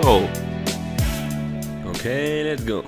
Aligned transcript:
go. 0.00 0.28
Okay, 1.90 2.42
let's 2.44 2.64
go. 2.64 2.84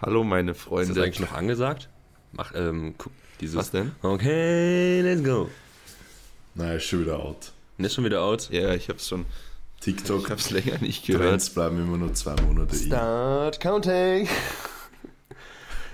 Hallo 0.00 0.24
meine 0.24 0.50
Ist 0.52 0.60
Freunde. 0.62 0.94
das 0.94 1.04
eigentlich 1.04 1.20
noch 1.20 1.32
angesagt? 1.32 1.88
Mach, 2.32 2.52
ähm, 2.54 2.94
guck, 2.98 3.12
dieses. 3.40 3.56
Was 3.56 3.70
denn? 3.70 3.92
Okay, 4.02 5.00
let's 5.02 5.22
go. 5.22 5.48
Nein, 6.54 6.76
ist 6.76 6.84
schon 6.84 7.00
wieder 7.02 7.18
out. 7.20 7.52
Ist 7.78 7.94
schon 7.94 8.04
wieder 8.04 8.22
out. 8.22 8.48
Ja, 8.50 8.74
ich 8.74 8.88
hab's 8.88 9.08
schon. 9.08 9.24
TikTok, 9.80 10.24
Ich 10.24 10.30
hab's 10.30 10.50
länger 10.50 10.78
nicht 10.78 11.04
gehört. 11.06 11.28
Trends 11.28 11.50
bleiben 11.50 11.78
immer 11.80 11.96
nur 11.96 12.14
zwei 12.14 12.36
Monate 12.42 12.76
in. 12.76 12.86
Start 12.86 13.58
counting. 13.60 14.28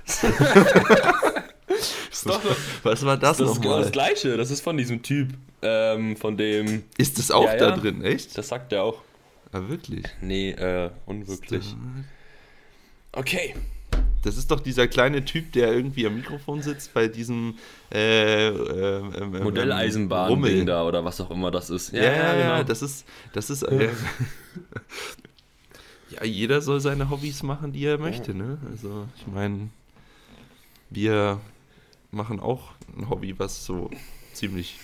Doch, 2.24 2.40
Was 2.82 3.04
war 3.06 3.16
das, 3.16 3.38
das 3.38 3.48
ist 3.50 3.56
genau 3.56 3.68
nochmal? 3.70 3.82
das 3.84 3.92
gleiche. 3.92 4.36
Das 4.36 4.50
ist 4.50 4.60
von 4.62 4.76
diesem 4.76 5.02
Typ, 5.02 5.32
ähm, 5.62 6.16
von 6.16 6.36
dem. 6.36 6.84
Ist 6.96 7.18
das 7.18 7.30
auch 7.30 7.44
Ja, 7.44 7.56
da 7.56 7.68
ja. 7.70 7.76
drin, 7.76 8.02
echt? 8.04 8.36
Das 8.36 8.48
sagt 8.48 8.72
er 8.72 8.84
auch. 8.84 9.02
Ah, 9.52 9.62
wirklich? 9.68 10.04
Nee, 10.20 10.50
äh, 10.50 10.90
unwirklich. 11.06 11.74
Okay. 13.12 13.54
Das 14.22 14.36
ist 14.36 14.50
doch 14.50 14.60
dieser 14.60 14.88
kleine 14.88 15.24
Typ, 15.24 15.52
der 15.52 15.72
irgendwie 15.72 16.06
am 16.06 16.16
Mikrofon 16.16 16.60
sitzt 16.60 16.92
bei 16.92 17.06
diesem 17.08 17.54
äh, 17.92 18.48
äh, 18.48 18.50
ähm, 18.50 19.12
ähm, 19.34 19.42
Modelleisenbahn 19.44 20.28
Rummel. 20.28 20.64
da 20.64 20.84
oder 20.84 21.04
was 21.04 21.20
auch 21.20 21.30
immer 21.30 21.50
das 21.50 21.70
ist. 21.70 21.92
Ja, 21.92 22.02
ja, 22.02 22.32
genau. 22.32 22.44
ja, 22.56 22.64
das 22.64 22.82
ist, 22.82 23.06
das 23.32 23.48
ist, 23.48 23.62
äh, 23.62 23.88
ja, 26.10 26.24
jeder 26.24 26.60
soll 26.60 26.80
seine 26.80 27.08
Hobbys 27.10 27.42
machen, 27.44 27.72
die 27.72 27.84
er 27.84 27.96
möchte, 27.98 28.34
ne? 28.34 28.58
Also, 28.70 29.06
ich 29.16 29.26
meine, 29.28 29.70
wir 30.90 31.40
machen 32.10 32.40
auch 32.40 32.72
ein 32.96 33.08
Hobby, 33.08 33.38
was 33.38 33.64
so 33.64 33.88
ziemlich 34.32 34.78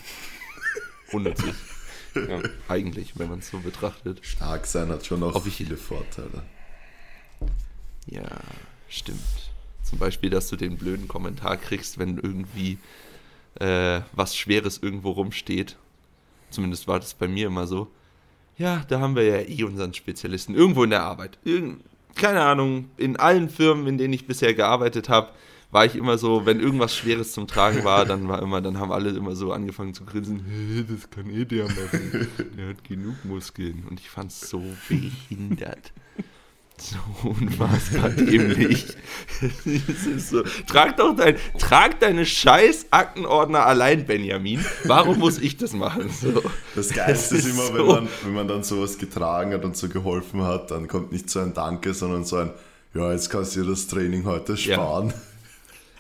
unnütz 1.13 1.43
ist. 1.43 1.61
Ja. 2.29 2.41
Eigentlich, 2.69 3.19
wenn 3.19 3.29
man 3.29 3.41
es 3.41 3.49
so 3.51 3.59
betrachtet. 3.59 4.21
Stark 4.25 4.67
sein 4.67 4.89
hat 4.89 5.05
schon 5.05 5.23
auch 5.23 5.35
Ob 5.35 5.47
ich- 5.47 5.57
viele 5.57 5.77
Vorteile. 5.77 6.43
Ja, 8.07 8.23
stimmt. 8.89 9.21
Zum 9.83 9.99
Beispiel, 9.99 10.31
dass 10.31 10.49
du 10.49 10.57
den 10.57 10.77
blöden 10.77 11.09
Kommentar 11.09 11.57
kriegst, 11.57 11.99
wenn 11.99 12.19
irgendwie 12.19 12.79
äh, 13.61 14.01
was 14.13 14.37
Schweres 14.37 14.79
irgendwo 14.79 15.11
rumsteht. 15.13 15.77
Zumindest 16.51 16.89
war 16.89 17.01
das 17.01 17.15
bei 17.15 17.29
mir 17.29 17.47
immer 17.49 17.67
so. 17.67 17.89
Ja, 18.57 18.85
da 18.89 19.01
haben 19.01 19.17
wir 19.17 19.25
ja 19.25 19.41
eh 19.49 19.65
unseren 19.65 19.95
Spezialisten. 19.95 20.55
Irgendwo 20.55 20.85
in 20.85 20.91
der 20.91 21.03
Arbeit. 21.03 21.39
Irgend, 21.45 21.83
keine 22.15 22.43
Ahnung, 22.43 22.91
in 22.97 23.17
allen 23.17 23.51
Firmen, 23.51 23.87
in 23.89 23.99
denen 23.99 24.15
ich 24.15 24.27
bisher 24.27 24.55
gearbeitet 24.55 25.09
habe, 25.09 25.31
war 25.75 25.85
ich 25.85 25.97
immer 25.97 26.17
so, 26.19 26.47
wenn 26.47 26.61
irgendwas 26.61 26.97
Schweres 26.97 27.33
zum 27.33 27.47
Tragen 27.49 27.85
war, 27.85 28.07
dann 28.07 28.29
war 28.29 28.41
immer, 28.41 28.63
dann 28.63 28.79
haben 28.79 28.93
alle 28.93 29.11
immer 29.11 29.35
so 29.37 29.53
angefangen 29.53 29.93
zu 29.93 30.05
grinsen, 30.05 30.45
"Hä, 30.49 30.85
das 30.89 31.11
kann 31.11 31.29
eh 31.29 31.45
der 31.45 31.65
machen. 31.65 32.29
Der 32.57 32.69
hat 32.69 32.85
genug 32.85 33.17
Muskeln. 33.25 33.85
Und 33.91 33.99
ich 34.01 34.09
fand's 34.09 34.49
so 34.49 34.63
behindert. 34.89 35.93
So 36.77 37.29
unfassbar 37.29 38.11
dämlich. 38.11 38.87
Es 40.17 40.31
so, 40.31 40.43
trag 40.67 40.97
doch 40.97 41.15
dein, 41.17 41.37
trag 41.59 42.01
deine 42.01 42.27
scheiß 42.27 42.87
Aktenordner 42.91 43.65
allein, 43.65 44.07
Benjamin. 44.07 44.65
Warum 44.85 45.19
muss 45.21 45.39
ich 45.39 45.57
das 45.57 45.73
machen? 45.73 46.09
So. 46.11 46.43
Das 46.75 46.89
Geilste 46.91 47.37
ist 47.37 47.47
ist 47.47 47.53
immer, 47.53 47.67
so- 47.67 47.75
wenn, 47.75 47.87
man, 47.87 48.09
wenn 48.25 48.33
man 48.35 48.49
dann 48.49 48.65
sowas 48.65 48.99
getragen 48.99 49.53
hat 49.53 49.65
und 49.65 49.77
so 49.77 49.89
geholfen 49.89 50.43
hat, 50.43 50.71
dann 50.73 50.89
kommt 50.89 51.13
nicht 51.13 51.31
so 51.31 51.39
ein 51.41 51.55
Danke, 51.55 51.95
sondern 51.95 52.25
so 52.25 52.37
ein, 52.39 52.51
ja, 52.93 53.13
jetzt 53.13 53.31
kannst 53.31 53.55
du 53.57 53.63
dir 53.63 53.71
das 53.71 53.87
Training 53.87 54.25
heute 54.25 54.55
Ja. 54.55 54.77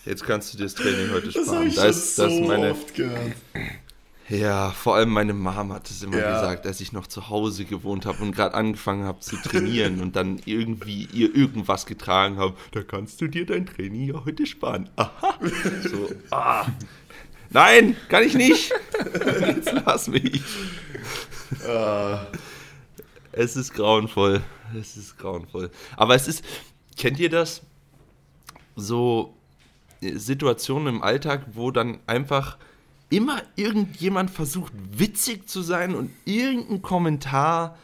Sparen. 0.04 0.10
Jetzt 0.12 0.24
kannst 0.26 0.52
du 0.52 0.58
dir 0.58 0.64
das 0.64 0.74
Training 0.74 1.10
heute 1.12 1.26
Das 1.28 1.36
habe 1.36 1.46
sparen. 1.46 1.66
ich 1.68 1.74
Da 1.76 1.84
ist, 1.86 2.16
so 2.16 2.22
das 2.24 2.32
ist 2.32 2.40
meine, 2.46 2.70
oft 2.72 2.94
gehört. 2.94 3.32
ja, 4.28 4.70
vor 4.70 4.96
allem 4.96 5.10
meine 5.10 5.32
Mom 5.34 5.72
hat 5.72 5.90
es 5.90 6.02
immer 6.02 6.18
Ja. 6.18 6.34
gesagt, 6.40 6.66
als 6.66 6.80
ich 6.80 6.92
noch 6.92 7.06
zu 7.06 7.28
Hause 7.28 7.64
gewohnt 7.64 8.06
habe 8.06 8.22
und 8.22 8.32
gerade 8.34 8.54
angefangen 8.54 9.04
habe 9.04 9.20
zu 9.20 9.36
trainieren 9.36 10.00
und 10.00 10.16
dann 10.16 10.40
irgendwie 10.44 11.08
ihr 11.12 11.34
irgendwas 11.34 11.86
getragen 11.86 12.36
habe. 12.38 12.54
Da 12.72 12.82
kannst 12.82 13.20
du 13.20 13.28
dir 13.28 13.46
dein 13.46 13.66
Training 13.66 14.06
ja 14.14 14.24
heute 14.24 14.46
sparen. 14.46 14.88
Aha. 14.96 15.38
So, 15.90 16.10
ah. 16.30 16.66
Nein, 17.50 17.96
kann 18.08 18.24
ich 18.24 18.34
nicht. 18.34 18.72
Jetzt 19.46 19.72
lass 19.86 20.08
mich. 20.08 20.42
Ah, 21.68 22.26
Es 23.32 23.54
ist 23.56 23.72
grauenvoll. 23.74 24.42
Es 24.78 24.96
ist 24.96 25.16
grauenvoll. 25.18 25.70
Aber 25.96 26.14
es 26.16 26.26
ist, 26.26 26.44
kennt 26.96 27.20
ihr 27.20 27.30
das? 27.30 27.62
So 28.74 29.36
Situationen 30.12 30.96
im 30.96 31.02
Alltag, 31.02 31.46
wo 31.52 31.70
dann 31.70 31.98
einfach 32.06 32.58
immer 33.10 33.42
irgendjemand 33.56 34.30
versucht, 34.30 34.72
witzig 34.90 35.48
zu 35.48 35.62
sein 35.62 35.94
und 35.94 36.10
irgendeinen 36.24 36.82
Kommentar 36.82 37.78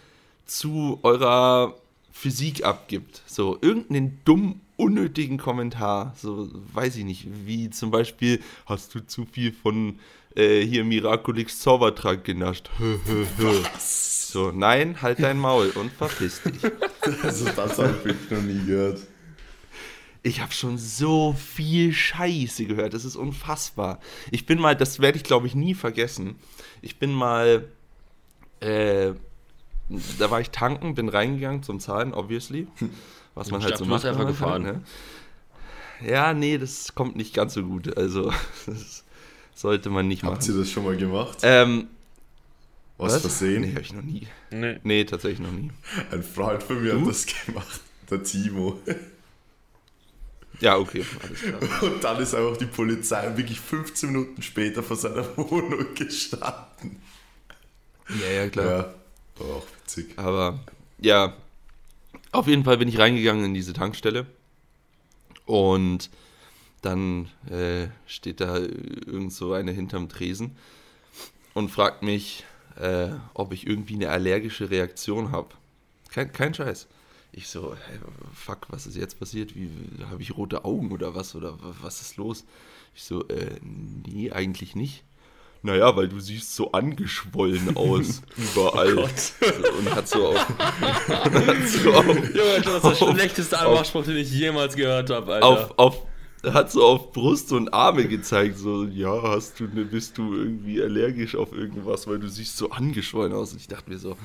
zu 0.47 0.99
eurer 1.03 1.77
Physik 2.13 2.65
abgibt. 2.65 3.23
So 3.27 3.59
irgendeinen 3.61 4.21
dummen, 4.25 4.61
unnötigen 4.77 5.39
Kommentar. 5.39 6.15
So, 6.17 6.49
weiß 6.73 6.97
ich 6.97 7.05
nicht, 7.05 7.29
wie 7.47 7.71
zum 7.71 7.91
Beispiel, 7.91 8.41
hast 8.67 8.95
du 8.95 9.01
zu 9.01 9.25
viel 9.25 9.53
von 9.53 9.99
äh, 10.35 10.61
hier 10.63 10.85
Miraculix 10.85 11.61
Zaubertrank 11.61 12.25
genascht? 12.25 12.71
So, 14.33 14.53
nein, 14.53 15.03
halt 15.03 15.21
dein 15.21 15.41
Maul 15.41 15.71
und 15.71 15.91
verpiss 15.91 16.41
dich. 16.43 16.63
also 17.25 17.47
das 17.47 17.79
habe 17.79 17.99
ich 18.05 18.31
noch 18.31 18.41
nie 18.41 18.65
gehört. 18.65 19.01
Ich 20.23 20.41
habe 20.43 20.53
schon 20.53 20.77
so 20.77 21.33
viel 21.33 21.93
Scheiße 21.93 22.67
gehört. 22.67 22.93
Das 22.93 23.05
ist 23.07 23.17
unfassbar. 23.17 24.01
Ich 24.31 24.45
bin 24.45 24.59
mal, 24.61 24.77
das 24.77 25.01
werde 25.01 25.17
ich 25.17 25.25
glaube 25.25 25.47
ich 25.47 25.55
nie 25.55 25.75
vergessen. 25.75 26.37
Ich 26.83 26.99
bin 26.99 27.11
mal, 27.13 27.69
äh, 28.61 29.13
da 30.19 30.31
war 30.31 30.41
ich 30.41 30.51
tanken, 30.51 30.95
bin 30.95 31.09
reingegangen 31.09 31.63
zum 31.63 31.81
Zahlen, 31.81 32.13
obviously. 32.13 32.67
Was 33.35 33.51
man 33.51 33.61
Ich 33.61 33.65
halt 33.65 33.75
dachte, 33.75 33.79
so 33.79 33.85
du 33.85 33.91
macht. 33.91 34.05
wenn 34.05 34.11
einfach 34.27 34.47
man 34.47 34.65
tankt, 34.65 34.85
ne? 36.03 36.09
Ja, 36.11 36.33
nee, 36.35 36.59
das 36.59 36.95
kommt 36.95 37.17
nicht 37.17 37.35
ganz 37.35 37.55
so 37.55 37.63
gut. 37.63 37.97
Also, 37.97 38.31
das 38.67 39.05
sollte 39.55 39.89
man 39.91 40.07
nicht 40.09 40.23
Habt 40.23 40.43
ihr 40.47 40.51
machen. 40.53 40.61
das 40.61 40.71
schon 40.71 40.85
mal 40.85 40.97
gemacht? 40.97 41.39
Ähm, 41.43 41.89
Was, 42.99 43.15
was? 43.15 43.21
versehen? 43.23 43.63
Nee, 43.63 43.71
habe 43.71 43.81
ich 43.83 43.93
noch 43.95 44.03
nie. 44.03 44.27
Nee. 44.51 44.79
Nee, 44.83 45.05
tatsächlich 45.05 45.41
noch 45.41 45.53
nie. 45.53 45.71
Ein 46.11 46.23
Freund 46.23 46.63
von 46.63 46.83
mir 46.83 46.93
Du? 46.93 47.01
hat 47.03 47.09
das 47.09 47.27
gemacht, 47.27 47.81
der 48.11 48.23
Timo. 48.23 48.79
Ja, 50.61 50.77
okay. 50.77 51.05
Und 51.81 52.03
dann 52.03 52.21
ist 52.21 52.35
einfach 52.35 52.57
die 52.57 52.67
Polizei 52.67 53.37
wirklich 53.37 53.61
15 53.61 54.13
Minuten 54.13 54.43
später 54.43 54.83
vor 54.83 54.97
seiner 54.97 55.25
Wohnung 55.37 55.95
gestanden. 55.95 57.01
Ja, 58.21 58.31
ja, 58.33 58.49
klar. 58.49 58.67
Ja, 58.67 58.95
war 59.39 59.57
auch 59.57 59.67
witzig. 59.79 60.19
Aber 60.19 60.59
ja, 60.99 61.35
auf 62.33 62.47
jeden 62.47 62.65
Fall 62.65 62.79
bin 62.79 62.89
ich 62.89 62.99
reingegangen 62.99 63.45
in 63.45 63.55
diese 63.55 63.73
Tankstelle 63.73 64.27
und 65.47 66.11
dann 66.83 67.29
äh, 67.51 67.89
steht 68.07 68.41
da 68.41 68.57
irgend 68.57 69.33
so 69.33 69.53
eine 69.53 69.73
hinterm 69.73 70.09
Tresen 70.09 70.57
und 71.55 71.71
fragt 71.71 72.03
mich, 72.03 72.45
äh, 72.77 73.09
ob 73.35 73.53
ich 73.53 73.67
irgendwie 73.67 73.95
eine 73.95 74.11
allergische 74.11 74.71
Reaktion 74.71 75.33
habe. 75.33 75.49
Kein, 76.11 76.33
kein 76.33 76.55
Scheiß. 76.55 76.89
Ich 77.33 77.49
so, 77.49 77.75
hey, 77.87 77.99
fuck, 78.35 78.67
was 78.71 78.87
ist 78.87 78.97
jetzt 78.97 79.19
passiert? 79.19 79.55
Wie 79.55 79.71
habe 80.11 80.21
ich 80.23 80.37
rote 80.37 80.65
Augen 80.65 80.91
oder 80.91 81.15
was? 81.15 81.35
Oder 81.37 81.53
wa- 81.63 81.75
was 81.83 82.01
ist 82.01 82.17
los? 82.17 82.45
Ich 82.95 83.05
so, 83.05 83.27
äh, 83.29 83.57
nee, 83.63 84.33
eigentlich 84.33 84.75
nicht. 84.75 85.05
Naja, 85.63 85.95
weil 85.95 86.09
du 86.09 86.19
siehst 86.19 86.57
so 86.57 86.73
angeschwollen 86.73 87.77
aus 87.77 88.23
überall. 88.37 88.97
und 88.99 89.95
hat 89.95 90.09
so 90.09 90.29
auf, 90.29 90.49
hat 90.59 91.69
so 91.69 91.93
auf, 91.93 92.07
Junge, 92.07 92.61
das 92.65 92.85
ist 92.85 93.01
der 93.01 93.13
schlechteste 93.15 93.59
Anmachspruch, 93.59 94.05
den 94.05 94.17
ich 94.17 94.33
jemals 94.33 94.75
gehört 94.75 95.11
habe, 95.11 95.35
Alter. 95.35 95.47
auf, 95.47 95.79
auf, 95.79 96.07
hat 96.53 96.73
so 96.73 96.83
auf 96.85 97.13
Brust 97.13 97.53
und 97.53 97.73
Arme 97.75 98.09
gezeigt, 98.09 98.59
so, 98.59 98.85
ja, 98.87 99.23
hast 99.23 99.61
du, 99.61 99.69
bist 99.69 100.17
du 100.19 100.35
irgendwie 100.35 100.83
allergisch 100.83 101.37
auf 101.37 101.53
irgendwas, 101.53 102.07
weil 102.09 102.19
du 102.19 102.29
siehst 102.29 102.57
so 102.57 102.71
angeschwollen 102.71 103.35
aus. 103.35 103.53
Und 103.53 103.61
ich 103.61 103.69
dachte 103.69 103.91
mir 103.91 103.99
so, 103.99 104.17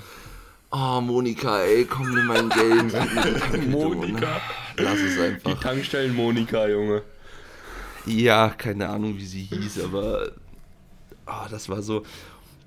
oh, 0.72 1.02
Monika, 1.02 1.62
ey, 1.62 1.86
komm, 1.86 2.14
nimm 2.14 2.28
mein 2.28 2.50
Geld. 2.50 3.70
Monika. 3.70 4.42
Lass 4.78 5.00
es 5.00 5.16
Die 5.16 5.22
einfach. 5.22 5.60
Tankstellen 5.60 6.16
Monika, 6.16 6.68
Junge. 6.68 7.04
Ja, 8.06 8.50
keine 8.50 8.90
Ahnung, 8.90 9.18
wie 9.18 9.26
sie 9.26 9.44
hieß, 9.44 9.84
aber 9.84 10.32
ah, 11.26 11.48
das 11.50 11.70
war 11.70 11.82
so. 11.82 12.04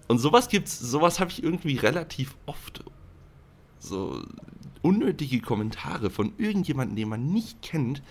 Und 0.09 0.19
sowas 0.19 0.49
gibt's, 0.49 0.79
sowas 0.79 1.21
habe 1.21 1.31
ich 1.31 1.43
irgendwie 1.43 1.77
relativ 1.77 2.35
oft. 2.47 2.83
So 3.79 4.23
unnötige 4.83 5.41
Kommentare 5.41 6.11
von 6.11 6.33
irgendjemandem, 6.39 6.97
den 6.97 7.09
man 7.09 7.33
nicht 7.33 7.63
kennt, 7.63 8.03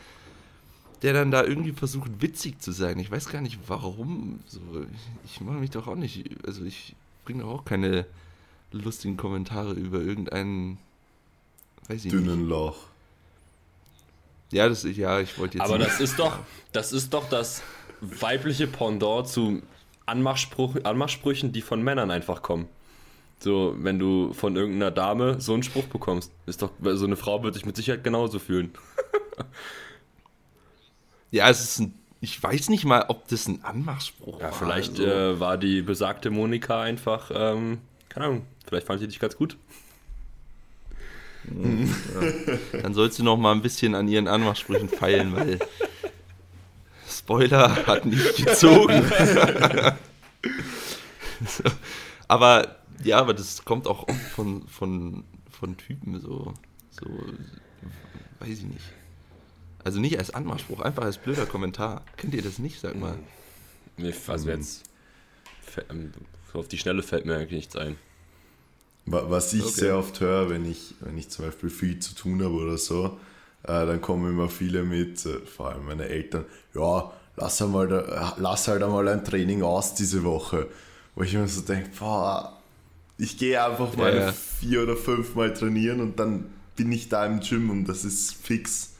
der 1.01 1.13
dann 1.13 1.31
da 1.31 1.43
irgendwie 1.43 1.73
versucht, 1.73 2.21
witzig 2.21 2.61
zu 2.61 2.71
sein. 2.71 2.99
Ich 2.99 3.11
weiß 3.11 3.29
gar 3.29 3.41
nicht 3.41 3.59
warum. 3.67 4.39
So, 4.45 4.59
ich, 5.25 5.31
ich 5.31 5.41
mache 5.41 5.57
mich 5.57 5.71
doch 5.71 5.87
auch 5.87 5.95
nicht. 5.95 6.29
Also 6.45 6.63
ich 6.63 6.95
bringe 7.25 7.43
doch 7.43 7.49
auch 7.49 7.65
keine 7.65 8.05
lustigen 8.71 9.17
Kommentare 9.17 9.73
über 9.73 9.99
irgendeinen. 9.99 10.77
Weiß 11.87 12.05
ich 12.05 12.11
nicht. 12.11 12.13
Dünnen 12.13 12.47
Loch. 12.47 12.77
Ja, 14.51 14.69
das 14.69 14.83
ja, 14.83 15.19
ich 15.19 15.37
wollte 15.39 15.57
jetzt. 15.57 15.65
Aber 15.67 15.77
nicht- 15.77 15.89
das 15.89 15.99
ist 15.99 16.19
doch, 16.19 16.39
das 16.71 16.91
ist 16.93 17.13
doch 17.13 17.29
das 17.29 17.61
weibliche 18.01 18.67
Pendant 18.67 19.27
zu 19.27 19.61
Anmachspruch, 20.05 20.75
Anmachsprüchen, 20.83 21.51
die 21.51 21.61
von 21.61 21.81
Männern 21.81 22.11
einfach 22.11 22.41
kommen. 22.41 22.67
So, 23.39 23.75
wenn 23.79 23.99
du 23.99 24.33
von 24.33 24.55
irgendeiner 24.55 24.89
Dame 24.91 25.39
so 25.41 25.53
einen 25.53 25.63
Spruch 25.63 25.85
bekommst. 25.85 26.31
Ist 26.45 26.61
doch, 26.61 26.71
so 26.81 27.05
eine 27.05 27.15
Frau 27.17 27.43
wird 27.43 27.53
sich 27.53 27.65
mit 27.65 27.75
Sicherheit 27.75 28.03
genauso 28.03 28.39
fühlen. 28.39 28.71
Ja, 31.31 31.49
es 31.49 31.61
ist 31.61 31.79
ein. 31.79 31.93
Ich 32.19 32.41
weiß 32.41 32.69
nicht 32.69 32.83
mal, 32.85 33.05
ob 33.09 33.27
das 33.27 33.47
ein 33.47 33.63
Anmachspruch 33.63 34.39
Ja, 34.39 34.45
war. 34.45 34.53
vielleicht 34.53 34.91
also. 34.99 35.03
äh, 35.05 35.39
war 35.39 35.57
die 35.57 35.81
besagte 35.83 36.31
Monika 36.31 36.81
einfach, 36.81 37.29
ähm, 37.33 37.77
keine 38.09 38.25
Ahnung, 38.25 38.45
vielleicht 38.67 38.85
fand 38.87 38.99
sie 38.99 39.07
dich 39.07 39.19
ganz 39.19 39.35
gut. 39.35 39.57
Dann 42.73 42.93
sollst 42.93 43.17
du 43.19 43.23
noch 43.23 43.37
mal 43.37 43.53
ein 43.53 43.61
bisschen 43.61 43.95
an 43.95 44.07
ihren 44.07 44.27
Anmachsprüchen 44.27 44.89
feilen, 44.89 45.33
weil 45.35 45.59
Spoiler 47.09 47.85
hat 47.87 48.05
nicht 48.05 48.35
gezogen. 48.45 49.03
so. 51.45 51.63
Aber 52.27 52.75
ja, 53.03 53.19
aber 53.19 53.33
das 53.33 53.63
kommt 53.63 53.87
auch 53.87 54.07
oft 54.09 54.19
von, 54.35 54.67
von, 54.67 55.23
von 55.49 55.77
Typen 55.77 56.19
so, 56.19 56.53
so, 56.89 57.05
weiß 58.39 58.49
ich 58.59 58.63
nicht. 58.65 58.83
Also 59.83 60.01
nicht 60.01 60.17
als 60.19 60.31
Anmachspruch, 60.31 60.81
einfach 60.81 61.03
als 61.03 61.17
blöder 61.17 61.45
Kommentar. 61.45 62.03
Kennt 62.17 62.33
ihr 62.33 62.41
das 62.41 62.59
nicht, 62.59 62.81
sag 62.81 62.95
mal? 62.97 63.17
Mir, 63.95 64.13
also 64.27 64.49
jetzt, 64.49 64.83
fä- 65.65 65.89
ähm, 65.89 66.11
auf 66.53 66.67
die 66.67 66.77
Schnelle 66.77 67.03
fällt 67.03 67.25
mir 67.25 67.35
eigentlich 67.35 67.51
nichts 67.51 67.75
ein. 67.77 67.95
Wa- 69.07 69.25
Was 69.29 69.53
ich 69.53 69.65
Okay. 69.65 69.75
sehr 69.75 69.97
oft 69.97 70.19
höre, 70.19 70.49
wenn 70.49 70.65
ich, 70.65 70.95
wenn 71.01 71.17
ich 71.17 71.29
zum 71.29 71.45
Beispiel 71.45 71.69
viel 71.69 71.99
zu 71.99 72.15
tun 72.15 72.43
habe 72.43 72.53
oder 72.55 72.77
so, 72.77 73.17
äh, 73.63 73.85
dann 73.85 74.01
kommen 74.01 74.29
immer 74.31 74.49
viele 74.49 74.83
mit, 74.83 75.25
äh, 75.25 75.39
vor 75.45 75.69
allem 75.69 75.85
meine 75.85 76.07
Eltern, 76.09 76.45
ja, 76.73 77.11
lass, 77.35 77.61
einmal 77.61 77.87
da, 77.87 77.99
äh, 78.37 78.41
lass 78.41 78.67
halt 78.67 78.83
einmal 78.83 79.07
ein 79.07 79.23
Training 79.25 79.63
aus 79.63 79.93
diese 79.95 80.23
Woche. 80.23 80.67
Wo 81.15 81.23
ich 81.23 81.33
mir 81.33 81.47
so 81.47 81.61
denke, 81.61 81.89
boah, 81.97 82.57
ich 83.17 83.37
gehe 83.37 83.63
einfach 83.63 83.95
mal 83.95 84.13
Ja, 84.13 84.27
ja. 84.27 84.33
vier 84.59 84.83
oder 84.83 84.97
fünf 84.97 85.35
Mal 85.35 85.53
trainieren 85.53 86.01
und 86.01 86.19
dann 86.19 86.45
bin 86.75 86.91
ich 86.91 87.09
da 87.09 87.25
im 87.25 87.39
Gym 87.41 87.69
und 87.71 87.85
das 87.85 88.05
ist 88.05 88.33
fix. 88.35 88.93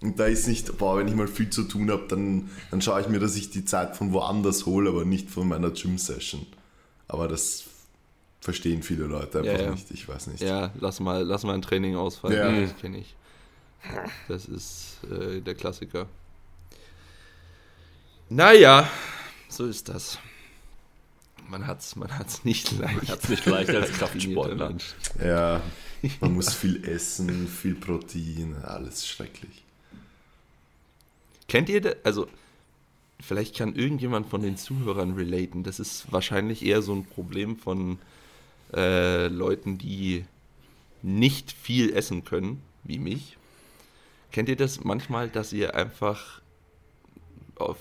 Und 0.00 0.20
da 0.20 0.26
ist 0.26 0.46
nicht, 0.48 0.78
boah, 0.78 0.98
wenn 0.98 1.08
ich 1.08 1.14
mal 1.14 1.28
viel 1.28 1.50
zu 1.50 1.64
tun 1.64 1.90
habe, 1.90 2.04
dann, 2.08 2.50
dann 2.70 2.82
schaue 2.82 3.00
ich 3.00 3.08
mir, 3.08 3.20
dass 3.20 3.36
ich 3.36 3.50
die 3.50 3.64
Zeit 3.64 3.96
von 3.96 4.12
woanders 4.12 4.66
hole, 4.66 4.90
aber 4.90 5.04
nicht 5.04 5.30
von 5.30 5.48
meiner 5.48 5.70
Gym-Session. 5.70 6.46
Aber 7.08 7.28
das 7.28 7.64
verstehen 8.46 8.84
viele 8.84 9.06
Leute 9.06 9.40
einfach 9.40 9.52
Ja, 9.52 9.60
ja. 9.60 9.70
nicht, 9.72 9.90
ich 9.90 10.08
weiß 10.08 10.28
nicht. 10.28 10.40
Ja, 10.40 10.70
lass 10.78 11.00
mal, 11.00 11.24
lass 11.24 11.42
mal 11.42 11.54
ein 11.54 11.62
Training 11.62 11.96
ausfallen. 11.96 12.36
Ja. 12.36 12.60
Das 12.60 12.76
kenne 12.78 12.98
ich. 12.98 13.16
Das 14.28 14.46
ist 14.46 14.98
äh, 15.10 15.40
der 15.40 15.56
Klassiker. 15.56 16.06
Naja, 18.28 18.88
so 19.48 19.66
ist 19.66 19.88
das. 19.88 20.18
Man 21.48 21.66
hat's, 21.66 21.96
man 21.96 22.16
hat's 22.16 22.44
nicht 22.44 22.70
leicht. 22.78 23.08
Hat's 23.08 23.28
nicht 23.28 23.46
leicht 23.46 23.70
als 23.70 23.90
Kraftsportler. 23.98 24.74
Ja, 25.24 25.60
man 26.20 26.34
muss 26.34 26.54
viel 26.54 26.84
essen, 26.84 27.48
viel 27.48 27.74
Protein, 27.74 28.54
alles 28.62 29.08
schrecklich. 29.08 29.64
Kennt 31.48 31.68
ihr 31.68 31.80
das? 31.80 31.96
Also, 32.04 32.28
vielleicht 33.20 33.56
kann 33.56 33.74
irgendjemand 33.74 34.28
von 34.28 34.40
den 34.40 34.56
Zuhörern 34.56 35.14
relaten. 35.14 35.64
Das 35.64 35.80
ist 35.80 36.12
wahrscheinlich 36.12 36.64
eher 36.64 36.80
so 36.82 36.92
ein 36.94 37.04
Problem 37.04 37.56
von 37.56 37.98
äh, 38.74 39.28
Leuten, 39.28 39.78
die 39.78 40.24
nicht 41.02 41.52
viel 41.52 41.92
essen 41.94 42.24
können, 42.24 42.62
wie 42.84 42.98
mich. 42.98 43.36
Kennt 44.32 44.48
ihr 44.48 44.56
das 44.56 44.82
manchmal, 44.84 45.28
dass 45.28 45.52
ihr 45.52 45.74
einfach 45.74 46.40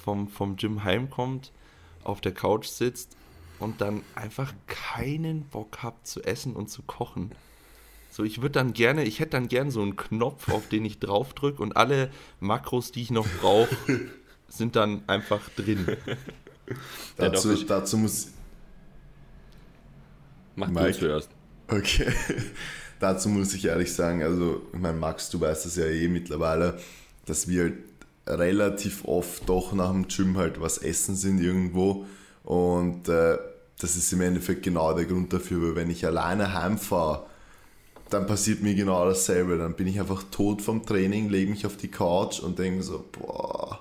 vom, 0.03 0.27
vom 0.29 0.55
Gym 0.55 0.83
heimkommt, 0.83 1.51
auf 2.03 2.21
der 2.21 2.33
Couch 2.33 2.67
sitzt 2.67 3.17
und 3.59 3.81
dann 3.81 4.03
einfach 4.15 4.53
keinen 4.67 5.43
Bock 5.45 5.79
habt 5.83 6.07
zu 6.07 6.23
essen 6.23 6.55
und 6.55 6.69
zu 6.69 6.81
kochen? 6.83 7.31
So, 8.11 8.23
ich 8.23 8.37
würde 8.41 8.51
dann 8.53 8.71
gerne, 8.73 9.03
ich 9.03 9.19
hätte 9.19 9.31
dann 9.31 9.49
gern 9.49 9.71
so 9.71 9.81
einen 9.81 9.97
Knopf, 9.97 10.49
auf 10.49 10.69
den 10.69 10.85
ich 10.85 10.99
draufdrücke 10.99 11.61
und 11.61 11.75
alle 11.75 12.09
Makros, 12.39 12.91
die 12.93 13.01
ich 13.01 13.11
noch 13.11 13.27
brauche, 13.41 13.75
sind 14.47 14.77
dann 14.77 15.03
einfach 15.07 15.49
drin. 15.49 15.85
Ja, 17.17 17.29
Dazu, 17.29 17.49
doch, 17.49 17.55
ich- 17.55 17.65
dazu 17.65 17.97
muss, 17.97 18.29
Mach 20.56 20.68
du 20.68 20.74
Mike. 20.74 21.00
zuerst. 21.00 21.30
Okay. 21.68 22.12
Dazu 23.00 23.30
muss 23.30 23.54
ich 23.54 23.66
ehrlich 23.66 23.94
sagen, 23.94 24.24
also, 24.24 24.62
ich 24.74 24.80
meine, 24.80 24.98
Max, 24.98 25.30
du 25.30 25.40
weißt 25.40 25.66
es 25.66 25.75
ja 25.75 25.86
eh 25.86 26.07
mittlerweile, 26.07 26.80
dass 27.25 27.48
wir 27.48 27.63
halt 27.63 27.74
relativ 28.28 29.06
oft 29.06 29.48
doch 29.48 29.74
nach 29.74 29.92
dem 29.92 30.07
Gym 30.07 30.38
halt 30.38 30.60
was 30.60 30.78
essen 30.78 31.16
sind 31.16 31.40
irgendwo. 31.42 32.06
Und 32.44 33.10
äh, 33.10 33.38
das 33.80 33.96
ist 33.96 34.12
im 34.13 34.22
Endeffekt 34.22 34.63
genau 34.63 34.94
der 34.94 35.06
Grund 35.06 35.34
dafür, 35.34 35.62
weil 35.62 35.75
wenn 35.75 35.90
ich 35.90 36.06
alleine 36.06 36.54
heimfahre, 36.54 37.25
dann 38.10 38.28
passiert 38.28 38.62
mir 38.62 38.75
genau 38.75 39.06
dasselbe. 39.06 39.57
Dann 39.57 39.75
bin 39.75 39.88
ich 39.88 40.00
einfach 40.00 40.24
tot 40.31 40.62
vom 40.62 40.86
Training, 40.86 41.30
lege 41.30 41.52
mich 41.52 41.66
auf 41.66 41.78
die 41.78 41.90
Couch 41.90 42.40
und 42.40 42.60
denke 42.60 42.84
so, 42.84 43.04
boah, 43.12 43.80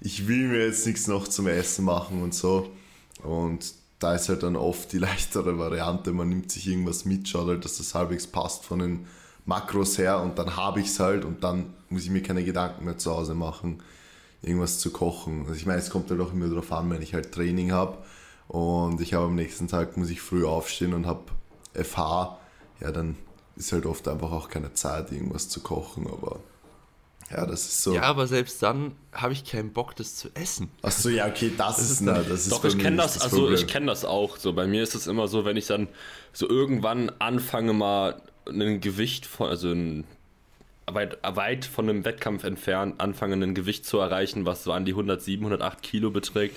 ich 0.00 0.28
will 0.28 0.48
mir 0.48 0.66
jetzt 0.66 0.86
nichts 0.86 1.06
noch 1.06 1.28
zum 1.28 1.46
Essen 1.46 1.84
machen 1.84 2.22
und 2.22 2.34
so. 2.34 2.70
Und 3.22 3.74
da 4.04 4.14
ist 4.14 4.28
halt 4.28 4.42
dann 4.42 4.56
oft 4.56 4.92
die 4.92 4.98
leichtere 5.08 5.58
Variante. 5.58 6.12
Man 6.12 6.28
nimmt 6.28 6.52
sich 6.52 6.68
irgendwas 6.68 7.04
mit, 7.04 7.28
schaut 7.28 7.48
halt, 7.48 7.64
dass 7.64 7.78
das 7.78 7.94
halbwegs 7.94 8.26
passt 8.26 8.64
von 8.64 8.78
den 8.78 9.06
Makros 9.46 9.98
her 9.98 10.20
und 10.20 10.38
dann 10.38 10.56
habe 10.56 10.80
ich 10.80 10.88
es 10.88 11.00
halt 11.00 11.24
und 11.24 11.42
dann 11.42 11.74
muss 11.88 12.04
ich 12.04 12.10
mir 12.10 12.22
keine 12.22 12.44
Gedanken 12.44 12.84
mehr 12.84 12.98
zu 12.98 13.10
Hause 13.10 13.34
machen, 13.34 13.82
irgendwas 14.42 14.78
zu 14.78 14.90
kochen. 14.90 15.42
Also 15.42 15.54
ich 15.54 15.66
meine, 15.66 15.80
es 15.80 15.90
kommt 15.90 16.10
halt 16.10 16.20
auch 16.20 16.32
immer 16.32 16.48
darauf 16.48 16.72
an, 16.72 16.90
wenn 16.90 17.02
ich 17.02 17.14
halt 17.14 17.32
Training 17.32 17.72
habe 17.72 17.98
und 18.48 19.00
ich 19.00 19.14
habe 19.14 19.26
am 19.26 19.34
nächsten 19.34 19.68
Tag, 19.68 19.96
muss 19.96 20.10
ich 20.10 20.20
früh 20.20 20.46
aufstehen 20.46 20.94
und 20.94 21.06
habe 21.06 21.24
FH, 21.74 22.38
ja, 22.80 22.90
dann 22.90 23.16
ist 23.56 23.72
halt 23.72 23.86
oft 23.86 24.08
einfach 24.08 24.32
auch 24.32 24.48
keine 24.48 24.72
Zeit, 24.74 25.12
irgendwas 25.12 25.48
zu 25.48 25.60
kochen, 25.60 26.06
aber 26.06 26.40
ja, 27.30 27.46
das 27.46 27.62
ist 27.64 27.82
so. 27.82 27.94
Ja, 27.94 28.02
aber 28.02 28.26
selbst 28.26 28.62
dann 28.62 28.92
habe 29.12 29.32
ich 29.32 29.44
keinen 29.44 29.72
Bock, 29.72 29.96
das 29.96 30.16
zu 30.16 30.28
essen. 30.34 30.70
Achso, 30.82 31.08
ja, 31.08 31.26
okay, 31.26 31.52
das, 31.58 31.78
ist, 31.78 31.90
ist 31.90 32.00
na, 32.02 32.14
das 32.22 32.42
ist 32.42 32.52
Doch, 32.52 32.64
ich 32.64 32.78
kenne 32.78 32.96
nicht 32.96 33.04
das, 33.04 33.20
also 33.20 33.38
Problem. 33.38 33.54
ich 33.54 33.66
kenne 33.66 33.86
das 33.86 34.04
auch. 34.04 34.36
So, 34.36 34.52
bei 34.52 34.66
mir 34.66 34.82
ist 34.82 34.94
es 34.94 35.06
immer 35.06 35.28
so, 35.28 35.44
wenn 35.44 35.56
ich 35.56 35.66
dann 35.66 35.88
so 36.32 36.48
irgendwann 36.48 37.10
anfange 37.18 37.72
mal 37.72 38.20
ein 38.46 38.80
Gewicht 38.80 39.26
von, 39.26 39.48
also 39.48 39.70
ein, 39.70 40.04
weit, 40.86 41.18
weit 41.22 41.64
von 41.64 41.88
einem 41.88 42.04
Wettkampf 42.04 42.44
entfernt, 42.44 43.00
anfange 43.00 43.34
ein 43.34 43.54
Gewicht 43.54 43.86
zu 43.86 43.98
erreichen, 43.98 44.44
was 44.44 44.64
so 44.64 44.72
an 44.72 44.84
die 44.84 44.92
107, 44.92 45.44
108 45.44 45.82
Kilo 45.82 46.10
beträgt, 46.10 46.56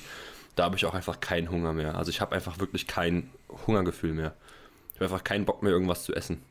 da 0.56 0.64
habe 0.66 0.76
ich 0.76 0.86
auch 0.86 0.94
einfach 0.94 1.20
keinen 1.20 1.50
Hunger 1.50 1.72
mehr. 1.74 1.96
Also 1.96 2.10
ich 2.10 2.20
habe 2.20 2.36
einfach 2.36 2.60
wirklich 2.60 2.88
kein 2.88 3.30
Hungergefühl 3.68 4.14
mehr. 4.14 4.34
Ich 4.94 4.96
habe 4.96 5.06
einfach 5.06 5.24
keinen 5.24 5.46
Bock 5.46 5.64
mehr, 5.64 5.72
irgendwas 5.72 6.04
zu 6.04 6.14
essen. 6.14 6.42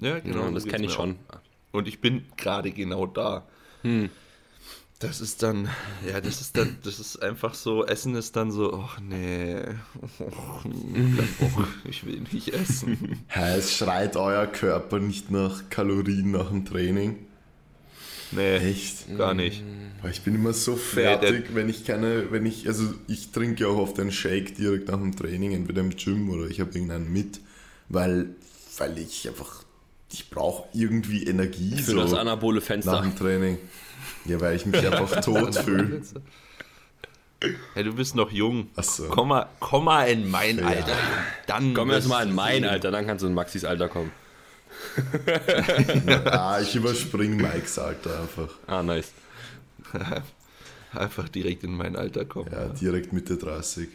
Ja, 0.00 0.18
Genau, 0.20 0.46
so 0.46 0.54
das 0.54 0.64
kenne 0.66 0.86
ich 0.86 0.92
schon. 0.92 1.18
auch. 1.28 1.38
Und 1.76 1.86
ich 1.88 2.00
bin 2.00 2.24
gerade 2.36 2.70
genau 2.70 3.06
da. 3.06 3.46
Hm. 3.82 4.08
Das 4.98 5.20
ist 5.20 5.42
dann, 5.42 5.68
ja, 6.08 6.22
das 6.22 6.40
ist 6.40 6.56
dann, 6.56 6.78
das 6.82 6.98
ist 6.98 7.22
einfach 7.22 7.52
so, 7.52 7.84
Essen 7.84 8.14
ist 8.14 8.34
dann 8.34 8.50
so, 8.50 8.82
ach 8.82 8.98
nee, 8.98 9.56
och, 10.20 10.64
Bock, 11.38 11.68
ich 11.84 12.06
will 12.06 12.22
nicht 12.32 12.48
essen. 12.48 13.20
Es 13.28 13.76
schreit 13.76 14.16
euer 14.16 14.46
Körper 14.46 14.98
nicht 14.98 15.30
nach 15.30 15.68
Kalorien 15.68 16.30
nach 16.30 16.48
dem 16.48 16.64
Training. 16.64 17.18
Nee, 18.32 18.56
Echt? 18.56 19.14
gar 19.18 19.34
nicht. 19.34 19.62
Boah, 20.00 20.08
Ich 20.08 20.22
bin 20.22 20.34
immer 20.34 20.54
so 20.54 20.76
fertig, 20.76 21.54
wenn 21.54 21.68
ich 21.68 21.84
keine, 21.84 22.32
wenn 22.32 22.46
ich, 22.46 22.66
also 22.66 22.94
ich 23.06 23.32
trinke 23.32 23.64
ja 23.64 23.68
auch 23.68 23.76
oft 23.76 24.00
einen 24.00 24.12
Shake 24.12 24.54
direkt 24.56 24.88
nach 24.88 24.98
dem 24.98 25.14
Training, 25.14 25.52
entweder 25.52 25.82
im 25.82 25.90
Gym 25.90 26.30
oder 26.30 26.48
ich 26.48 26.58
habe 26.58 26.70
irgendeinen 26.72 27.12
mit, 27.12 27.40
weil, 27.90 28.30
weil 28.78 28.96
ich 28.96 29.28
einfach, 29.28 29.65
ich 30.16 30.30
brauche 30.30 30.66
irgendwie 30.72 31.24
Energie 31.24 31.76
Für 31.76 31.90
so 31.90 31.96
das 32.00 32.14
anabole 32.14 32.60
nach 32.60 32.66
Fenster. 32.66 33.02
dem 33.02 33.14
Training. 33.16 33.58
Ja, 34.24 34.40
weil 34.40 34.56
ich 34.56 34.64
mich 34.64 34.84
einfach 34.90 35.20
tot 35.20 35.54
fühle. 35.56 36.00
Ja, 37.74 37.82
du 37.82 37.92
bist 37.94 38.14
noch 38.14 38.32
jung. 38.32 38.70
So. 38.80 39.08
Komm 39.08 39.28
mal, 39.28 39.46
komm 39.60 39.84
mal 39.84 40.04
in 40.08 40.30
mein 40.30 40.58
Ja. 40.58 40.66
Alter. 40.68 40.96
Dann 41.46 41.74
Komm 41.74 41.90
erst 41.90 42.08
mal 42.08 42.26
in 42.26 42.34
mein. 42.34 42.64
Alter, 42.64 42.90
dann 42.90 43.06
kannst 43.06 43.22
du 43.24 43.26
in 43.28 43.34
Maxis 43.34 43.64
Alter 43.64 43.88
kommen. 43.88 44.10
Ah, 46.24 46.60
ich 46.60 46.74
überspringe 46.74 47.36
Mikes 47.42 47.78
Alter 47.78 48.20
einfach. 48.20 48.48
Ah, 48.66 48.82
nice. 48.82 49.12
Einfach 50.92 51.28
direkt 51.28 51.62
in 51.64 51.76
mein 51.76 51.94
Alter 51.96 52.24
kommen. 52.24 52.50
Ja, 52.50 52.68
direkt 52.68 53.12
Mitte 53.12 53.36
30. 53.36 53.88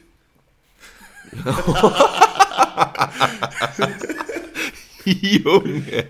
Junge. 5.06 6.08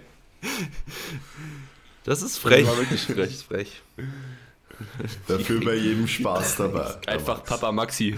Das 2.04 2.22
ist 2.22 2.38
frech. 2.38 2.66
war 2.68 2.78
wirklich 2.78 3.02
frech. 3.02 3.16
Das 3.18 3.30
ist 3.32 3.44
frech. 3.44 3.82
Dafür 5.28 5.64
bei 5.64 5.76
jedem 5.76 6.08
Spaß 6.08 6.56
dabei. 6.58 6.96
Einfach 7.08 7.44
Papa 7.44 7.72
Maxi. 7.72 8.18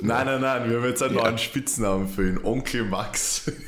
Nein, 0.00 0.26
nein, 0.26 0.40
nein, 0.40 0.70
wir 0.70 0.76
haben 0.78 0.84
jetzt 0.86 1.02
einen 1.02 1.14
neuen 1.14 1.38
Spitznamen 1.38 2.08
für 2.08 2.28
ihn. 2.28 2.38
Onkel 2.42 2.84
Max. 2.84 3.50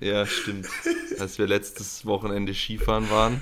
Ja, 0.00 0.26
stimmt. 0.26 0.66
Als 1.20 1.38
wir 1.38 1.46
letztes 1.46 2.04
Wochenende 2.04 2.52
Skifahren 2.54 3.08
waren 3.08 3.40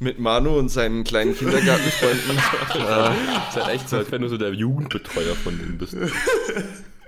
mit 0.00 0.18
Manu 0.18 0.58
und 0.58 0.68
seinen 0.68 1.04
kleinen 1.04 1.36
Kindergartenfreunden. 1.38 2.36
äh, 2.36 3.10
Ist 3.50 3.54
halt 3.54 3.68
echt 3.68 3.88
so, 3.88 3.98
als 3.98 4.10
wenn 4.10 4.22
du 4.22 4.28
so 4.28 4.36
der 4.36 4.52
Jugendbetreuer 4.52 5.36
von 5.36 5.56
denen 5.56 5.78
bist. 5.78 5.96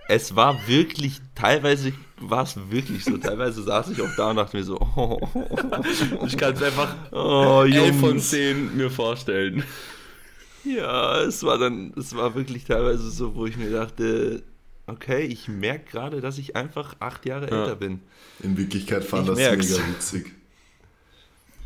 es 0.06 0.36
war 0.36 0.60
wirklich, 0.68 1.20
teilweise 1.34 1.92
war 2.20 2.44
es 2.44 2.56
wirklich 2.70 3.04
so. 3.04 3.16
Teilweise 3.18 3.62
saß 3.62 3.90
ich 3.90 4.00
auch 4.00 4.14
da 4.16 4.30
und 4.30 4.36
dachte 4.36 4.56
mir 4.56 4.64
so, 4.64 4.78
oh, 4.96 5.20
Ich 6.26 6.36
kann 6.36 6.54
es 6.54 6.62
einfach 6.62 6.94
oh 7.12 7.62
11 7.64 7.96
von 8.00 8.08
Jungs. 8.10 8.30
10 8.30 8.76
mir 8.76 8.90
vorstellen. 8.90 9.64
Ja, 10.64 11.20
es 11.20 11.42
war 11.44 11.58
dann, 11.58 11.92
es 11.96 12.14
war 12.16 12.34
wirklich 12.34 12.64
teilweise 12.64 13.10
so, 13.10 13.34
wo 13.34 13.46
ich 13.46 13.56
mir 13.56 13.70
dachte, 13.70 14.42
okay, 14.86 15.22
ich 15.24 15.48
merke 15.48 15.90
gerade, 15.90 16.20
dass 16.20 16.38
ich 16.38 16.56
einfach 16.56 16.96
acht 17.00 17.24
Jahre 17.26 17.50
Ja. 17.50 17.62
älter 17.62 17.76
bin. 17.76 18.00
In 18.42 18.56
Wirklichkeit 18.56 19.04
fand 19.04 19.24
Ich 19.24 19.28
das 19.30 19.38
merk's. 19.38 19.68
mega 19.70 19.88
witzig. 19.88 20.32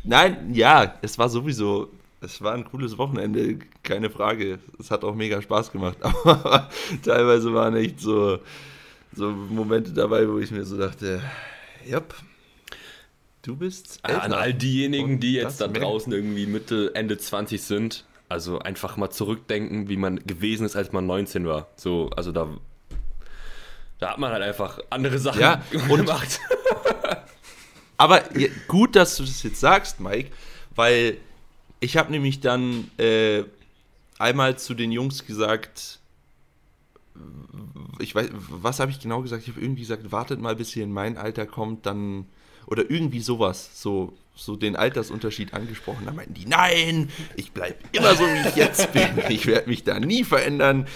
Nein, 0.03 0.53
ja, 0.53 0.95
es 1.01 1.17
war 1.19 1.29
sowieso, 1.29 1.89
es 2.21 2.41
war 2.41 2.53
ein 2.53 2.65
cooles 2.65 2.97
Wochenende, 2.97 3.59
keine 3.83 4.09
Frage. 4.09 4.59
Es 4.79 4.89
hat 4.91 5.03
auch 5.03 5.15
mega 5.15 5.41
Spaß 5.41 5.71
gemacht, 5.71 5.97
aber 6.01 6.69
teilweise 7.03 7.53
waren 7.53 7.75
echt 7.75 7.99
so, 7.99 8.39
so 9.13 9.31
Momente 9.31 9.91
dabei, 9.91 10.27
wo 10.27 10.39
ich 10.39 10.51
mir 10.51 10.63
so 10.63 10.77
dachte, 10.77 11.21
jupp, 11.85 12.15
du 13.41 13.55
bist 13.55 13.99
älter. 14.03 14.23
An 14.23 14.33
all 14.33 14.53
diejenigen, 14.53 15.19
die 15.19 15.33
jetzt 15.33 15.61
da 15.61 15.67
draußen 15.67 16.11
irgendwie 16.11 16.45
Mitte, 16.45 16.91
Ende 16.93 17.17
20 17.17 17.61
sind, 17.61 18.05
also 18.29 18.59
einfach 18.59 18.97
mal 18.97 19.09
zurückdenken, 19.09 19.89
wie 19.89 19.97
man 19.97 20.17
gewesen 20.25 20.65
ist, 20.65 20.75
als 20.75 20.91
man 20.91 21.05
19 21.05 21.45
war. 21.45 21.67
So, 21.75 22.09
also 22.15 22.31
da, 22.31 22.49
da 23.99 24.11
hat 24.11 24.17
man 24.17 24.31
halt 24.31 24.43
einfach 24.43 24.79
andere 24.89 25.19
Sachen 25.19 25.41
Ja, 25.41 25.61
gemacht. 25.71 26.39
Aber 27.97 28.35
ja, 28.37 28.47
gut, 28.67 28.95
dass 28.95 29.17
du 29.17 29.23
das 29.23 29.43
jetzt 29.43 29.59
sagst, 29.59 29.99
Mike, 29.99 30.31
weil 30.75 31.17
ich 31.79 31.97
habe 31.97 32.11
nämlich 32.11 32.39
dann 32.39 32.89
äh, 32.97 33.43
einmal 34.17 34.57
zu 34.57 34.73
den 34.73 34.91
Jungs 34.91 35.25
gesagt, 35.25 35.99
ich 37.99 38.15
weiß, 38.15 38.29
was 38.33 38.79
habe 38.79 38.91
ich 38.91 38.99
genau 38.99 39.21
gesagt? 39.21 39.43
Ich 39.43 39.49
habe 39.49 39.61
irgendwie 39.61 39.81
gesagt, 39.81 40.11
wartet 40.11 40.41
mal, 40.41 40.55
bis 40.55 40.75
ihr 40.75 40.83
in 40.83 40.91
mein 40.93 41.17
Alter 41.17 41.45
kommt, 41.45 41.85
dann 41.85 42.25
oder 42.67 42.89
irgendwie 42.89 43.19
sowas, 43.19 43.71
so 43.73 44.13
so 44.33 44.55
den 44.55 44.75
Altersunterschied 44.75 45.53
angesprochen. 45.53 46.05
Da 46.05 46.13
meinten 46.13 46.33
die, 46.33 46.45
nein, 46.45 47.09
ich 47.35 47.51
bleibe 47.51 47.75
immer 47.91 48.15
so, 48.15 48.23
wie 48.23 48.47
ich 48.49 48.55
jetzt 48.55 48.91
bin. 48.93 49.07
Ich 49.29 49.45
werde 49.45 49.69
mich 49.69 49.83
da 49.83 49.99
nie 49.99 50.23
verändern. 50.23 50.87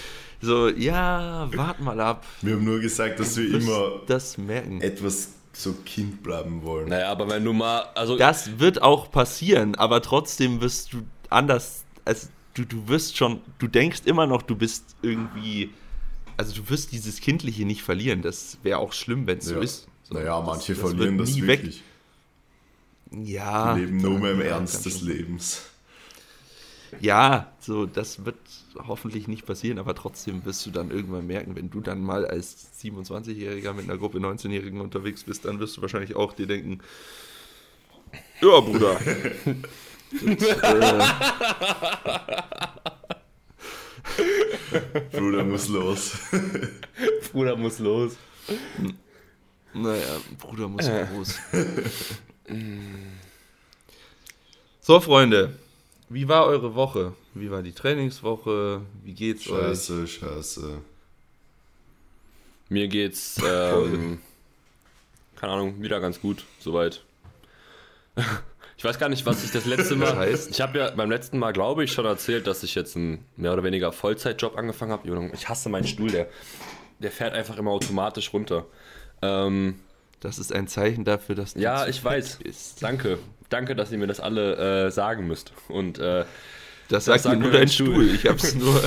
So, 0.41 0.69
ja, 0.69 1.49
wart 1.53 1.79
mal 1.79 1.99
ab. 1.99 2.25
Wir 2.41 2.55
haben 2.55 2.63
nur 2.65 2.79
gesagt, 2.79 3.19
dass 3.19 3.37
wir 3.37 3.53
immer 3.53 4.01
das 4.07 4.37
merken. 4.37 4.81
etwas 4.81 5.33
so 5.53 5.73
Kind 5.85 6.21
bleiben 6.23 6.63
wollen. 6.63 6.89
Naja, 6.89 7.11
aber 7.11 7.29
wenn 7.29 7.43
du 7.43 7.53
mal, 7.53 7.83
also 7.95 8.17
Das 8.17 8.59
wird 8.59 8.81
auch 8.81 9.11
passieren, 9.11 9.75
aber 9.75 10.01
trotzdem 10.01 10.61
wirst 10.61 10.93
du 10.93 11.03
anders, 11.29 11.85
also 12.03 12.27
du, 12.53 12.65
du 12.65 12.87
wirst 12.87 13.15
schon, 13.17 13.41
du 13.59 13.67
denkst 13.67 14.01
immer 14.05 14.27
noch, 14.27 14.41
du 14.41 14.55
bist 14.55 14.95
irgendwie, 15.01 15.69
also 16.37 16.53
du 16.53 16.69
wirst 16.69 16.91
dieses 16.91 17.19
Kindliche 17.21 17.65
nicht 17.65 17.81
verlieren. 17.83 18.21
Das 18.21 18.57
wäre 18.63 18.79
auch 18.79 18.93
schlimm, 18.93 19.27
wenn 19.27 19.37
es 19.39 19.45
so 19.45 19.55
Ja. 19.55 19.61
ist. 19.61 19.87
So, 20.03 20.13
naja, 20.15 20.37
das- 20.39 20.45
manche 20.47 20.73
das 20.73 20.81
verlieren 20.81 21.17
wird 21.17 21.29
das 21.29 21.35
wirklich. 21.41 21.83
Weg. 23.11 23.27
Ja. 23.27 23.75
Die 23.75 23.81
leben 23.81 23.97
nur 23.97 24.19
mehr 24.19 24.31
im 24.31 24.39
ja, 24.39 24.45
Ernst 24.47 24.85
des. 24.85 25.01
Lebens. 25.01 25.61
Ja, 27.01 27.51
so, 27.59 27.85
das 27.85 28.23
wird 28.25 28.37
hoffentlich 28.87 29.27
nicht 29.27 29.45
passieren, 29.45 29.79
aber 29.79 29.95
trotzdem 29.95 30.45
wirst 30.45 30.65
du 30.65 30.71
dann 30.71 30.91
irgendwann 30.91 31.27
merken, 31.27 31.55
wenn 31.55 31.69
du 31.69 31.81
dann 31.81 32.01
mal 32.01 32.25
als 32.25 32.67
27-Jähriger 32.81 33.73
mit 33.73 33.83
einer 33.89 33.97
Gruppe 33.97 34.19
19-Jährigen 34.19 34.79
unterwegs 34.81 35.23
bist, 35.23 35.43
dann 35.45 35.59
wirst 35.59 35.75
du 35.77 35.81
wahrscheinlich 35.81 36.15
auch 36.15 36.33
dir 36.33 36.47
denken, 36.47 36.79
ja, 38.41 38.59
Bruder. 38.61 38.97
das, 40.11 40.41
äh, 40.63 41.03
Bruder 45.11 45.43
muss 45.43 45.67
los. 45.67 46.17
Bruder 47.31 47.55
muss 47.55 47.79
los. 47.79 48.17
naja, 49.73 50.21
Bruder 50.39 50.67
muss 50.67 50.85
groß. 50.87 51.39
so, 54.81 54.99
Freunde, 54.99 55.57
wie 56.09 56.27
war 56.27 56.45
eure 56.45 56.75
Woche? 56.75 57.13
Wie 57.33 57.49
war 57.51 57.61
die 57.61 57.73
Trainingswoche? 57.73 58.81
Wie 59.03 59.13
geht's 59.13 59.49
euch? 59.49 59.59
Scheiße, 59.59 60.07
scheiße. 60.07 60.81
Mir 62.69 62.87
geht's, 62.87 63.39
ähm, 63.47 64.19
keine 65.35 65.53
Ahnung, 65.53 65.81
wieder 65.81 65.99
ganz 65.99 66.19
gut, 66.19 66.45
soweit. 66.59 67.03
Ich 68.77 68.83
weiß 68.83 68.99
gar 68.99 69.09
nicht, 69.09 69.25
was 69.25 69.43
ich 69.43 69.51
das 69.51 69.65
letzte 69.65 69.95
Mal. 69.97 70.07
Das 70.07 70.15
heißt? 70.17 70.49
Ich 70.51 70.61
habe 70.61 70.77
ja 70.79 70.91
beim 70.91 71.09
letzten 71.09 71.37
Mal, 71.39 71.53
glaube 71.53 71.83
ich, 71.83 71.91
schon 71.93 72.05
erzählt, 72.05 72.45
dass 72.47 72.63
ich 72.63 72.75
jetzt 72.75 72.95
einen 72.95 73.25
mehr 73.37 73.53
oder 73.53 73.63
weniger 73.63 73.91
Vollzeitjob 73.91 74.57
angefangen 74.57 74.91
habe. 74.91 75.29
Ich 75.33 75.47
hasse 75.49 75.69
meinen 75.69 75.87
Stuhl, 75.87 76.09
der, 76.11 76.27
der 76.99 77.11
fährt 77.11 77.33
einfach 77.33 77.57
immer 77.57 77.71
automatisch 77.71 78.33
runter. 78.33 78.65
Ähm, 79.21 79.79
Das 80.19 80.39
ist 80.39 80.53
ein 80.53 80.67
Zeichen 80.67 81.05
dafür, 81.05 81.35
dass 81.35 81.53
du 81.53 81.59
ja, 81.61 81.87
ich 81.87 82.03
weiß. 82.03 82.39
bist. 82.43 82.83
Danke. 82.83 83.17
Danke, 83.49 83.75
dass 83.75 83.91
ihr 83.91 83.97
mir 83.97 84.07
das 84.07 84.19
alle 84.19 84.87
äh, 84.87 84.91
sagen 84.91 85.27
müsst. 85.27 85.53
Und 85.69 85.99
äh, 85.99 86.25
Das 86.89 87.05
sagt 87.05 87.21
sagt 87.21 87.37
mir 87.37 87.43
nur 87.43 87.51
dein 87.53 87.67
Stuhl. 87.69 87.93
Stuhl. 87.93 88.15
Ich 88.15 88.25
hab's 88.27 88.55
nur, 88.55 88.83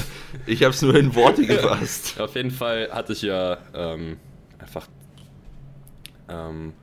ich 0.46 0.64
hab's 0.64 0.82
nur 0.82 0.94
in 0.96 1.14
Worte 1.14 1.46
gefasst. 1.46 2.20
Auf 2.20 2.34
jeden 2.34 2.50
Fall 2.50 2.90
hatte 2.92 3.12
ich 3.14 3.22
ja 3.22 3.56
ähm, 3.72 4.18
einfach 4.58 4.86
ähm, 6.28 6.74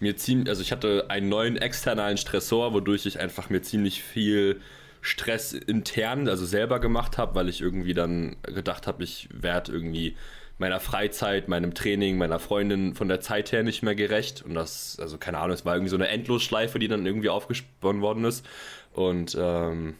mir 0.00 0.16
ziemlich, 0.16 0.48
also 0.48 0.62
ich 0.62 0.72
hatte 0.72 1.06
einen 1.08 1.28
neuen 1.28 1.56
externen 1.56 2.16
Stressor, 2.16 2.72
wodurch 2.72 3.06
ich 3.06 3.20
einfach 3.20 3.50
mir 3.50 3.62
ziemlich 3.62 4.02
viel 4.02 4.60
Stress 5.00 5.52
intern, 5.52 6.28
also 6.28 6.44
selber 6.44 6.80
gemacht 6.80 7.18
habe, 7.18 7.34
weil 7.34 7.48
ich 7.48 7.60
irgendwie 7.60 7.94
dann 7.94 8.36
gedacht 8.42 8.86
habe, 8.86 9.04
ich 9.04 9.28
werde 9.32 9.72
irgendwie 9.72 10.16
meiner 10.58 10.80
Freizeit, 10.80 11.48
meinem 11.48 11.72
Training, 11.72 12.18
meiner 12.18 12.40
Freundin 12.40 12.94
von 12.94 13.08
der 13.08 13.20
Zeit 13.20 13.52
her 13.52 13.62
nicht 13.62 13.82
mehr 13.82 13.94
gerecht. 13.94 14.42
Und 14.42 14.54
das, 14.54 14.98
also 15.00 15.16
keine 15.16 15.38
Ahnung, 15.38 15.54
es 15.54 15.64
war 15.64 15.74
irgendwie 15.74 15.90
so 15.90 15.96
eine 15.96 16.08
Endlosschleife, 16.08 16.78
die 16.78 16.88
dann 16.88 17.06
irgendwie 17.06 17.28
aufgesponnen 17.28 18.02
worden 18.02 18.24
ist. 18.24 18.44
Und 18.92 19.36
ähm, 19.38 19.94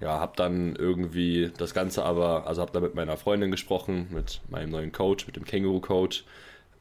ja, 0.00 0.20
habe 0.20 0.34
dann 0.36 0.76
irgendwie 0.76 1.50
das 1.58 1.74
Ganze 1.74 2.04
aber, 2.04 2.46
also 2.46 2.62
habe 2.62 2.72
da 2.72 2.80
mit 2.80 2.94
meiner 2.94 3.16
Freundin 3.16 3.50
gesprochen, 3.50 4.08
mit 4.10 4.40
meinem 4.48 4.70
neuen 4.70 4.92
Coach, 4.92 5.26
mit 5.26 5.36
dem 5.36 5.44
Känguru-Coach. 5.44 6.24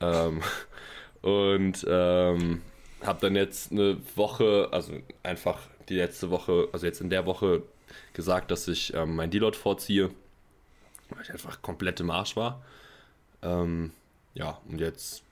Ähm, 0.01 0.41
und 1.25 1.83
ähm, 1.89 2.61
habe 3.01 3.19
dann 3.19 3.35
jetzt 3.35 3.71
eine 3.71 3.97
Woche, 4.15 4.69
also 4.71 4.93
einfach 5.23 5.59
die 5.89 5.95
letzte 5.95 6.29
Woche, 6.29 6.69
also 6.71 6.85
jetzt 6.85 7.01
in 7.01 7.09
der 7.09 7.25
Woche 7.25 7.63
gesagt, 8.13 8.51
dass 8.51 8.67
ich 8.67 8.93
ähm, 8.93 9.15
mein 9.15 9.31
Deload 9.31 9.57
vorziehe, 9.57 10.11
weil 11.09 11.23
ich 11.23 11.31
einfach 11.31 11.63
komplett 11.63 11.99
im 11.99 12.11
Arsch 12.11 12.35
war. 12.35 12.63
Ähm, 13.41 13.91
ja, 14.35 14.59
und 14.69 14.79
jetzt 14.79 15.23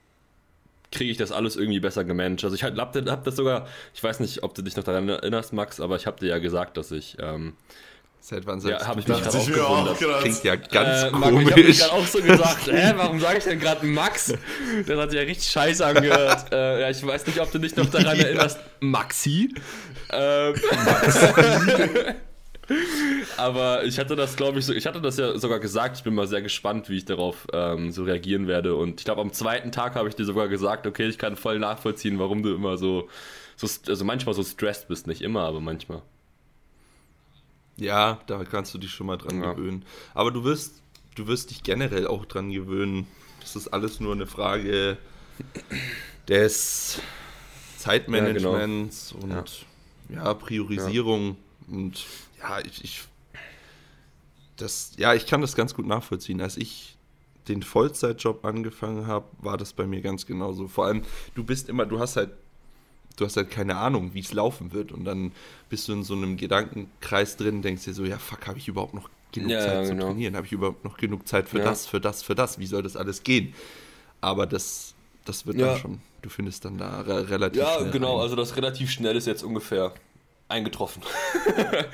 kriege 0.90 1.12
ich 1.12 1.16
das 1.16 1.30
alles 1.30 1.54
irgendwie 1.54 1.78
besser 1.78 2.02
gemanagt. 2.02 2.42
Also 2.42 2.56
ich 2.56 2.64
habe 2.64 2.76
hab 2.80 3.24
das 3.24 3.36
sogar, 3.36 3.68
ich 3.94 4.02
weiß 4.02 4.18
nicht, 4.18 4.42
ob 4.42 4.52
du 4.52 4.62
dich 4.62 4.74
noch 4.74 4.84
daran 4.84 5.08
erinnerst, 5.08 5.52
Max, 5.52 5.78
aber 5.78 5.94
ich 5.94 6.08
habe 6.08 6.18
dir 6.18 6.30
ja 6.30 6.38
gesagt, 6.38 6.76
dass 6.76 6.90
ich 6.90 7.18
ähm, 7.20 7.54
Seit 8.26 8.46
wann 8.46 8.58
Ja, 8.66 8.78
hab 8.86 8.96
ich 8.98 9.06
mich 9.06 9.20
mir 9.20 9.28
auch 9.28 9.46
gewundert. 9.46 9.98
gerade. 9.98 10.22
Klingt 10.22 10.44
ja 10.44 10.56
ganz 10.56 11.02
Äh, 11.02 11.10
Marco, 11.10 11.40
ich 11.40 11.50
habe 11.52 11.62
mich 11.62 11.78
komisch. 11.78 11.78
gerade 11.80 11.92
auch 11.92 12.06
so 12.06 12.22
gesagt, 12.22 12.66
hä, 12.72 12.92
warum 12.96 13.20
sage 13.20 13.36
ich 13.36 13.44
denn 13.44 13.60
gerade 13.60 13.84
Max? 13.84 14.32
Das 14.86 14.98
hat 14.98 15.10
sich 15.10 15.20
ja 15.20 15.26
richtig 15.26 15.50
scheiße 15.50 15.84
angehört. 15.84 16.46
äh, 16.52 16.80
ja, 16.80 16.88
ich 16.88 17.06
weiß 17.06 17.26
nicht, 17.26 17.38
ob 17.38 17.52
du 17.52 17.58
dich 17.58 17.76
noch 17.76 17.84
daran 17.90 18.16
Ja. 18.16 18.24
erinnerst. 18.24 18.58
Maxi? 18.80 19.54
Ähm, 20.10 20.54
Aber 23.36 23.84
ich 23.84 23.98
hatte 23.98 24.16
das, 24.16 24.36
glaube 24.36 24.58
ich, 24.58 24.64
so, 24.64 24.72
ich 24.72 24.86
hatte 24.86 25.02
das 25.02 25.18
ja 25.18 25.36
sogar 25.38 25.58
gesagt. 25.60 25.98
Ich 25.98 26.02
bin 26.02 26.14
mal 26.14 26.26
sehr 26.26 26.40
gespannt, 26.40 26.88
wie 26.88 26.96
ich 26.96 27.04
darauf 27.04 27.46
ähm, 27.52 27.92
so 27.92 28.04
reagieren 28.04 28.46
werde. 28.46 28.74
Und 28.74 29.00
ich 29.00 29.04
glaube, 29.04 29.20
am 29.20 29.34
zweiten 29.34 29.70
Tag 29.70 29.96
habe 29.96 30.08
ich 30.08 30.14
dir 30.14 30.24
sogar 30.24 30.48
gesagt, 30.48 30.86
okay, 30.86 31.06
ich 31.08 31.18
kann 31.18 31.36
voll 31.36 31.58
nachvollziehen, 31.58 32.18
warum 32.18 32.42
du 32.42 32.54
immer 32.54 32.78
so, 32.78 33.06
so 33.56 33.68
also 33.86 34.04
manchmal 34.06 34.34
so 34.34 34.42
stressed 34.42 34.88
bist. 34.88 35.06
Nicht 35.06 35.20
immer, 35.20 35.42
aber 35.42 35.60
manchmal. 35.60 36.00
Ja, 37.76 38.20
da 38.26 38.44
kannst 38.44 38.72
du 38.74 38.78
dich 38.78 38.90
schon 38.90 39.06
mal 39.06 39.16
dran 39.16 39.42
Ja. 39.42 39.52
gewöhnen. 39.52 39.84
Aber 40.14 40.30
du 40.30 40.44
wirst, 40.44 40.80
du 41.16 41.26
wirst 41.26 41.50
dich 41.50 41.62
generell 41.62 42.06
auch 42.06 42.24
dran 42.24 42.50
gewöhnen. 42.50 43.06
Das 43.40 43.56
ist 43.56 43.68
alles 43.68 44.00
nur 44.00 44.12
eine 44.12 44.26
Frage 44.26 44.96
des 46.28 47.00
Zeitmanagements 47.78 49.12
und 49.12 49.66
ja, 50.08 50.34
Priorisierung. 50.34 51.36
Und 51.68 52.04
ja, 52.40 52.60
ich, 52.60 52.84
ich 52.84 53.02
das, 54.56 54.92
ja, 54.96 55.14
ich 55.14 55.26
kann 55.26 55.40
das 55.40 55.56
ganz 55.56 55.74
gut 55.74 55.86
nachvollziehen. 55.86 56.40
Als 56.40 56.56
ich 56.56 56.96
den 57.48 57.62
Vollzeitjob 57.62 58.44
angefangen 58.44 59.06
habe, 59.06 59.26
war 59.38 59.56
das 59.56 59.72
bei 59.72 59.86
mir 59.86 60.00
ganz 60.00 60.26
genauso. 60.26 60.68
Vor 60.68 60.86
allem, 60.86 61.02
du 61.34 61.44
bist 61.44 61.68
immer, 61.68 61.84
du 61.86 61.98
hast 61.98 62.16
halt, 62.16 62.30
du 63.16 63.24
hast 63.24 63.36
halt 63.36 63.50
keine 63.50 63.76
Ahnung, 63.76 64.10
wie 64.14 64.20
es 64.20 64.32
laufen 64.32 64.72
wird. 64.72 64.92
Und 64.92 65.04
dann 65.04 65.32
bist 65.68 65.88
du 65.88 65.92
in 65.92 66.02
so 66.04 66.14
einem 66.14 66.36
Gedankenkreis 66.36 67.36
drin, 67.36 67.62
denkst 67.62 67.84
dir 67.84 67.94
so, 67.94 68.04
ja, 68.04 68.18
fuck, 68.18 68.46
habe 68.46 68.58
ich 68.58 68.68
überhaupt 68.68 68.94
noch 68.94 69.08
genug 69.32 69.50
Ja, 69.50 69.60
Zeit 69.60 69.74
ja, 69.74 69.82
zu 69.84 69.90
genau. 69.90 70.06
trainieren? 70.06 70.36
Habe 70.36 70.46
ich 70.46 70.52
überhaupt 70.52 70.84
noch 70.84 70.96
genug 70.96 71.26
Zeit 71.28 71.48
für 71.48 71.58
Ja. 71.58 71.64
das, 71.64 71.86
für 71.86 72.00
das, 72.00 72.22
für 72.22 72.34
das? 72.34 72.58
Wie 72.58 72.66
soll 72.66 72.82
das 72.82 72.96
alles 72.96 73.22
gehen? 73.22 73.54
Aber 74.20 74.46
das, 74.46 74.94
das 75.24 75.46
wird 75.46 75.58
Ja. 75.58 75.68
dann 75.72 75.76
schon. 75.78 76.00
Du 76.22 76.30
findest 76.30 76.64
dann 76.64 76.78
da 76.78 77.02
re 77.02 77.28
relativ 77.28 77.60
Ja, 77.60 77.78
schnell 77.78 77.90
genau, 77.90 78.14
rein. 78.14 78.22
also 78.22 78.36
das 78.36 78.56
relativ 78.56 78.90
schnell 78.90 79.14
ist 79.16 79.26
jetzt 79.26 79.42
ungefähr 79.42 79.92
eingetroffen. 80.48 81.02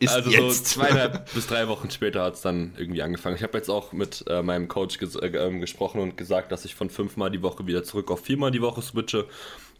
Ist 0.00 0.12
also 0.12 0.30
jetzt. 0.30 0.66
so 0.66 0.80
zweieinhalb 0.80 1.32
bis 1.32 1.46
drei 1.46 1.68
Wochen 1.68 1.88
später 1.90 2.22
hat 2.24 2.34
es 2.34 2.40
dann 2.40 2.74
irgendwie 2.76 3.02
angefangen. 3.02 3.36
Ich 3.36 3.42
habe 3.42 3.56
jetzt 3.56 3.70
auch 3.70 3.92
mit 3.92 4.24
äh, 4.28 4.42
meinem 4.42 4.66
Coach 4.66 4.98
ges 4.98 5.14
äh, 5.14 5.28
ähm, 5.28 5.60
gesprochen 5.60 6.00
und 6.00 6.16
gesagt, 6.16 6.50
dass 6.52 6.64
ich 6.64 6.74
von 6.74 6.90
fünfmal 6.90 7.30
die 7.30 7.40
Woche 7.42 7.66
wieder 7.66 7.84
zurück 7.84 8.10
auf 8.10 8.20
viermal 8.24 8.50
die 8.50 8.60
Woche 8.60 8.82
switche. 8.82 9.26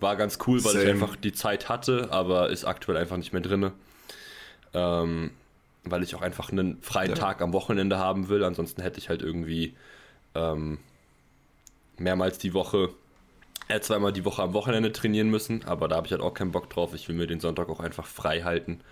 War 0.05 0.17
ganz 0.17 0.39
cool, 0.47 0.63
weil 0.63 0.75
ich 0.75 0.81
Same. 0.83 0.91
einfach 0.91 1.17
die 1.17 1.33
Zeit 1.33 1.71
hatte, 1.71 2.09
aber 2.11 2.51
ist 2.51 2.67
aktuell 2.67 2.99
einfach 2.99 3.17
nicht 3.17 3.33
mehr 3.33 3.41
drin. 3.41 3.71
Ähm, 4.75 5.31
weil 5.85 6.03
ich 6.03 6.15
auch 6.15 6.21
einfach 6.21 6.53
einen 6.53 6.81
freien 6.83 7.11
Ja. 7.11 7.17
Tag 7.17 7.41
am 7.41 7.55
Wochenende 7.55 7.97
haben 7.97 8.29
will. 8.29 8.45
Ansonsten 8.45 8.83
hätte 8.83 8.99
ich 8.99 9.09
halt 9.09 9.23
irgendwie 9.23 9.75
ähm, 10.35 10.79
mehrmals 11.97 12.37
die 12.37 12.53
Woche, 12.53 12.91
äh, 13.69 13.81
zweimal 13.81 14.13
die 14.13 14.27
Woche 14.27 14.43
am 14.43 14.53
Wochenende 14.53 14.93
trainieren 14.93 15.31
müssen. 15.31 15.65
Aber 15.65 15.89
da 15.89 15.97
habe 15.97 16.07
ich 16.07 16.13
halt 16.13 16.23
auch 16.23 16.35
keinen 16.35 16.53
Bock 16.53 16.69
drauf. 16.69 16.93
Ich 16.95 17.09
will 17.09 17.17
mir 17.17 17.27
den 17.27 17.41
Sonntag 17.41 17.71
auch 17.71 17.81
einfach 17.81 18.07
frei 18.07 18.43
halten. 18.43 18.83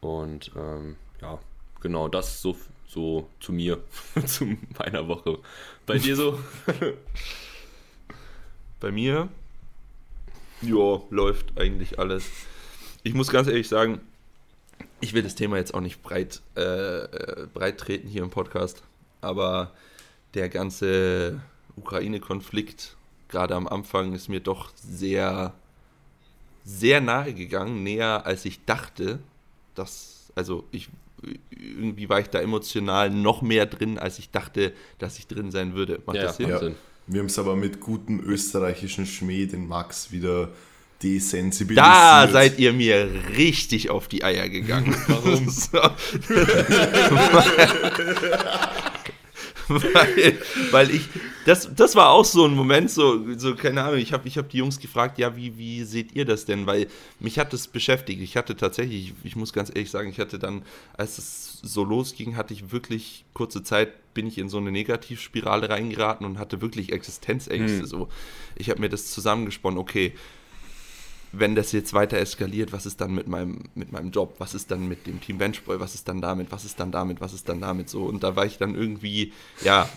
Und 0.00 0.50
ähm, 0.56 0.96
ja, 1.20 1.38
genau 1.80 2.08
das 2.08 2.42
so, 2.42 2.56
so 2.88 3.28
zu 3.38 3.52
mir, 3.52 3.78
zu 4.26 4.56
meiner 4.76 5.06
Woche. 5.06 5.38
Bei 5.86 5.98
dir 5.98 6.16
so? 6.16 6.40
Bei 8.80 8.90
mir, 8.90 9.28
ja, 10.62 11.02
läuft 11.10 11.58
eigentlich 11.58 11.98
alles. 11.98 12.24
Ich 13.02 13.14
muss 13.14 13.28
ganz 13.28 13.48
ehrlich 13.48 13.68
sagen, 13.68 14.00
ich 15.00 15.12
will 15.12 15.22
das 15.22 15.34
Thema 15.34 15.56
jetzt 15.56 15.74
auch 15.74 15.80
nicht 15.80 16.02
breit, 16.02 16.40
äh, 16.56 16.60
äh, 16.62 17.46
breit 17.52 17.78
treten 17.78 18.08
hier 18.08 18.22
im 18.22 18.30
Podcast, 18.30 18.82
aber 19.20 19.72
der 20.34 20.48
ganze 20.48 21.40
Ukraine-Konflikt, 21.76 22.96
gerade 23.28 23.54
am 23.54 23.66
Anfang, 23.66 24.12
ist 24.12 24.28
mir 24.28 24.40
doch 24.40 24.70
sehr, 24.76 25.52
sehr 26.64 27.00
nahe 27.00 27.34
gegangen, 27.34 27.82
näher 27.82 28.26
als 28.26 28.44
ich 28.44 28.64
dachte. 28.64 29.18
Das, 29.74 30.30
also 30.34 30.64
ich, 30.70 30.88
irgendwie 31.50 32.08
war 32.08 32.20
ich 32.20 32.28
da 32.28 32.40
emotional 32.40 33.10
noch 33.10 33.42
mehr 33.42 33.66
drin, 33.66 33.98
als 33.98 34.18
ich 34.18 34.30
dachte, 34.30 34.72
dass 34.98 35.18
ich 35.18 35.26
drin 35.26 35.50
sein 35.50 35.74
würde. 35.74 36.00
Macht 36.06 36.18
das 36.18 36.36
Sinn? 36.36 36.48
Ja. 36.48 36.60
Wir 37.06 37.20
haben 37.20 37.26
es 37.26 37.38
aber 37.38 37.56
mit 37.56 37.80
gutem 37.80 38.20
österreichischen 38.20 39.06
Schmäh, 39.06 39.46
den 39.46 39.66
Max, 39.66 40.12
wieder 40.12 40.50
desensibilisiert. 41.02 41.86
Da 41.86 42.28
seid 42.28 42.58
ihr 42.58 42.72
mir 42.72 43.08
richtig 43.36 43.90
auf 43.90 44.08
die 44.08 44.22
Eier 44.22 44.48
gegangen. 44.48 44.94
Warum? 45.08 45.48
Weil, 49.68 50.38
weil 50.70 50.90
ich, 50.90 51.08
das, 51.44 51.68
das 51.74 51.94
war 51.94 52.10
auch 52.10 52.24
so 52.24 52.44
ein 52.44 52.54
Moment, 52.54 52.90
so, 52.90 53.36
so 53.36 53.54
keine 53.54 53.82
Ahnung, 53.82 53.98
ich 53.98 54.12
habe 54.12 54.28
ich 54.28 54.38
hab 54.38 54.48
die 54.48 54.58
Jungs 54.58 54.78
gefragt, 54.78 55.18
ja, 55.18 55.36
wie, 55.36 55.56
wie 55.58 55.84
seht 55.84 56.14
ihr 56.14 56.24
das 56.24 56.44
denn? 56.44 56.66
Weil 56.66 56.88
mich 57.20 57.38
hat 57.38 57.52
das 57.52 57.68
beschäftigt. 57.68 58.22
Ich 58.22 58.36
hatte 58.36 58.56
tatsächlich, 58.56 59.08
ich, 59.08 59.14
ich 59.24 59.36
muss 59.36 59.52
ganz 59.52 59.70
ehrlich 59.70 59.90
sagen, 59.90 60.10
ich 60.10 60.18
hatte 60.18 60.38
dann, 60.38 60.62
als 60.94 61.18
es 61.18 61.60
so 61.62 61.84
losging, 61.84 62.36
hatte 62.36 62.54
ich 62.54 62.72
wirklich 62.72 63.24
kurze 63.34 63.62
Zeit, 63.62 64.14
bin 64.14 64.26
ich 64.26 64.38
in 64.38 64.48
so 64.48 64.58
eine 64.58 64.72
Negativspirale 64.72 65.68
reingeraten 65.68 66.26
und 66.26 66.38
hatte 66.38 66.60
wirklich 66.60 66.92
Existenzängste. 66.92 67.80
Hm. 67.80 67.86
So. 67.86 68.08
Ich 68.56 68.70
habe 68.70 68.80
mir 68.80 68.88
das 68.88 69.10
zusammengesponnen, 69.10 69.78
okay, 69.78 70.12
wenn 71.32 71.54
das 71.54 71.72
jetzt 71.72 71.94
weiter 71.94 72.18
eskaliert, 72.18 72.72
was 72.72 72.86
ist 72.86 73.00
dann 73.00 73.14
mit 73.14 73.26
meinem, 73.26 73.64
mit 73.74 73.90
meinem 73.90 74.10
Job? 74.10 74.34
Was 74.38 74.54
ist 74.54 74.70
dann 74.70 74.86
mit 74.86 75.06
dem 75.06 75.20
Team 75.20 75.38
Benchboy? 75.38 75.80
Was 75.80 75.94
ist 75.94 76.08
dann 76.08 76.20
damit? 76.20 76.52
Was 76.52 76.64
ist 76.64 76.78
dann 76.78 76.92
damit? 76.92 77.20
Was 77.20 77.32
ist 77.32 77.48
dann 77.48 77.60
damit? 77.60 77.88
So, 77.88 78.04
und 78.04 78.22
da 78.22 78.36
war 78.36 78.44
ich 78.44 78.58
dann 78.58 78.74
irgendwie, 78.74 79.32
ja, 79.62 79.88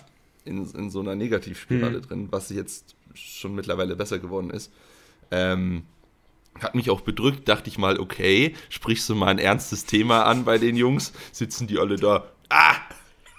in, 0.45 0.65
in 0.73 0.89
so 0.89 1.01
einer 1.01 1.15
Negativspirale 1.15 2.01
drin, 2.01 2.27
was 2.31 2.49
jetzt 2.49 2.95
schon 3.13 3.55
mittlerweile 3.55 3.95
besser 3.95 4.19
geworden 4.19 4.49
ist. 4.49 4.71
Ähm, 5.31 5.83
hat 6.61 6.75
mich 6.75 6.89
auch 6.89 7.01
bedrückt, 7.01 7.49
dachte 7.49 7.69
ich 7.69 7.77
mal, 7.77 7.99
okay, 7.99 8.55
sprichst 8.69 9.09
du 9.09 9.15
mal 9.15 9.27
ein 9.27 9.39
ernstes 9.39 9.85
Thema 9.85 10.23
an 10.23 10.45
bei 10.45 10.57
den 10.57 10.77
Jungs, 10.77 11.11
sitzen 11.31 11.67
die 11.67 11.79
alle 11.79 11.97
da, 11.97 12.25
ah, 12.49 12.75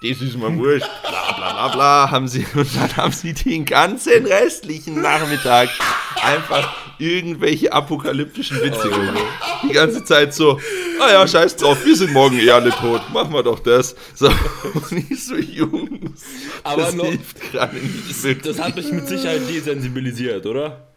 das 0.02 0.20
ist 0.20 0.36
mal 0.36 0.54
wurscht, 0.56 0.88
bla 1.02 1.32
bla 1.32 1.52
bla 1.52 1.68
bla, 1.68 2.10
haben 2.10 2.28
sie, 2.28 2.46
und 2.54 2.76
dann 2.76 2.94
haben 2.96 3.12
sie 3.12 3.32
den 3.32 3.64
ganzen 3.64 4.26
restlichen 4.26 5.00
Nachmittag 5.00 5.70
einfach 6.22 6.85
irgendwelche 6.98 7.72
apokalyptischen 7.72 8.60
Witze. 8.62 8.90
Die 9.64 9.72
ganze 9.72 10.04
Zeit 10.04 10.34
so, 10.34 10.58
ah 11.00 11.10
ja, 11.12 11.26
scheiß 11.26 11.56
drauf, 11.56 11.84
wir 11.84 11.96
sind 11.96 12.12
morgen 12.12 12.38
eh 12.38 12.50
alle 12.50 12.70
tot, 12.70 13.02
machen 13.12 13.32
wir 13.32 13.42
doch 13.42 13.58
das. 13.60 13.94
So, 14.14 14.26
und 14.74 15.10
ich 15.10 15.24
so, 15.24 15.36
Jungs, 15.36 16.22
Aber 16.64 16.82
das 16.82 16.94
noch- 16.94 17.06
hilft 17.06 17.40
gerade 17.52 17.76
nicht 17.76 18.22
wirklich. 18.22 18.56
Das 18.56 18.64
hat 18.64 18.76
mich 18.76 18.90
mit 18.92 19.06
Sicherheit 19.08 19.48
desensibilisiert, 19.48 20.46
oder? 20.46 20.88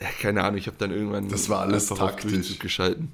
Ja, 0.00 0.08
keine 0.20 0.42
Ahnung, 0.44 0.58
ich 0.58 0.66
habe 0.66 0.76
dann 0.78 0.90
irgendwann 0.90 1.28
Das 1.28 1.48
war 1.48 1.60
alles 1.60 1.86
taktisch. 1.86 2.58
Geschalten. 2.58 3.12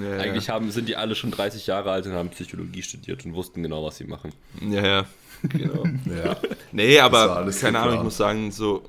Ja, 0.00 0.18
Eigentlich 0.18 0.48
haben, 0.50 0.70
sind 0.70 0.88
die 0.88 0.94
alle 0.94 1.16
schon 1.16 1.32
30 1.32 1.66
Jahre 1.66 1.90
alt 1.90 2.06
und 2.06 2.12
haben 2.12 2.28
Psychologie 2.28 2.82
studiert 2.82 3.24
und 3.24 3.34
wussten 3.34 3.62
genau, 3.62 3.84
was 3.84 3.96
sie 3.96 4.04
machen. 4.04 4.32
ja, 4.60 4.86
ja, 4.86 5.06
genau. 5.42 5.84
Ja. 6.06 6.36
Nee, 6.70 7.00
aber 7.00 7.50
keine 7.60 7.80
Ahnung, 7.80 7.96
ich 7.96 8.02
muss 8.04 8.16
sagen, 8.16 8.52
so 8.52 8.84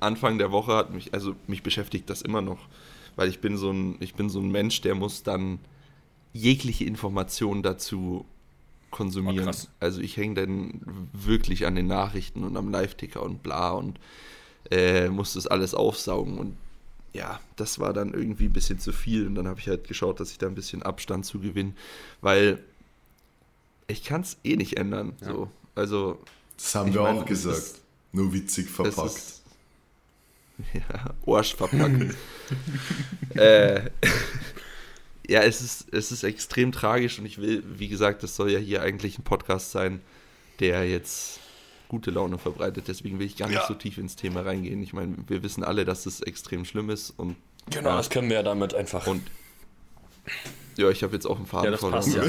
Anfang 0.00 0.38
der 0.38 0.50
Woche 0.52 0.74
hat 0.74 0.92
mich, 0.92 1.14
also 1.14 1.34
mich 1.46 1.62
beschäftigt 1.62 2.08
das 2.10 2.22
immer 2.22 2.42
noch, 2.42 2.58
weil 3.16 3.28
ich 3.28 3.40
bin 3.40 3.56
so 3.56 3.70
ein, 3.70 3.96
ich 4.00 4.14
bin 4.14 4.28
so 4.28 4.40
ein 4.40 4.50
Mensch, 4.50 4.80
der 4.80 4.94
muss 4.94 5.22
dann 5.22 5.58
jegliche 6.32 6.84
Informationen 6.84 7.62
dazu 7.62 8.24
konsumieren. 8.90 9.48
Oh, 9.52 9.68
also 9.80 10.00
ich 10.00 10.16
hänge 10.16 10.34
dann 10.34 11.08
wirklich 11.12 11.66
an 11.66 11.74
den 11.74 11.86
Nachrichten 11.86 12.44
und 12.44 12.56
am 12.56 12.70
Live-Ticker 12.70 13.22
und 13.22 13.42
bla 13.42 13.70
und 13.70 13.98
äh, 14.70 15.08
muss 15.08 15.34
das 15.34 15.46
alles 15.46 15.74
aufsaugen 15.74 16.38
und 16.38 16.56
ja, 17.12 17.38
das 17.56 17.78
war 17.78 17.92
dann 17.92 18.12
irgendwie 18.12 18.46
ein 18.46 18.52
bisschen 18.52 18.80
zu 18.80 18.92
viel 18.92 19.26
und 19.26 19.36
dann 19.36 19.46
habe 19.46 19.60
ich 19.60 19.68
halt 19.68 19.86
geschaut, 19.86 20.18
dass 20.18 20.32
ich 20.32 20.38
da 20.38 20.46
ein 20.48 20.54
bisschen 20.56 20.82
Abstand 20.82 21.24
zu 21.24 21.38
gewinne, 21.38 21.72
weil 22.20 22.58
ich 23.86 24.02
kann 24.02 24.22
es 24.22 24.36
eh 24.42 24.56
nicht 24.56 24.76
ändern. 24.76 25.12
Ja. 25.20 25.28
So. 25.28 25.50
Also 25.76 26.18
Das 26.56 26.74
haben 26.74 26.92
wir 26.94 27.02
mein, 27.02 27.18
auch 27.18 27.22
es 27.22 27.28
gesagt. 27.28 27.56
ist- 27.58 27.80
Nur 28.12 28.32
witzig 28.32 28.66
es 28.66 28.72
verpackt. 28.72 29.16
ist- 29.16 29.42
Ja, 30.72 31.14
Arsch 31.32 31.54
verpackt. 31.56 32.14
äh, 33.34 33.80
ja, 35.28 35.40
es 35.42 35.60
ist, 35.60 35.92
es 35.92 36.12
ist 36.12 36.22
extrem 36.22 36.70
tragisch 36.72 37.18
und 37.18 37.26
ich 37.26 37.38
will, 37.38 37.62
wie 37.66 37.88
gesagt, 37.88 38.22
das 38.22 38.36
soll 38.36 38.50
ja 38.50 38.58
hier 38.58 38.82
eigentlich 38.82 39.18
ein 39.18 39.24
Podcast 39.24 39.72
sein, 39.72 40.00
der 40.60 40.88
jetzt 40.88 41.40
gute 41.88 42.10
Laune 42.10 42.38
verbreitet. 42.38 42.84
Deswegen 42.88 43.18
will 43.18 43.26
ich 43.26 43.36
gar 43.36 43.48
nicht 43.48 43.56
Ja. 43.58 43.66
so 43.66 43.74
tief 43.74 43.98
ins 43.98 44.16
Thema 44.16 44.42
reingehen. 44.42 44.82
Ich 44.82 44.92
meine, 44.92 45.16
wir 45.26 45.42
wissen 45.42 45.64
alle, 45.64 45.84
dass 45.84 46.06
es 46.06 46.20
extrem 46.20 46.64
schlimm 46.64 46.90
ist 46.90 47.10
und 47.10 47.36
Genau, 47.70 47.90
Ja. 47.90 47.96
das 47.96 48.10
können 48.10 48.28
wir 48.28 48.36
ja 48.36 48.42
damit 48.42 48.74
einfach. 48.74 49.06
Und 49.06 49.22
ja, 50.76 50.90
ich 50.90 51.02
habe 51.02 51.14
jetzt 51.14 51.26
auch 51.26 51.36
einen 51.36 51.46
Faden 51.46 51.64
ja, 51.66 51.70
das 51.72 51.80
verloren. 51.80 52.02
passt 52.02 52.14
ja. 52.16 52.22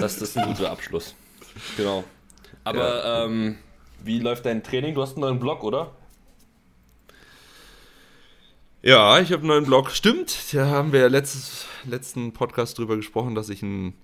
Das, 0.00 0.18
das 0.18 0.22
ist 0.30 0.38
ein 0.38 0.46
guter 0.46 0.70
Abschluss. 0.70 1.14
Genau. 1.76 2.04
Aber 2.64 3.24
ähm, 3.24 3.56
wie 4.04 4.18
läuft 4.20 4.46
dein 4.46 4.62
Training? 4.62 4.94
Du 4.94 5.02
hast 5.02 5.12
einen 5.12 5.22
neuen 5.22 5.38
Blog, 5.40 5.64
oder? 5.64 5.96
Ja, 8.82 9.18
ich 9.20 9.32
habe 9.32 9.40
einen 9.40 9.48
neuen 9.48 9.64
Blog. 9.64 9.90
Stimmt, 9.90 10.54
da 10.54 10.66
haben 10.66 10.92
wir 10.92 11.00
ja 11.00 11.06
letztes, 11.08 11.66
letzten 11.84 12.32
Podcast 12.32 12.78
drüber 12.78 12.96
gesprochen, 12.96 13.34
dass 13.34 13.48
ich 13.48 13.62
einen, 13.62 13.94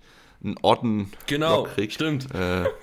einen 0.42 0.56
Orden 0.62 1.12
Genau, 1.26 1.64
krieg. 1.64 1.92
stimmt. 1.92 2.28
Äh, 2.34 2.64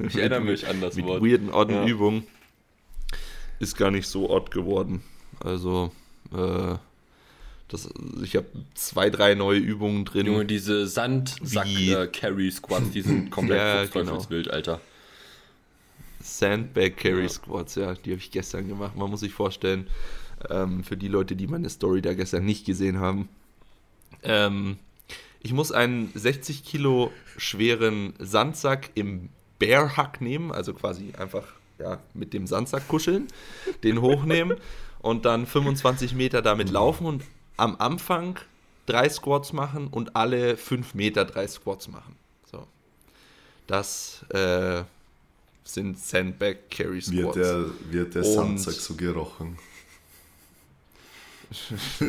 Ich 0.00 0.16
erinnere 0.16 0.40
mich 0.40 0.66
an 0.66 0.80
das 0.80 0.96
mit 0.96 1.04
Wort. 1.06 1.22
weirden 1.22 1.52
otten 1.52 1.86
Ja. 1.86 2.22
Ist 3.60 3.76
gar 3.76 3.92
nicht 3.92 4.08
so 4.08 4.28
odd 4.30 4.50
geworden. 4.50 5.02
Also, 5.44 5.92
äh, 6.34 6.74
das, 7.68 7.88
ich 8.24 8.34
habe 8.34 8.46
zwei, 8.74 9.10
drei 9.10 9.34
neue 9.34 9.58
Übungen 9.60 10.04
drin. 10.04 10.26
Junge, 10.26 10.44
diese 10.46 10.88
Sandsack-Carry-Squats, 10.88 12.90
die 12.90 13.02
sind 13.02 13.30
komplett 13.30 13.58
Ja, 13.58 13.82
fuchsteufelswild, 13.82 14.50
Alter. 14.50 14.80
Sandbag 16.20 16.96
Carry 16.96 17.22
Ja. 17.22 17.28
Squats, 17.28 17.76
ja, 17.76 17.94
die 17.94 18.10
habe 18.10 18.20
ich 18.20 18.32
gestern 18.32 18.66
gemacht. 18.66 18.96
Man 18.96 19.08
muss 19.10 19.20
sich 19.20 19.32
vorstellen, 19.32 19.86
ähm, 20.50 20.84
für 20.84 20.96
die 20.96 21.08
Leute, 21.08 21.36
die 21.36 21.46
meine 21.46 21.68
Story 21.68 22.02
da 22.02 22.14
gestern 22.14 22.44
nicht 22.44 22.64
gesehen 22.64 22.98
haben, 22.98 23.28
ähm, 24.22 24.78
ich 25.40 25.52
muss 25.52 25.72
einen 25.72 26.10
60 26.14 26.64
Kilo 26.64 27.12
schweren 27.36 28.14
Sandsack 28.18 28.90
im 28.94 29.28
Bear 29.58 29.96
Hug 29.96 30.20
nehmen, 30.20 30.52
also 30.52 30.74
quasi 30.74 31.12
einfach 31.16 31.44
ja, 31.78 32.00
mit 32.14 32.32
dem 32.32 32.46
Sandsack 32.46 32.88
kuscheln, 32.88 33.28
den 33.84 34.00
hochnehmen 34.00 34.58
und 35.00 35.24
dann 35.24 35.46
25 35.46 36.14
Meter 36.14 36.42
damit 36.42 36.70
laufen 36.70 37.06
und 37.06 37.24
am 37.56 37.76
Anfang 37.78 38.38
drei 38.86 39.08
Squats 39.08 39.52
machen 39.52 39.88
und 39.88 40.16
alle 40.16 40.56
5 40.56 40.94
Meter 40.94 41.24
drei 41.24 41.46
Squats 41.46 41.88
machen. 41.88 42.16
So. 42.50 42.66
Das 43.66 44.24
äh, 44.30 44.82
sind 45.64 45.98
Sandbag 45.98 46.56
Carry 46.70 46.94
Wird 46.94 47.04
Squats. 47.04 47.36
der, 47.36 47.64
wird 47.90 48.14
der 48.14 48.24
Sandsack 48.24 48.74
so 48.74 48.94
gerochen? 48.94 49.58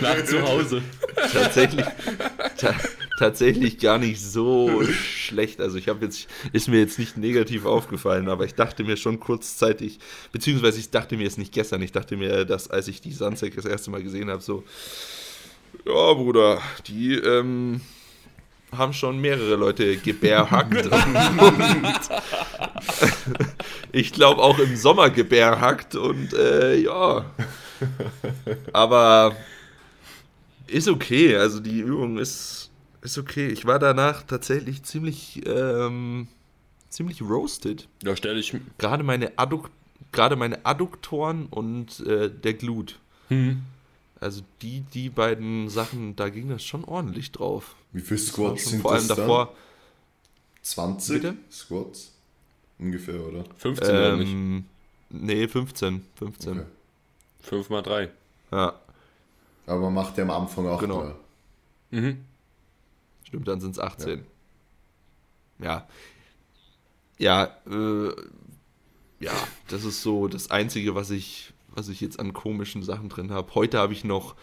Nach 0.00 0.24
zu 0.24 0.42
Hause. 0.42 0.82
tatsächlich, 1.32 1.84
ta 2.56 2.74
tatsächlich 3.18 3.78
gar 3.78 3.98
nicht 3.98 4.20
so 4.20 4.82
schlecht. 4.84 5.60
Also 5.60 5.76
ich 5.76 5.88
habe 5.88 6.04
jetzt, 6.04 6.28
ist 6.52 6.68
mir 6.68 6.80
jetzt 6.80 6.98
nicht 6.98 7.16
negativ 7.16 7.64
aufgefallen, 7.66 8.28
aber 8.28 8.44
ich 8.44 8.54
dachte 8.54 8.84
mir 8.84 8.96
schon 8.96 9.20
kurzzeitig, 9.20 9.98
beziehungsweise 10.32 10.78
ich 10.80 10.90
dachte 10.90 11.16
mir 11.16 11.26
es 11.26 11.36
nicht 11.36 11.52
gestern, 11.52 11.82
ich 11.82 11.92
dachte 11.92 12.16
mir, 12.16 12.44
dass 12.44 12.70
als 12.70 12.88
ich 12.88 13.00
die 13.00 13.12
Sunset 13.12 13.56
das 13.56 13.64
erste 13.64 13.90
Mal 13.90 14.02
gesehen 14.02 14.30
habe, 14.30 14.42
so, 14.42 14.64
ja 15.86 16.12
Bruder, 16.14 16.60
die 16.86 17.14
ähm, 17.14 17.80
haben 18.76 18.92
schon 18.92 19.20
mehrere 19.20 19.56
Leute 19.56 19.96
gebärhackt. 19.96 20.88
ich 23.92 24.12
glaube 24.12 24.42
auch 24.42 24.58
im 24.58 24.76
Sommer 24.76 25.10
gebärhackt 25.10 25.94
und 25.94 26.32
äh, 26.32 26.76
ja. 26.76 27.24
Aber 28.72 29.36
ist 30.66 30.88
okay, 30.88 31.36
also 31.36 31.60
die 31.60 31.80
Übung 31.80 32.18
ist, 32.18 32.70
ist 33.02 33.18
okay. 33.18 33.48
Ich 33.48 33.66
war 33.66 33.78
danach 33.78 34.22
tatsächlich 34.22 34.82
ziemlich, 34.82 35.42
ähm, 35.46 36.28
ziemlich 36.88 37.22
roasted. 37.22 37.88
Da 38.00 38.16
stelle 38.16 38.40
ich. 38.40 38.54
Gerade 38.78 39.02
meine, 39.02 39.38
Adduk 39.38 39.70
gerade 40.12 40.36
meine 40.36 40.64
Adduktoren 40.64 41.46
und 41.46 42.00
äh, 42.00 42.30
der 42.30 42.54
Glut. 42.54 42.98
Hm. 43.28 43.62
Also 44.18 44.42
die, 44.62 44.80
die 44.80 45.10
beiden 45.10 45.68
Sachen, 45.68 46.16
da 46.16 46.30
ging 46.30 46.48
das 46.48 46.64
schon 46.64 46.84
ordentlich 46.84 47.32
drauf. 47.32 47.76
Wie 47.92 48.00
viele 48.00 48.18
Squats 48.18 48.70
sind 48.70 48.82
vor 48.82 48.92
allem 48.92 49.06
das 49.08 49.16
davor. 49.16 49.46
dann? 49.46 49.54
20 50.62 51.14
Bitte? 51.14 51.36
Squats? 51.50 52.12
Ungefähr, 52.78 53.24
oder? 53.26 53.44
15 53.58 53.88
oder 53.88 54.16
nicht? 54.16 54.32
Ähm, 54.32 54.64
nee, 55.10 55.46
15. 55.46 56.02
15. 56.16 56.52
Okay. 56.52 56.66
5 57.46 57.70
mal 57.70 57.82
3. 57.82 58.10
Ja, 58.52 58.74
Aber 59.66 59.80
man 59.80 59.94
macht 59.94 60.16
ja 60.18 60.24
am 60.24 60.30
Anfang 60.30 60.66
auch 60.68 60.80
Genau. 60.80 61.14
Mhm. 61.90 62.24
stimmt, 63.24 63.48
dann 63.48 63.60
sind 63.60 63.72
es 63.72 63.78
18. 63.78 64.24
Ja. 65.58 65.86
Ja, 67.18 67.44
äh, 67.66 68.08
ja, 69.20 69.32
das 69.68 69.84
ist 69.84 70.02
so 70.02 70.28
das 70.28 70.50
Einzige, 70.50 70.94
was 70.94 71.10
ich, 71.10 71.52
was 71.68 71.88
ich 71.88 72.00
jetzt 72.00 72.20
an 72.20 72.32
komischen 72.34 72.82
Sachen 72.82 73.08
drin 73.08 73.30
habe. 73.32 73.54
Heute 73.54 73.78
habe 73.78 73.92
ich 73.94 74.04
noch 74.04 74.34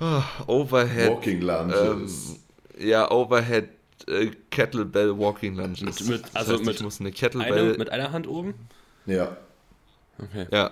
ah, 0.00 0.22
Overhead. 0.46 1.10
Walking 1.10 1.40
Ähm, 1.42 1.46
Lunges. 1.46 2.36
ja, 2.78 3.08
Overhead 3.10 3.68
äh, 4.08 4.30
Kettlebell 4.50 5.16
Walking 5.18 5.54
Lunges. 5.54 5.80
Mit- 5.82 6.00
Das 6.00 6.06
mit- 6.08 6.24
also 6.34 6.54
heißt, 6.54 6.64
mit 6.64 6.74
ich 6.76 6.82
muss 6.82 6.98
eine 7.00 7.10
Eine, 7.10 7.16
Kettlebell. 7.16 7.78
mit 7.78 7.90
einer 7.90 8.10
Hand 8.12 8.26
oben? 8.26 8.54
ja. 9.06 9.36
Okay. 10.18 10.46
ja, 10.52 10.70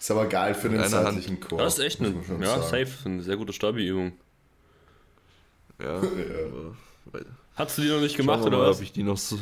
Ist 0.00 0.10
aber 0.10 0.24
geil 0.24 0.54
für 0.54 0.70
den 0.70 0.82
seitlichen 0.88 1.40
Chor. 1.40 1.58
Das 1.58 1.76
ist 1.78 1.84
echt 1.84 2.00
eine, 2.00 2.14
ja, 2.40 2.58
sagen. 2.58 2.62
safe, 2.62 2.88
eine 3.04 3.22
sehr 3.22 3.36
gute 3.36 3.52
Stabi-Übung. 3.52 4.12
ja. 5.78 6.02
Ja. 6.02 7.20
Hast 7.54 7.76
du 7.76 7.82
die 7.82 7.88
noch 7.88 8.00
nicht 8.00 8.16
Schauen 8.16 8.26
gemacht 8.26 8.40
wir 8.40 8.46
oder 8.46 8.58
mal, 8.58 8.70
was? 8.70 8.78
ob 8.78 8.82
ich 8.82 8.92
die 8.92 9.02
noch 9.02 9.18
so. 9.18 9.38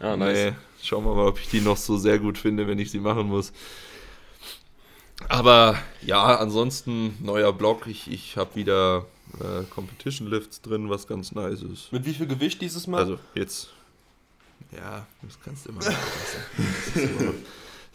Ja, 0.00 0.16
nice. 0.16 0.52
Nee, 0.52 0.56
schauen 0.82 1.04
wir 1.04 1.14
mal, 1.14 1.26
ob 1.26 1.38
ich 1.38 1.48
die 1.50 1.60
noch 1.60 1.76
so 1.76 1.98
sehr 1.98 2.18
gut 2.18 2.38
finde, 2.38 2.66
wenn 2.66 2.78
ich 2.78 2.90
sie 2.90 3.00
machen 3.00 3.26
muss. 3.26 3.52
Aber 5.28 5.76
ja, 6.00 6.38
ansonsten 6.38 7.22
neuer 7.22 7.52
Blog. 7.52 7.86
Ich, 7.86 8.10
ich 8.10 8.38
habe 8.38 8.54
wieder 8.54 9.04
äh, 9.40 9.64
Competition 9.68 10.28
Lifts 10.28 10.62
drin, 10.62 10.88
was 10.88 11.06
ganz 11.06 11.32
nice 11.32 11.60
ist. 11.60 11.92
Mit 11.92 12.06
wie 12.06 12.14
viel 12.14 12.26
Gewicht 12.26 12.62
dieses 12.62 12.86
Mal? 12.86 13.00
Also 13.00 13.18
jetzt. 13.34 13.68
Ja, 14.74 15.06
das 15.20 15.38
kannst 15.44 15.66
du 15.66 15.70
immer 15.70 15.80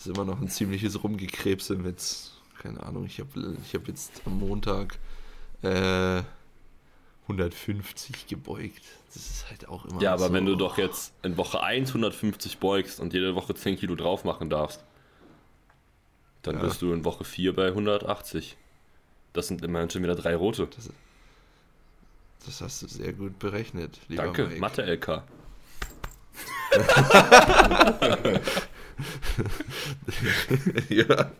ist 0.08 0.16
immer 0.16 0.26
noch, 0.26 0.36
das 0.36 0.44
ein 0.44 0.50
ziemliches 0.50 1.04
Rumgekrebse 1.04 1.76
mit, 1.76 2.02
keine 2.60 2.82
Ahnung, 2.84 3.06
ich 3.06 3.20
habe 3.20 3.58
ich 3.66 3.74
hab 3.74 3.88
jetzt 3.88 4.22
am 4.26 4.40
Montag 4.40 4.98
äh, 5.62 6.22
150 7.24 8.28
gebeugt. 8.28 8.82
Das 9.14 9.30
ist 9.30 9.50
halt 9.50 9.68
auch 9.70 9.86
immer 9.86 10.02
ja, 10.02 10.14
aber 10.14 10.28
so, 10.28 10.34
wenn 10.34 10.46
du 10.46 10.56
doch 10.56 10.78
jetzt 10.78 11.14
in 11.24 11.38
Woche 11.38 11.62
1 11.64 11.90
150 11.90 12.58
beugst 12.58 13.00
und 13.00 13.14
jede 13.14 13.36
Woche 13.36 13.56
10 13.56 13.78
Kilo 13.78 13.96
drauf 13.96 14.26
machen 14.26 14.50
darfst, 14.50 14.84
dann 16.42 16.56
Ja. 16.56 16.64
bist 16.64 16.82
du 16.82 16.92
in 16.92 17.06
Woche 17.06 17.24
4 17.24 17.56
bei 17.56 17.68
180. 17.68 18.58
Das 19.32 19.48
sind 19.48 19.64
immerhin 19.64 19.90
schon 19.90 20.04
wieder 20.04 20.16
drei 20.16 20.36
rote. 20.36 20.68
Das 22.46 22.62
hast 22.62 22.82
du 22.82 22.88
sehr 22.88 23.14
gut 23.14 23.40
berechnet, 23.40 24.00
Danke. 24.10 24.48
Mathe-LK. 24.60 25.24
ja. 30.90 31.32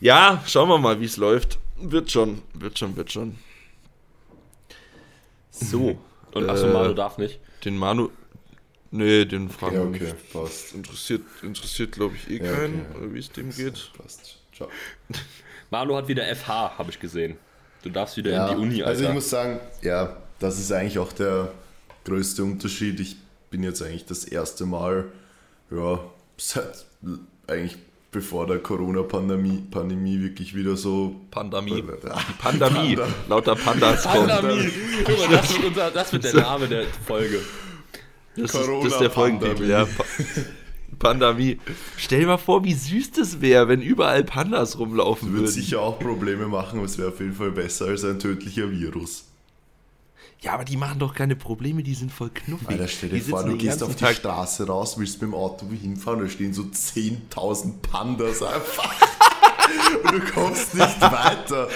ja, 0.00 0.42
schauen 0.46 0.68
wir 0.68 0.78
mal, 0.78 1.00
wie 1.00 1.04
es 1.04 1.16
läuft. 1.16 1.58
Wird 1.80 2.10
schon, 2.10 2.42
wird 2.54 2.78
schon, 2.78 2.96
wird 2.96 3.12
schon. 3.12 3.36
So. 5.50 5.98
Und 6.32 6.48
achso, 6.48 6.66
Äh, 6.68 6.72
Manu 6.72 6.94
darf 6.94 7.18
nicht. 7.18 7.40
Den 7.64 7.76
Manu. 7.76 8.10
Nee, 8.90 9.24
den 9.24 9.48
fragen 9.48 9.76
Ja, 9.76 9.82
okay, 9.82 10.04
nicht. 10.04 10.32
passt. 10.32 10.74
Interessiert, 10.74 11.22
interessiert 11.42 11.92
glaube 11.92 12.14
ich, 12.16 12.30
eh 12.30 12.44
Ja, 12.44 12.52
keinen, 12.54 12.86
okay. 12.94 13.04
äh, 13.06 13.14
wie 13.14 13.18
es 13.18 13.30
dem 13.32 13.50
geht. 13.50 13.90
Passt. 13.96 14.38
Ciao. 14.54 14.68
Manu 15.70 15.96
hat 15.96 16.08
wieder 16.08 16.24
FH, 16.34 16.76
habe 16.78 16.90
ich 16.90 17.00
gesehen. 17.00 17.36
Du 17.82 17.90
darfst 17.90 18.16
wieder 18.16 18.30
Ja, 18.30 18.48
in 18.48 18.56
die 18.56 18.62
Uni, 18.62 18.74
Alter. 18.82 18.86
also 18.88 19.04
ich 19.04 19.10
muss 19.12 19.30
sagen, 19.30 19.58
ja, 19.82 20.16
das 20.38 20.58
ist 20.58 20.70
eigentlich 20.72 20.98
auch 20.98 21.12
der 21.12 21.52
größte 22.04 22.44
Unterschied. 22.44 23.00
Ich 23.00 23.16
bin 23.50 23.62
jetzt 23.62 23.82
eigentlich 23.82 24.04
das 24.04 24.24
erste 24.24 24.66
Mal, 24.66 25.10
ja, 25.74 26.00
seit 26.36 26.86
eigentlich 27.46 27.76
bevor 28.12 28.46
der 28.46 28.58
Corona-Pandemie 28.58 29.64
Pandemie 29.70 30.20
wirklich 30.20 30.54
wieder 30.54 30.76
so 30.76 31.16
Pandemie. 31.30 31.82
Die 31.82 32.32
Pandemie. 32.38 32.96
Panda. 32.96 33.08
Lauter 33.28 33.56
Pandas 33.56 34.04
kommen. 34.04 34.28
Pandemie. 34.28 34.70
Guck 35.04 35.18
mal, 35.18 35.28
das 35.36 35.54
wird, 35.54 35.64
unser, 35.64 35.90
das 35.90 36.12
wird 36.12 36.24
der 36.24 36.34
Name 36.42 36.68
der 36.68 36.84
Folge. 37.06 37.40
Das 38.36 38.54
ist, 38.54 38.54
das 38.54 38.92
ist 38.92 39.00
der 39.00 39.10
Folgentitel, 39.10 39.68
ja. 39.68 39.86
Pa 39.86 40.04
Pandemie. 40.98 41.58
Stell 41.96 42.20
dir 42.20 42.26
mal 42.26 42.38
vor, 42.38 42.64
wie 42.64 42.74
süß 42.74 43.12
das 43.12 43.40
wäre, 43.40 43.66
wenn 43.66 43.82
überall 43.82 44.22
Pandas 44.24 44.78
rumlaufen 44.78 45.32
würden. 45.32 45.48
sicher 45.48 45.80
auch 45.80 45.98
Probleme 45.98 46.46
machen, 46.46 46.78
aber 46.78 46.86
es 46.86 46.96
wäre 46.98 47.08
auf 47.08 47.18
jeden 47.18 47.34
Fall 47.34 47.50
besser 47.50 47.86
als 47.86 48.04
ein 48.04 48.18
tödlicher 48.18 48.70
Virus. 48.70 49.24
Ja, 50.42 50.54
aber 50.54 50.64
die 50.64 50.76
machen 50.76 50.98
doch 50.98 51.14
keine 51.14 51.36
Probleme, 51.36 51.82
die 51.84 51.94
sind 51.94 52.10
voll 52.12 52.30
knuffig. 52.30 52.68
Alter, 52.68 52.88
stell 52.88 53.10
dir 53.10 53.22
vor, 53.22 53.44
du 53.44 53.56
gehst 53.56 53.80
auf 53.82 53.94
die 53.94 54.04
Tag- 54.04 54.16
Straße 54.16 54.66
raus, 54.66 54.98
willst 54.98 55.22
mit 55.22 55.30
dem 55.30 55.34
Auto 55.34 55.66
hinfahren, 55.70 56.20
da 56.20 56.28
stehen 56.28 56.52
so 56.52 56.62
10.000 56.62 57.74
Pandas 57.80 58.42
einfach. 58.42 58.92
Und 60.04 60.12
du 60.12 60.20
kommst 60.32 60.74
nicht 60.74 61.00
weiter. 61.00 61.68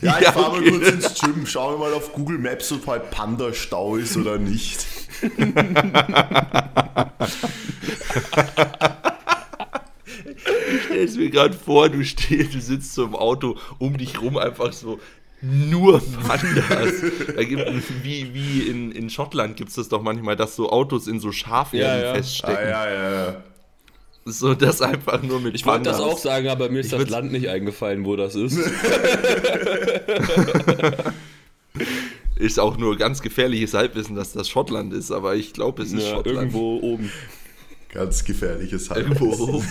Ja, 0.00 0.18
ich 0.18 0.24
Ja, 0.24 0.32
fahr 0.32 0.50
mal 0.52 0.60
okay. 0.60 0.70
kurz 0.70 0.88
ins 0.90 1.20
Gym, 1.20 1.44
schauen 1.46 1.74
wir 1.74 1.78
mal 1.88 1.92
auf 1.94 2.12
Google 2.12 2.38
Maps, 2.38 2.70
ob 2.72 2.86
halt 2.86 3.10
Panda-Stau 3.10 3.96
ist 3.96 4.16
oder 4.16 4.38
nicht. 4.38 4.86
stell's 10.84 11.16
mir 11.16 11.30
gerade 11.30 11.54
vor, 11.56 11.88
du 11.88 12.04
stehst, 12.04 12.54
du 12.54 12.60
sitzt 12.60 12.94
so 12.94 13.04
im 13.04 13.14
Auto, 13.14 13.56
um 13.78 13.96
dich 13.96 14.20
rum 14.20 14.36
einfach 14.36 14.72
so 14.72 14.98
nur 15.42 16.00
Pandas. 16.26 16.92
da 17.34 17.42
gibt, 17.44 17.64
wie 18.04 18.34
wie 18.34 18.62
in, 18.68 18.92
in 18.92 19.08
Schottland 19.10 19.56
gibt 19.56 19.70
es 19.70 19.76
das 19.76 19.88
doch 19.88 20.02
manchmal, 20.02 20.36
dass 20.36 20.54
so 20.56 20.70
Autos 20.70 21.06
in 21.06 21.18
so 21.20 21.32
Schafherden 21.32 22.00
Ja, 22.02 22.06
ja. 22.08 22.14
feststecken. 22.14 22.56
Ah, 22.56 22.68
ja, 22.68 22.90
ja, 22.90 23.10
ja. 23.26 23.36
So 24.26 24.54
das 24.54 24.82
einfach 24.82 25.22
nur 25.22 25.40
mit 25.40 25.54
Ich 25.54 25.64
wollte 25.64 25.84
das 25.84 25.98
auch 25.98 26.18
sagen, 26.18 26.48
aber 26.48 26.68
mir 26.68 26.80
ist 26.80 26.92
das 26.92 27.00
würd's- 27.00 27.10
Land 27.10 27.32
nicht 27.32 27.48
eingefallen, 27.48 28.04
wo 28.04 28.16
das 28.16 28.34
ist. 28.34 28.58
Ist 32.36 32.58
auch 32.58 32.78
nur 32.78 32.96
ganz 32.96 33.20
gefährliches 33.20 33.74
Halbwissen, 33.74 34.16
dass 34.16 34.32
das 34.32 34.48
Schottland 34.48 34.94
ist, 34.94 35.10
aber 35.10 35.34
ich 35.36 35.52
glaube, 35.52 35.82
es 35.82 35.92
ist 35.92 36.04
Ja, 36.04 36.10
Schottland. 36.14 36.36
irgendwo 36.38 36.78
oben. 36.80 37.12
Ganz 37.92 38.24
gefährliches 38.24 38.88
Irgendwo 38.88 39.26
Halbwissen. 39.26 39.54
oben. 39.54 39.66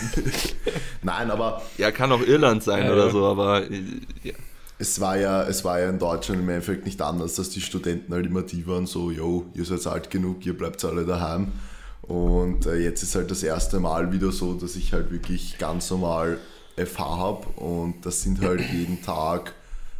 Nein, 1.02 1.30
aber 1.32 1.62
Ja, 1.78 1.90
kann 1.90 2.12
auch 2.12 2.22
Irland 2.22 2.62
sein 2.62 2.84
Ja, 2.86 2.92
oder 2.92 3.06
ja. 3.06 3.10
so, 3.10 3.24
aber 3.26 3.68
äh, 3.68 3.82
ja. 4.22 4.34
Es 4.80 4.98
war, 4.98 5.18
ja, 5.18 5.42
es 5.42 5.62
war 5.62 5.78
ja 5.78 5.90
in 5.90 5.98
Deutschland 5.98 6.40
im 6.40 6.48
Endeffekt 6.48 6.86
nicht 6.86 7.02
anders, 7.02 7.34
dass 7.34 7.50
die 7.50 7.60
Studenten 7.60 8.14
halt 8.14 8.24
immer 8.24 8.42
die 8.42 8.66
waren, 8.66 8.86
so, 8.86 9.10
yo, 9.10 9.44
ihr 9.52 9.66
seid 9.66 9.86
alt 9.86 10.10
genug, 10.10 10.46
ihr 10.46 10.56
bleibt 10.56 10.82
alle 10.86 11.04
daheim. 11.04 11.52
Und 12.00 12.64
äh, 12.64 12.76
jetzt 12.76 13.02
ist 13.02 13.14
halt 13.14 13.30
das 13.30 13.42
erste 13.42 13.78
Mal 13.78 14.10
wieder 14.10 14.32
so, 14.32 14.54
dass 14.54 14.76
ich 14.76 14.94
halt 14.94 15.12
wirklich 15.12 15.58
ganz 15.58 15.90
normal 15.90 16.38
FH 16.76 16.98
habe 16.98 17.46
und 17.60 18.06
das 18.06 18.22
sind 18.22 18.40
halt 18.40 18.62
jeden 18.72 19.02
Tag 19.02 19.52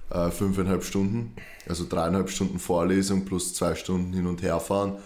äh, 0.09 0.31
fünfeinhalb 0.31 0.83
Stunden, 0.83 1.35
also 1.69 1.85
dreieinhalb 1.87 2.31
Stunden 2.31 2.59
Vorlesung 2.59 3.27
plus 3.27 3.53
zwei 3.53 3.75
Stunden 3.75 4.15
hin 4.15 4.27
und 4.27 4.41
her 4.41 4.61
fahren. 4.61 4.97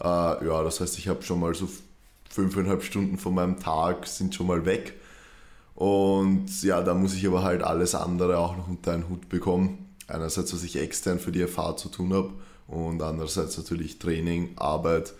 Äh, 0.00 0.06
ja, 0.06 0.62
das 0.62 0.80
heißt, 0.80 0.96
ich 0.98 1.08
habe 1.08 1.22
schon 1.22 1.40
mal 1.40 1.54
so 1.56 1.68
fünfeinhalb 2.30 2.84
Stunden 2.84 3.18
von 3.18 3.34
meinem 3.34 3.58
Tag 3.58 4.06
sind 4.06 4.32
schon 4.32 4.46
mal 4.46 4.64
weg. 4.64 4.94
Und 5.74 6.62
ja, 6.62 6.82
da 6.82 6.94
muss 6.94 7.14
ich 7.14 7.26
aber 7.26 7.42
halt 7.42 7.62
alles 7.62 7.94
andere 7.94 8.38
auch 8.38 8.56
noch 8.56 8.68
unter 8.68 8.92
einen 8.92 9.08
Hut 9.08 9.28
bekommen. 9.28 9.94
Einerseits, 10.06 10.52
was 10.54 10.62
ich 10.62 10.76
extern 10.76 11.18
für 11.18 11.32
die 11.32 11.46
FH 11.46 11.76
zu 11.76 11.88
tun 11.88 12.12
habe 12.12 12.32
und 12.68 13.02
andererseits 13.02 13.56
natürlich 13.56 13.98
Training, 13.98 14.50
Arbeit 14.56 15.14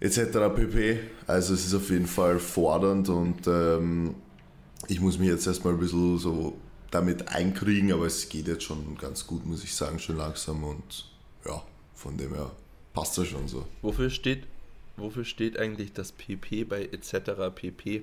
etc. 0.00 0.18
pp. 0.54 1.00
Also 1.26 1.54
es 1.54 1.66
ist 1.66 1.74
auf 1.74 1.90
jeden 1.90 2.06
Fall 2.06 2.38
fordernd 2.38 3.08
und 3.08 3.46
ähm, 3.46 4.14
ich 4.88 5.00
muss 5.00 5.18
mich 5.18 5.28
jetzt 5.28 5.46
erstmal 5.46 5.74
ein 5.74 5.80
bisschen 5.80 6.18
so 6.18 6.56
damit 6.90 7.28
einkriegen, 7.28 7.92
aber 7.92 8.06
es 8.06 8.28
geht 8.28 8.48
jetzt 8.48 8.64
schon 8.64 8.96
ganz 8.98 9.26
gut, 9.26 9.46
muss 9.46 9.64
ich 9.64 9.74
sagen, 9.74 9.98
schon 9.98 10.16
langsam 10.16 10.64
und 10.64 11.10
ja, 11.46 11.62
von 11.94 12.16
dem 12.16 12.34
her 12.34 12.50
passt 12.94 13.16
das 13.18 13.28
schon 13.28 13.48
so. 13.48 13.66
Wofür 13.80 14.10
steht, 14.10 14.44
wofür 14.96 15.24
steht 15.24 15.58
eigentlich 15.58 15.92
das 15.92 16.12
PP 16.12 16.64
bei 16.64 16.84
etc. 16.84 17.54
pp? 17.54 18.02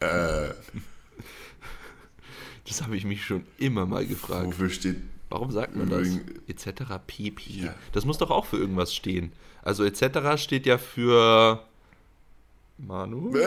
Äh, 0.00 0.48
Das 2.66 2.82
habe 2.82 2.96
ich 2.96 3.04
mich 3.04 3.24
schon 3.24 3.44
immer 3.58 3.86
mal 3.86 4.06
gefragt. 4.06 4.46
wofür 4.46 4.68
steht 4.70 4.96
Warum 5.30 5.50
sagt 5.50 5.74
man 5.76 5.88
das? 5.88 6.08
Etc. 6.46 6.82
pp. 7.06 7.42
Ja. 7.52 7.74
Das 7.92 8.04
muss 8.04 8.18
doch 8.18 8.30
auch 8.30 8.44
für 8.44 8.58
irgendwas 8.58 8.94
stehen. 8.94 9.32
Also 9.62 9.82
etc. 9.84 10.36
steht 10.42 10.66
ja 10.66 10.76
für 10.76 11.62
Manu. 12.76 13.32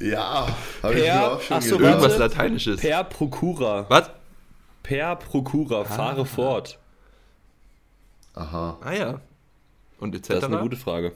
Ja, 0.00 0.46
habe 0.82 0.94
ich 0.94 1.04
Per- 1.04 1.14
mir 1.14 1.32
auch 1.32 1.40
schon 1.40 1.56
ach 1.56 1.62
so, 1.62 1.76
gedacht. 1.78 1.94
Irgendwas. 1.94 2.18
Lateinisches. 2.18 2.80
Per 2.80 3.04
Procura. 3.04 3.86
Was? 3.88 4.10
Per 4.82 5.16
Procura. 5.16 5.84
Fahre 5.84 6.26
fort. 6.26 6.78
Aha. 8.34 8.78
Ah 8.82 8.92
ja. 8.92 9.20
Und 9.98 10.14
etc. 10.14 10.28
Das 10.28 10.38
ist 10.38 10.44
eine 10.44 10.58
gute 10.58 10.76
Frage. 10.76 11.12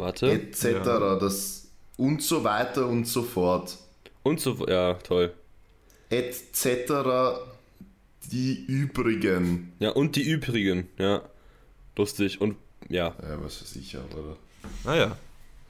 Warte. 0.00 0.30
Etc. 0.30 0.64
Das 1.20 1.68
und 1.96 2.22
so 2.22 2.42
weiter 2.44 2.86
und 2.86 3.06
so 3.06 3.22
fort. 3.22 3.76
Und 4.22 4.40
so. 4.40 4.66
Ja, 4.66 4.94
toll. 4.94 5.32
Etc. 6.08 6.64
Die 8.32 8.64
übrigen. 8.66 9.72
Ja, 9.78 9.90
und 9.90 10.16
die 10.16 10.22
übrigen. 10.22 10.88
Ja. 10.98 11.22
Lustig. 11.96 12.40
Und 12.40 12.56
ja. 12.88 13.14
Ja, 13.22 13.42
was 13.44 13.60
weiß 13.62 13.76
ich, 13.76 13.96
aber. 13.96 14.36
Ah 14.84 14.94
ja. 14.96 15.16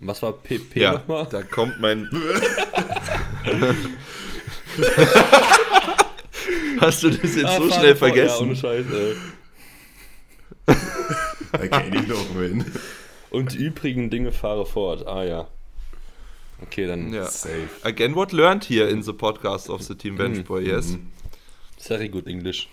Was 0.00 0.22
war 0.22 0.32
PP 0.32 0.80
Ja, 0.80 0.92
nochmal? 0.92 1.26
da 1.30 1.42
kommt 1.42 1.80
mein. 1.80 2.08
Hast 6.80 7.02
du 7.02 7.10
das 7.10 7.34
jetzt 7.34 7.44
Ah, 7.44 7.56
so 7.58 7.68
schnell 7.70 7.96
fort. 7.96 8.16
Ja, 8.16 8.26
vergessen? 8.26 8.42
ohne 8.44 8.56
Scheiß, 8.56 8.86
ey. 8.92 9.16
Da 11.52 11.66
kenne 11.66 11.96
ich 12.00 12.06
noch 12.08 12.24
wen. 12.38 12.64
Und 13.30 13.52
die 13.52 13.58
übrigen 13.58 14.10
Dinge 14.10 14.32
fahre 14.32 14.66
fort. 14.66 15.06
Ah 15.06 15.24
ja. 15.24 15.48
Okay, 16.62 16.86
dann 16.86 17.12
ja. 17.12 17.24
Safe. 17.26 17.68
Again, 17.82 18.14
what 18.14 18.32
learned 18.32 18.64
here 18.64 18.88
in 18.88 19.02
the 19.02 19.12
podcast 19.12 19.70
of 19.70 19.82
the 19.82 19.94
Team 19.94 20.16
Bench 20.16 20.44
Boy, 20.44 20.66
yes? 20.66 20.96
very 21.78 22.08
good 22.08 22.26
English. 22.26 22.68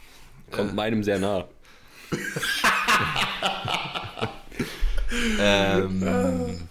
Kommt 0.52 0.76
meinem 0.76 1.04
sehr 1.04 1.20
nah. 1.20 1.46
Ähm. 5.40 6.04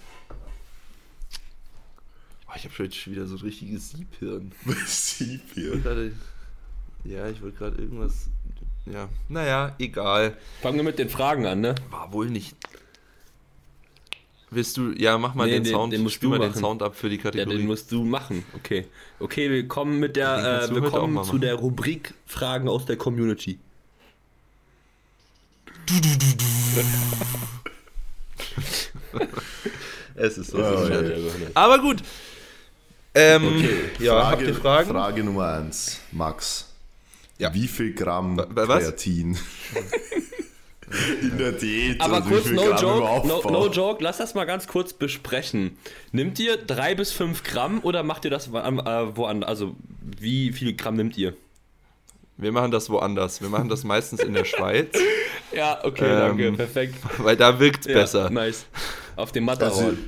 Oh, 2.49 2.53
ich 2.59 2.65
habe 2.65 2.75
schon 2.75 2.87
jetzt 2.87 3.07
wieder 3.11 3.27
so 3.27 3.35
ein 3.37 3.41
richtiges 3.43 3.91
Siebhirn. 3.91 4.53
Sieb 4.87 5.43
Ich 5.49 5.53
hier. 5.55 5.71
wollte 5.73 5.83
gerade- 5.83 6.13
Ja, 7.05 7.29
ich 7.29 7.43
wollte 7.43 7.59
gerade 7.59 7.83
irgendwas. 7.83 8.29
Ja, 8.87 9.09
naja, 9.29 9.75
egal. 9.79 10.37
Fangen 10.63 10.77
wir 10.77 10.85
mit 10.85 10.99
den 10.99 11.09
Fragen 11.11 11.45
an, 11.47 11.61
ne? 11.61 11.75
War 11.91 12.13
wohl 12.13 12.31
nicht. 12.31 12.57
Willst 14.51 14.77
du, 14.77 14.93
ja, 14.93 15.19
mach 15.19 15.35
mal 15.35 15.47
Nee, 15.47 15.55
den, 15.55 15.65
den- 15.65 15.73
Sound, 15.73 15.93
den 15.93 16.03
musst 16.03 16.15
spiel 16.15 16.29
du 16.31 16.37
mal 16.37 16.41
den 16.41 16.51
machen. 16.51 16.61
Sound 16.61 16.83
ab 16.83 16.95
für 16.97 17.09
die 17.09 17.17
Ja, 17.17 17.23
Kategorie. 17.23 17.57
den 17.59 17.67
musst 17.67 17.91
du 17.91 18.05
machen. 18.05 18.45
Okay. 18.55 18.87
Okay, 19.19 19.51
wir 19.51 19.67
kommen 19.67 19.99
mit 19.99 20.15
Den 20.17 20.23
der, 20.23 20.63
äh, 20.71 20.75
wir 20.75 20.83
kommen 20.89 21.15
zu 21.17 21.21
machen. 21.31 21.41
der 21.41 21.55
Rubrik 21.57 22.15
Fragen 22.27 22.69
aus 22.69 22.87
der 22.87 22.97
Community. 22.97 23.59
es 30.15 30.39
ist 30.39 30.51
so. 30.51 30.59
Ja, 30.59 30.83
sicher. 30.83 31.03
ja, 31.03 31.17
ja. 31.19 31.27
Aber 31.55 31.79
gut. 31.79 32.03
Ähm, 33.15 33.47
Okay, 33.47 33.77
ja, 33.99 34.13
Frage, 34.21 34.31
habt 34.31 34.43
ihr 34.43 34.55
Fragen? 34.55 34.91
Frage 34.91 35.25
Nummer 35.25 35.53
1. 35.55 36.01
Max. 36.13 36.67
Ja. 37.39 37.53
Wie 37.55 37.67
viel 37.69 37.95
Gramm 37.95 38.37
Wa- 38.39 38.47
wa- 38.51 38.69
was? 38.69 38.85
Kreatin? 38.85 39.39
In 41.23 41.37
der 41.39 41.53
Diät. 41.53 42.01
Aber 42.01 42.25
wie 42.27 42.31
kurz, 42.35 42.47
no 42.47 42.71
joke, 42.77 43.27
no, 43.27 43.43
no 43.51 43.69
joke, 43.69 44.03
lass 44.05 44.19
das 44.19 44.35
mal 44.35 44.45
ganz 44.45 44.69
kurz 44.69 44.93
besprechen. 44.93 45.77
Nimmt 46.13 46.39
ihr 46.39 46.57
drei 46.57 46.95
bis 46.95 47.11
fünf 47.13 47.43
Gramm 47.43 47.81
oder 47.83 48.03
macht 48.05 48.25
ihr 48.25 48.31
das 48.31 48.53
woanders? 48.53 48.87
Äh, 48.87 49.17
woanders? 49.17 49.49
Also, 49.49 49.75
wie 50.21 50.53
viel 50.53 50.75
Gramm 50.77 50.95
nimmt 50.97 51.19
ihr? 51.19 51.35
Wir 52.37 52.53
machen 52.53 52.71
das 52.71 52.89
woanders. 52.91 53.41
Wir 53.43 53.49
machen 53.49 53.69
das 53.69 53.83
meistens 53.83 54.21
in 54.21 54.33
der 54.35 54.45
Schweiz, 54.45 54.97
Ja, 55.53 55.81
okay, 55.85 56.05
Ähm, 56.05 56.19
danke, 56.19 56.53
perfekt. 56.53 56.95
weil 57.19 57.37
da 57.37 57.59
wirkt 57.59 57.81
es 57.87 57.87
Ja, 57.93 57.95
besser. 58.01 58.31
Nice. 58.31 58.67
Auf 59.17 59.33
dem 59.33 59.49
Also, 59.49 59.65
Matterhorn. 59.65 59.99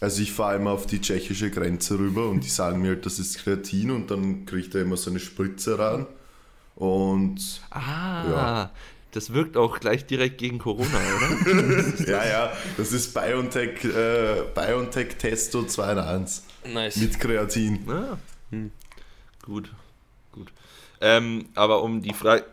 also 0.00 0.22
ich 0.22 0.32
fahre 0.32 0.56
immer 0.56 0.70
auf 0.70 0.86
die 0.86 1.00
tschechische 1.00 1.50
Grenze 1.50 1.98
rüber 1.98 2.28
und 2.28 2.42
die 2.42 2.48
sagen 2.48 2.80
mir 2.80 2.88
halt, 2.88 3.04
das 3.06 3.18
ist 3.18 3.38
Kreatin 3.44 3.90
und 3.90 4.10
dann 4.10 4.46
kriegt 4.46 4.74
er 4.74 4.82
immer 4.82 4.96
so 4.96 5.10
eine 5.10 5.20
Spritze 5.20 5.78
ran. 5.78 6.06
Und 6.74 7.60
Ah, 7.70 8.24
Ja. 8.30 8.70
Das 9.12 9.32
wirkt 9.32 9.56
auch 9.56 9.80
gleich 9.80 10.06
direkt 10.06 10.38
gegen 10.38 10.58
Corona, 10.58 10.98
oder? 11.16 12.06
ja, 12.08 12.26
ja, 12.26 12.52
das 12.76 12.92
ist 12.92 13.14
BioNTech, 13.14 13.84
äh, 13.84 14.42
BioNTech 14.54 15.16
Testo 15.16 15.64
2 15.64 15.92
in 15.92 15.98
1 15.98 16.44
Nice. 16.72 16.96
mit 16.96 17.18
Kreatin. 17.18 17.90
Ah, 17.90 18.18
gut, 19.42 19.72
gut. 20.32 20.52
Ähm, 21.00 21.46
aber 21.54 21.82
um 21.82 22.02
die 22.02 22.12
Frage, 22.12 22.44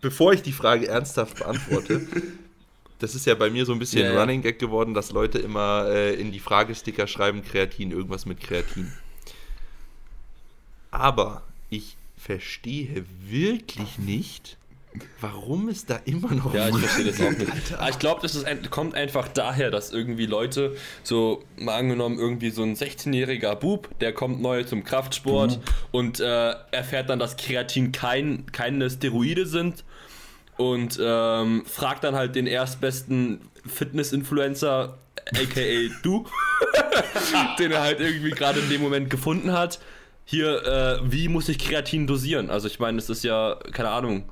bevor 0.00 0.32
ich 0.32 0.42
die 0.42 0.52
Frage 0.52 0.88
ernsthaft 0.88 1.38
beantworte, 1.38 2.06
das 2.98 3.14
ist 3.14 3.26
ja 3.26 3.34
bei 3.34 3.50
mir 3.50 3.64
so 3.64 3.72
ein 3.72 3.78
bisschen 3.78 4.04
ja. 4.04 4.20
Running 4.20 4.42
Gag 4.42 4.58
geworden, 4.58 4.94
dass 4.94 5.12
Leute 5.12 5.38
immer 5.38 5.86
äh, 5.88 6.14
in 6.14 6.32
die 6.32 6.40
Fragesticker 6.40 7.06
schreiben 7.06 7.42
Kreatin, 7.42 7.92
irgendwas 7.92 8.26
mit 8.26 8.40
Kreatin. 8.40 8.92
Aber 10.90 11.42
ich 11.70 11.96
verstehe 12.16 13.04
wirklich 13.24 13.98
nicht, 13.98 14.58
warum 15.20 15.68
es 15.68 15.86
da 15.86 16.00
immer 16.04 16.32
noch 16.32 16.54
Ja, 16.54 16.68
ich 16.68 16.76
verstehe 16.76 17.04
das 17.04 17.20
auch 17.20 17.30
nicht. 17.30 17.74
Aber 17.78 17.88
ich 17.88 17.98
glaube, 17.98 18.20
das 18.22 18.34
ist 18.34 18.70
kommt 18.70 18.94
einfach 18.94 19.28
daher, 19.28 19.70
dass 19.70 19.92
irgendwie 19.92 20.26
Leute, 20.26 20.76
so 21.02 21.42
mal 21.56 21.78
angenommen, 21.78 22.18
irgendwie 22.18 22.50
so 22.50 22.62
ein 22.62 22.74
16-jähriger 22.74 23.54
Bub, 23.54 23.88
der 24.00 24.12
kommt 24.12 24.42
neu 24.42 24.64
zum 24.64 24.84
Kraftsport 24.84 25.60
und 25.90 26.20
äh, 26.20 26.54
erfährt 26.70 27.08
dann, 27.08 27.18
dass 27.18 27.36
Kreatin 27.36 27.92
kein, 27.92 28.46
keine 28.52 28.90
Steroide 28.90 29.46
sind 29.46 29.84
und 30.56 30.98
ähm, 31.02 31.64
fragt 31.66 32.04
dann 32.04 32.14
halt 32.14 32.34
den 32.34 32.46
erstbesten 32.46 33.40
Fitness-Influencer, 33.66 34.98
aka 35.34 35.60
du, 36.02 36.26
den 37.58 37.72
er 37.72 37.82
halt 37.82 38.00
irgendwie 38.00 38.30
gerade 38.30 38.60
in 38.60 38.68
dem 38.68 38.82
Moment 38.82 39.08
gefunden 39.08 39.52
hat. 39.52 39.78
Hier, 40.24 40.64
äh, 40.64 41.12
wie 41.12 41.28
muss 41.28 41.48
ich 41.48 41.58
Kreatin 41.58 42.06
dosieren? 42.06 42.50
Also 42.50 42.68
ich 42.68 42.78
meine, 42.78 42.98
es 42.98 43.10
ist 43.10 43.24
ja, 43.24 43.58
keine 43.72 43.90
Ahnung, 43.90 44.24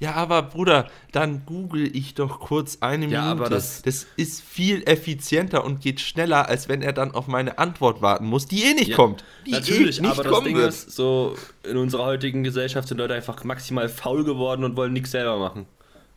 Ja, 0.00 0.14
aber 0.14 0.42
Bruder, 0.42 0.88
dann 1.10 1.42
google 1.44 1.94
ich 1.96 2.14
doch 2.14 2.38
kurz 2.38 2.78
eine 2.82 3.06
Ja, 3.06 3.22
Minute. 3.22 3.40
aber 3.42 3.50
das- 3.50 3.82
das 3.82 4.06
ist 4.16 4.42
viel 4.42 4.84
effizienter 4.86 5.64
und 5.64 5.80
geht 5.80 6.00
schneller, 6.00 6.48
als 6.48 6.68
wenn 6.68 6.82
er 6.82 6.92
dann 6.92 7.10
auf 7.12 7.26
meine 7.26 7.58
Antwort 7.58 8.00
warten 8.00 8.26
muss, 8.26 8.46
die 8.46 8.62
eh 8.62 8.74
nicht 8.74 8.88
Ja, 8.90 8.96
kommt. 8.96 9.24
Die 9.44 9.50
Natürlich, 9.50 9.98
eh 9.98 10.02
nicht 10.02 10.10
aber 10.12 10.22
das 10.22 10.32
kommen 10.32 10.46
Ding 10.46 10.56
wird. 10.56 10.68
ist, 10.68 10.92
so 10.92 11.34
in 11.64 11.76
unserer 11.76 12.04
heutigen 12.04 12.44
Gesellschaft 12.44 12.86
sind 12.86 12.98
Leute 12.98 13.14
einfach 13.14 13.42
maximal 13.42 13.88
faul 13.88 14.22
geworden 14.24 14.62
und 14.62 14.76
wollen 14.76 14.92
nichts 14.92 15.10
selber 15.10 15.36
machen. 15.38 15.66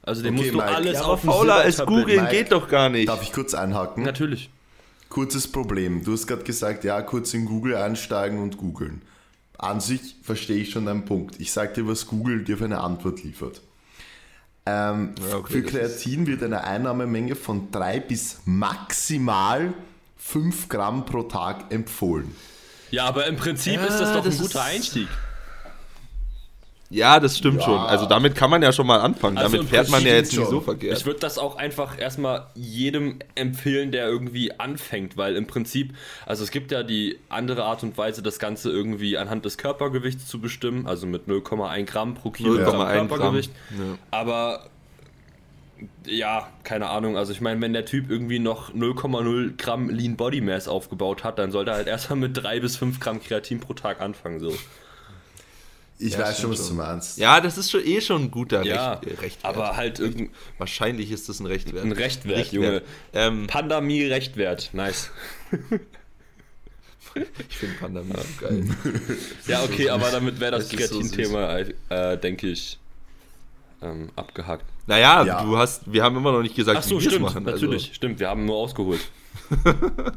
Also 0.04 0.22
dem 0.22 0.36
Okay, 0.36 0.44
musst 0.44 0.54
du 0.54 0.58
Mike. 0.58 0.76
alles 0.76 0.94
ja, 0.94 1.04
auf 1.06 1.22
fauler 1.22 1.56
als 1.56 1.84
googeln 1.84 2.28
geht 2.30 2.52
doch 2.52 2.68
gar 2.68 2.90
nicht. 2.90 3.08
Darf 3.10 3.24
ich 3.24 3.34
kurz 3.34 3.54
einhaken? 3.56 4.04
Natürlich. 4.04 4.50
Kurzes 5.10 5.48
Problem. 5.48 6.04
Du 6.04 6.14
hast 6.14 6.28
gerade 6.28 6.44
gesagt, 6.44 6.84
ja, 6.84 7.02
kurz 7.02 7.34
in 7.34 7.46
Google 7.46 7.76
einsteigen 7.76 8.40
und 8.40 8.58
googeln. 8.58 9.02
An 9.58 9.80
sich 9.80 10.16
verstehe 10.24 10.58
ich 10.58 10.70
schon 10.72 10.86
deinen 10.86 11.06
Punkt. 11.06 11.36
Ich 11.40 11.52
sage 11.52 11.74
dir, 11.74 11.88
was 11.88 12.08
Google 12.08 12.44
dir 12.44 12.58
für 12.58 12.66
eine 12.66 12.80
Antwort 12.82 13.24
liefert. 13.24 13.62
Ähm, 14.66 15.16
Ja, 15.30 15.38
okay, 15.38 15.54
für 15.54 15.64
Kreatin 15.64 16.28
wird 16.28 16.44
eine 16.44 16.64
Einnahmemenge 16.64 17.36
von 17.36 17.72
3 17.72 18.00
bis 18.00 18.40
maximal 18.46 19.74
5 20.18 20.70
Gramm 20.70 21.06
pro 21.06 21.24
Tag 21.24 21.72
empfohlen. 21.74 22.36
Ja, 22.92 23.06
aber 23.06 23.26
im 23.26 23.38
Prinzip 23.38 23.76
Ja, 23.76 23.86
ist 23.86 24.00
das 24.00 24.14
doch 24.14 24.24
das 24.24 24.36
ein 24.36 24.42
guter 24.42 24.60
ist- 24.60 24.76
Einstieg. 24.76 25.08
Ja, 26.92 27.22
das 27.22 27.38
stimmt 27.38 27.60
Ja. 27.62 27.66
schon. 27.66 27.80
Also 27.80 28.06
damit 28.06 28.36
kann 28.36 28.50
man 28.50 28.62
ja 28.62 28.74
schon 28.74 28.86
mal 28.86 29.00
anfangen. 29.00 29.38
Also 29.38 29.56
damit 29.56 29.70
fährt 29.70 29.90
man 29.90 30.04
ja 30.04 30.14
jetzt 30.14 30.36
nicht 30.36 30.46
so 30.46 30.52
schon. 30.58 30.64
verkehrt. 30.64 30.98
Ich 30.98 31.06
würde 31.06 31.20
das 31.22 31.38
auch 31.38 31.56
einfach 31.56 31.98
erstmal 31.98 32.48
jedem 32.54 33.20
empfehlen, 33.36 33.92
der 33.92 34.08
irgendwie 34.08 34.60
anfängt, 34.60 35.16
weil 35.16 35.38
im 35.38 35.48
Prinzip, 35.48 35.94
also 36.26 36.44
es 36.44 36.52
gibt 36.52 36.72
ja 36.72 36.84
die 36.84 37.18
andere 37.30 37.64
Art 37.64 37.82
und 37.84 37.98
Weise, 37.98 38.22
das 38.22 38.40
Ganze 38.40 38.70
irgendwie 38.72 39.18
anhand 39.18 39.46
des 39.46 39.58
Körpergewichts 39.58 40.28
zu 40.28 40.42
bestimmen, 40.42 40.86
also 40.86 41.08
mit 41.08 41.28
0,1 41.28 41.86
Gramm 41.86 42.14
pro 42.14 42.30
Kilogramm 42.30 42.76
0,1 42.76 42.94
Gramm. 42.94 43.08
Körpergewicht. 43.08 43.52
Ja. 43.72 43.98
Aber 44.12 44.66
ja, 46.06 46.48
keine 46.64 46.90
Ahnung. 46.90 47.16
Also 47.18 47.32
ich 47.32 47.42
meine, 47.42 47.62
wenn 47.62 47.74
der 47.74 47.86
Typ 47.86 48.10
irgendwie 48.10 48.40
noch 48.40 48.74
0,0 48.74 49.56
Gramm 49.58 49.90
Lean 49.90 50.18
Body 50.18 50.42
Mass 50.42 50.68
aufgebaut 50.68 51.24
hat, 51.24 51.40
dann 51.40 51.52
sollte 51.52 51.72
er 51.72 51.78
halt 51.78 51.88
erstmal 51.88 52.20
mit 52.20 52.36
3 52.36 52.60
bis 52.60 52.76
5 52.76 53.00
Gramm 53.00 53.22
Kreatin 53.24 53.60
pro 53.62 53.74
Tag 53.74 54.02
anfangen. 54.02 54.40
So. 54.40 54.54
Ich 56.04 56.14
Ja, 56.14 56.20
weiß 56.20 56.42
schon, 56.42 56.52
was 56.52 56.68
du 56.68 56.74
meinst. 56.74 57.18
Ja, 57.20 57.40
das 57.40 57.58
ist 57.60 57.70
schon 57.70 57.86
eh 57.86 58.02
schon 58.02 58.24
ein 58.24 58.32
guter 58.32 58.64
Ja, 58.64 58.94
Recht, 58.94 59.06
äh, 59.06 59.22
Rechtwert. 59.22 59.46
aber 59.56 59.78
halt 59.78 60.00
irgendein 60.00 60.32
Wahrscheinlich 60.58 61.12
ist 61.12 61.30
das 61.30 61.40
ein 61.40 61.46
Rechtwert. 61.46 61.84
ein 61.86 61.92
Rechtwert, 61.92 62.52
Junge. 62.52 62.82
Ähm, 63.14 63.46
Pandemie-Rechtwert. 63.48 64.72
Nice. 64.74 65.12
Ich 67.50 67.58
finde 67.58 67.76
Pandemie 67.78 68.14
so 68.16 68.46
geil. 68.48 68.64
Ja, 69.48 69.64
okay, 69.64 69.90
aber 69.90 70.12
damit 70.12 70.40
wäre 70.40 70.52
das 70.52 70.70
Das 70.70 70.80
ist 70.80 70.90
so 70.92 71.00
Kreatin-Thema, 71.02 71.60
äh, 71.90 72.18
denke 72.18 72.48
ich, 72.48 72.80
ähm, 73.82 74.12
abgehakt. 74.16 74.64
Naja, 74.88 75.26
Ja. 75.26 75.44
du 75.44 75.58
hast, 75.58 75.92
wir 75.92 76.04
haben 76.04 76.16
immer 76.16 76.32
noch 76.32 76.42
nicht 76.42 76.56
gesagt, 76.56 76.78
Ach 76.80 76.84
so, 76.84 76.92
wie 76.92 77.02
wir 77.02 77.08
es 77.08 77.14
stimmt, 77.14 77.26
machen. 77.26 77.44
natürlich, 77.44 77.84
Also, 77.84 77.94
stimmt, 77.96 78.20
wir 78.22 78.30
haben 78.30 78.46
nur 78.46 78.56
ausgeholt. 78.56 79.02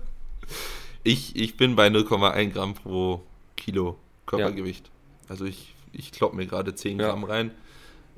ich, 1.02 1.34
ich 1.34 1.56
bin 1.56 1.74
bei 1.74 1.88
0,1 1.88 2.50
Gramm 2.52 2.74
pro 2.74 3.22
Kilo 3.56 3.98
Körpergewicht. 4.26 4.88
Also 5.28 5.46
ich, 5.46 5.73
ich 5.94 6.12
klopp 6.12 6.34
mir 6.34 6.46
gerade 6.46 6.74
10 6.74 6.98
Ja. 6.98 7.08
Gramm 7.08 7.24
rein. 7.24 7.50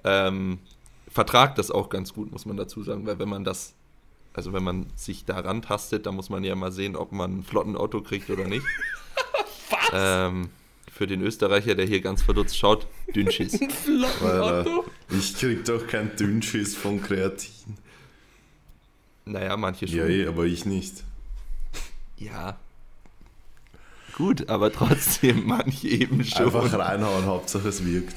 Ähm, 0.05 0.59
vertrag 1.09 1.55
das 1.57 1.71
auch 1.71 1.89
ganz 1.89 2.13
gut, 2.15 2.31
muss 2.33 2.47
man 2.47 2.57
dazu 2.57 2.83
sagen, 2.83 3.07
weil 3.07 3.19
wenn 3.19 3.29
man 3.29 3.45
das, 3.45 3.75
also 4.35 4.53
wenn 4.53 4.63
man 4.65 4.87
sich 4.95 5.25
daran 5.25 5.63
tastet, 5.63 6.07
dann 6.07 6.15
muss 6.15 6.29
man 6.31 6.45
ja 6.45 6.55
mal 6.55 6.73
sehen, 6.73 6.95
ob 6.97 7.13
man 7.13 7.39
ein 7.39 7.43
Flottenauto 7.43 8.03
kriegt 8.03 8.31
oder 8.31 8.47
nicht. 8.47 8.65
Ähm, 9.93 10.49
für 10.93 11.07
den 11.07 11.23
Österreicher, 11.23 11.77
der 11.77 11.87
hier 11.87 12.01
ganz 12.01 12.21
verdutzt 12.21 12.59
schaut, 12.59 12.87
Dünnschiss. 13.15 13.59
Äh, 14.23 14.65
ich 15.11 15.37
krieg 15.37 15.65
doch 15.65 15.87
keinen 15.87 16.15
Dünnschiss 16.17 16.75
von 16.75 17.01
Kreatin. 17.01 17.77
naja, 19.27 19.57
manche 19.57 19.87
schon. 19.87 19.99
Ja, 19.99 20.07
eh, 20.07 20.27
aber 20.27 20.45
ich 20.45 20.65
nicht. 20.67 21.05
Ja. 22.17 22.59
Gut, 24.17 24.49
aber 24.49 24.73
trotzdem 24.73 25.47
manche 25.47 25.89
eben 25.89 26.25
schon. 26.25 26.47
Einfach 26.47 26.73
reinhauen, 26.79 27.27
Hauptsache 27.27 27.69
es 27.69 27.85
wirkt. 27.85 28.17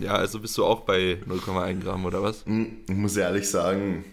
Ja, 0.00 0.14
also 0.16 0.40
bist 0.40 0.58
du 0.58 0.64
auch 0.64 0.80
bei 0.80 1.18
0,1 1.28 1.80
Gramm 1.80 2.04
oder 2.04 2.22
was? 2.22 2.44
Hm, 2.46 2.78
Ich 2.88 2.94
muss 2.96 3.16
ehrlich 3.16 3.48
sagen, 3.48 4.04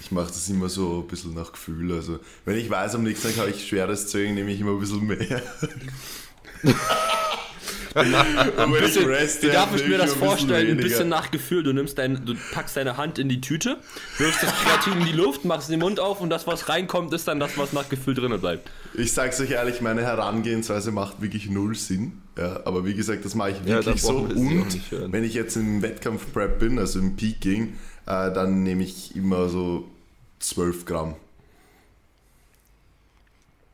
ich 0.00 0.10
mache 0.10 0.28
das 0.28 0.48
immer 0.48 0.68
so 0.68 1.00
ein 1.02 1.06
bisschen 1.08 1.34
nach 1.34 1.52
Gefühl. 1.52 1.92
Also, 1.92 2.20
wenn 2.44 2.56
ich 2.56 2.70
weiß, 2.70 2.94
am 2.94 3.02
nächsten 3.02 3.28
Tag 3.28 3.36
habe 3.38 3.50
ich 3.50 3.66
schweres 3.66 4.06
Zeug, 4.08 4.30
nehme 4.30 4.50
ich 4.52 4.60
immer 4.60 4.70
ein 4.72 4.78
bisschen 4.78 5.06
mehr. 5.06 5.42
Wenn 7.94 8.70
Bisschen, 8.72 9.08
wie 9.42 9.52
darf 9.52 9.74
ich 9.74 9.86
mir 9.86 9.98
das 9.98 10.12
ein 10.12 10.18
vorstellen? 10.18 10.70
Ein 10.70 10.76
bisschen 10.76 11.08
nach 11.08 11.30
Gefühl. 11.30 11.62
Du 11.62 11.72
nimmst 11.72 11.98
dein, 11.98 12.24
du 12.24 12.34
packst 12.52 12.76
deine 12.76 12.96
Hand 12.96 13.18
in 13.18 13.28
die 13.28 13.40
Tüte, 13.40 13.76
wirfst 14.18 14.42
das 14.42 14.52
Kreatin 14.54 15.00
in 15.00 15.06
die 15.06 15.12
Luft, 15.12 15.44
machst 15.44 15.70
den 15.70 15.80
Mund 15.80 16.00
auf 16.00 16.20
und 16.20 16.30
das, 16.30 16.46
was 16.46 16.68
reinkommt, 16.68 17.12
ist 17.12 17.28
dann 17.28 17.40
das, 17.40 17.56
was 17.56 17.72
nach 17.72 17.88
Gefühl 17.88 18.14
drinnen 18.14 18.40
bleibt. 18.40 18.70
Ich 18.94 19.12
sag's 19.12 19.40
euch 19.40 19.50
ehrlich, 19.50 19.80
meine 19.80 20.02
Herangehensweise 20.02 20.92
macht 20.92 21.20
wirklich 21.20 21.50
null 21.50 21.74
Sinn. 21.74 22.22
Ja, 22.36 22.60
aber 22.64 22.84
wie 22.84 22.94
gesagt, 22.94 23.24
das 23.24 23.34
mache 23.34 23.50
ich 23.50 23.56
Ja, 23.64 23.76
wirklich 23.76 24.02
da 24.02 24.08
so. 24.08 24.18
Und 24.18 25.12
wenn 25.12 25.24
ich 25.24 25.34
jetzt 25.34 25.56
im 25.56 25.82
Wettkampf-Prep 25.82 26.58
bin, 26.58 26.78
also 26.78 26.98
im 27.00 27.16
Peaking, 27.16 27.74
äh, 28.06 28.32
dann 28.32 28.62
nehme 28.62 28.84
ich 28.84 29.16
immer 29.16 29.48
so 29.48 29.88
12 30.40 30.84
Gramm. 30.84 31.16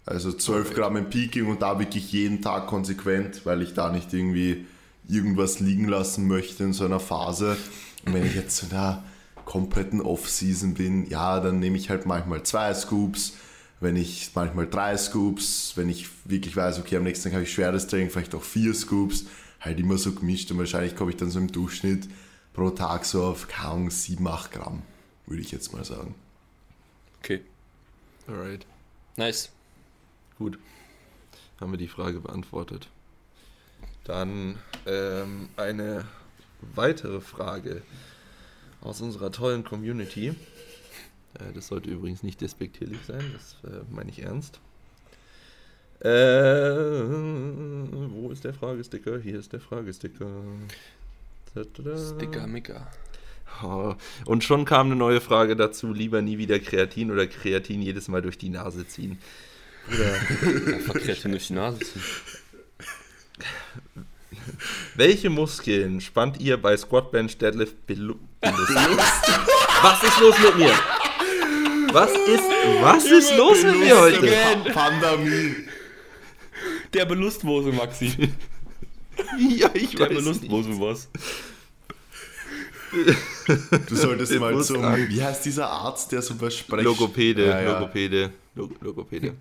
Also 0.07 0.33
12 0.33 0.75
Gramm 0.75 0.97
im 0.97 1.09
Peaking 1.09 1.47
und 1.47 1.63
da 1.63 1.79
wirklich 1.79 2.13
jeden 2.13 2.43
Tag 2.43 2.67
konsequent, 2.67 3.47
weil 3.47 3.63
ich 3.63 3.73
da 3.73 3.91
nicht 3.91 4.13
irgendwie 4.13 4.67
irgendwas 5.09 5.61
liegen 5.61 5.89
lassen 5.89 6.29
möchte 6.29 6.65
in 6.65 6.73
so 6.73 6.85
einer 6.85 7.01
Phase. 7.01 7.57
Und 8.05 8.15
wenn 8.15 8.27
ich 8.27 8.35
jetzt 8.35 8.63
in 8.63 8.71
der 8.71 9.03
kompletten 9.45 10.01
Off-Season 10.01 10.75
bin, 10.75 11.09
ja, 11.09 11.41
dann 11.41 11.59
nehme 11.59 11.77
ich 11.77 11.91
halt 11.91 12.07
manchmal 12.07 12.43
zwei 12.43 12.73
Scoops, 12.75 13.35
wenn 13.81 13.97
ich 13.97 14.31
manchmal 14.35 14.67
drei 14.67 14.97
Scoops, 14.97 15.73
wenn 15.77 15.89
ich 15.89 16.09
wirklich 16.25 16.57
weiß, 16.57 16.79
okay, 16.79 16.97
am 16.97 17.05
nächsten 17.05 17.25
Tag 17.25 17.35
habe 17.35 17.45
ich 17.45 17.53
schweres 17.53 17.87
Training, 17.87 18.11
vielleicht 18.11 18.35
auch 18.35 18.43
vier 18.43 18.75
Scoops, 18.75 19.27
halt 19.61 19.79
immer 19.79 19.99
so 19.99 20.13
gemischt 20.13 20.51
und 20.51 20.59
wahrscheinlich 20.59 20.97
komme 20.97 21.11
ich 21.11 21.17
dann 21.17 21.31
so 21.31 21.39
im 21.39 21.51
Durchschnitt 21.51 22.09
pro 22.53 22.71
Tag 22.71 23.05
so 23.05 23.25
auf, 23.25 23.47
Ahnung, 23.63 23.91
7, 23.91 24.27
8 24.27 24.53
Gramm, 24.53 24.83
würde 25.27 25.43
ich 25.43 25.51
jetzt 25.51 25.73
mal 25.73 25.85
sagen. 25.85 26.15
Okay, 27.21 27.41
Alright. 28.29 28.67
nice. 29.17 29.54
Gut. 30.39 30.59
Haben 31.61 31.73
wir 31.73 31.79
die 31.79 31.89
Frage 31.89 32.21
beantwortet. 32.21 32.89
Dann 34.05 34.59
ähm, 34.87 35.49
eine 35.57 36.05
weitere 36.75 37.21
Frage 37.21 37.83
aus 38.81 39.01
unserer 39.01 39.33
tollen 39.33 39.65
Community. 39.65 40.29
Äh, 40.29 41.53
das 41.55 41.69
sollte 41.69 41.91
übrigens 41.91 42.23
nicht 42.23 42.41
despektierlich 42.41 43.01
sein, 43.07 43.25
das 43.33 43.57
äh, 43.71 43.81
meine 43.91 44.11
ich 44.11 44.23
ernst. 44.23 44.61
Äh, 46.01 46.11
wo 48.11 48.31
ist 48.31 48.45
der 48.45 48.53
Fragesticker? 48.53 49.19
Hier 49.19 49.39
ist 49.39 49.53
der 49.53 49.61
Fragesticker. 49.61 50.27
Sticker, 52.17 52.47
Micker. 52.47 52.91
Oh, 53.63 53.95
Und 54.25 54.43
schon 54.43 54.65
kam 54.65 54.89
eine 54.89 54.97
neue 54.97 55.21
Frage 55.21 55.55
dazu: 55.55 55.93
lieber 55.93 56.21
nie 56.21 56.37
wieder 56.37 56.59
Kreatin 56.59 57.11
oder 57.11 57.27
Kreatin 57.27 57.81
jedes 57.81 58.09
Mal 58.09 58.23
durch 58.23 58.37
die 58.37 58.49
Nase 58.49 58.87
ziehen. 58.87 59.19
Bruder, 59.89 60.75
Einfach 60.77 60.95
Kreatin 60.95 61.31
durch 61.33 61.47
die 61.49 61.53
Nase 61.55 61.79
ziehen. 61.81 62.03
Welche 64.95 65.31
Muskeln 65.31 66.01
spannt 66.01 66.41
ihr 66.41 66.57
bei 66.61 66.77
Squat 66.77 67.11
Bench 67.11 67.37
Deadlift 67.39 67.87
Belu 67.87 68.15
Belust? 68.41 68.71
Was 69.83 70.03
ist 70.03 70.21
los 70.21 70.39
mit 70.39 70.57
mir? 70.59 70.75
Was 71.93 72.11
ist, 72.11 72.45
was 72.81 73.05
ist 73.05 73.37
los 73.37 73.63
mit 73.63 73.79
mir 73.79 73.99
heute? 73.99 74.27
Pa 74.73 74.91
Pandemie. 74.91 75.55
Der 76.93 77.05
Belustwose, 77.07 77.73
Maxi. 77.73 78.31
Ja, 79.39 79.71
ich 79.75 79.95
Der 79.95 80.07
weiß 80.11 80.25
nicht. 80.25 80.41
Belustwose, 80.43 80.81
was? 80.81 81.09
Du 83.89 83.97
solltest 83.97 84.33
mal 84.39 84.63
zum, 84.63 84.83
wie 85.09 85.23
heißt 85.23 85.45
dieser 85.45 85.69
Arzt, 85.69 86.13
der 86.13 86.23
sowas 86.23 86.57
spricht? 86.57 86.85
Logopäde, 86.85 87.47
Ja, 87.47 87.61
ja. 87.61 87.73
Logopäde, 87.79 88.31
Log 88.55 88.73
Logopäde. 88.81 89.35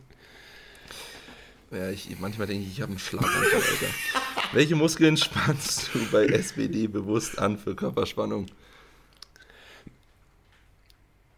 Ja, 1.73 1.89
ich, 1.89 2.07
manchmal 2.19 2.45
denke 2.45 2.65
ich, 2.65 2.73
ich 2.73 2.81
habe 2.81 2.91
einen 2.91 2.99
Schlaganfall, 2.99 3.43
Alter. 3.45 3.87
Welche 4.53 4.75
Muskeln 4.75 5.17
spannst 5.17 5.89
du 5.93 6.05
bei 6.11 6.27
SBD 6.27 6.87
bewusst 6.87 7.39
an 7.39 7.57
für 7.57 7.75
Körperspannung? 7.75 8.45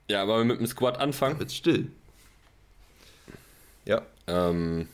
Ja, 0.10 0.22
aber 0.22 0.44
mit 0.44 0.60
dem 0.60 0.68
Squat 0.68 0.98
anfangen. 1.00 1.40
Jetzt 1.40 1.56
still. 1.56 1.90
Ja, 3.86 4.02
Ähm, 4.28 4.88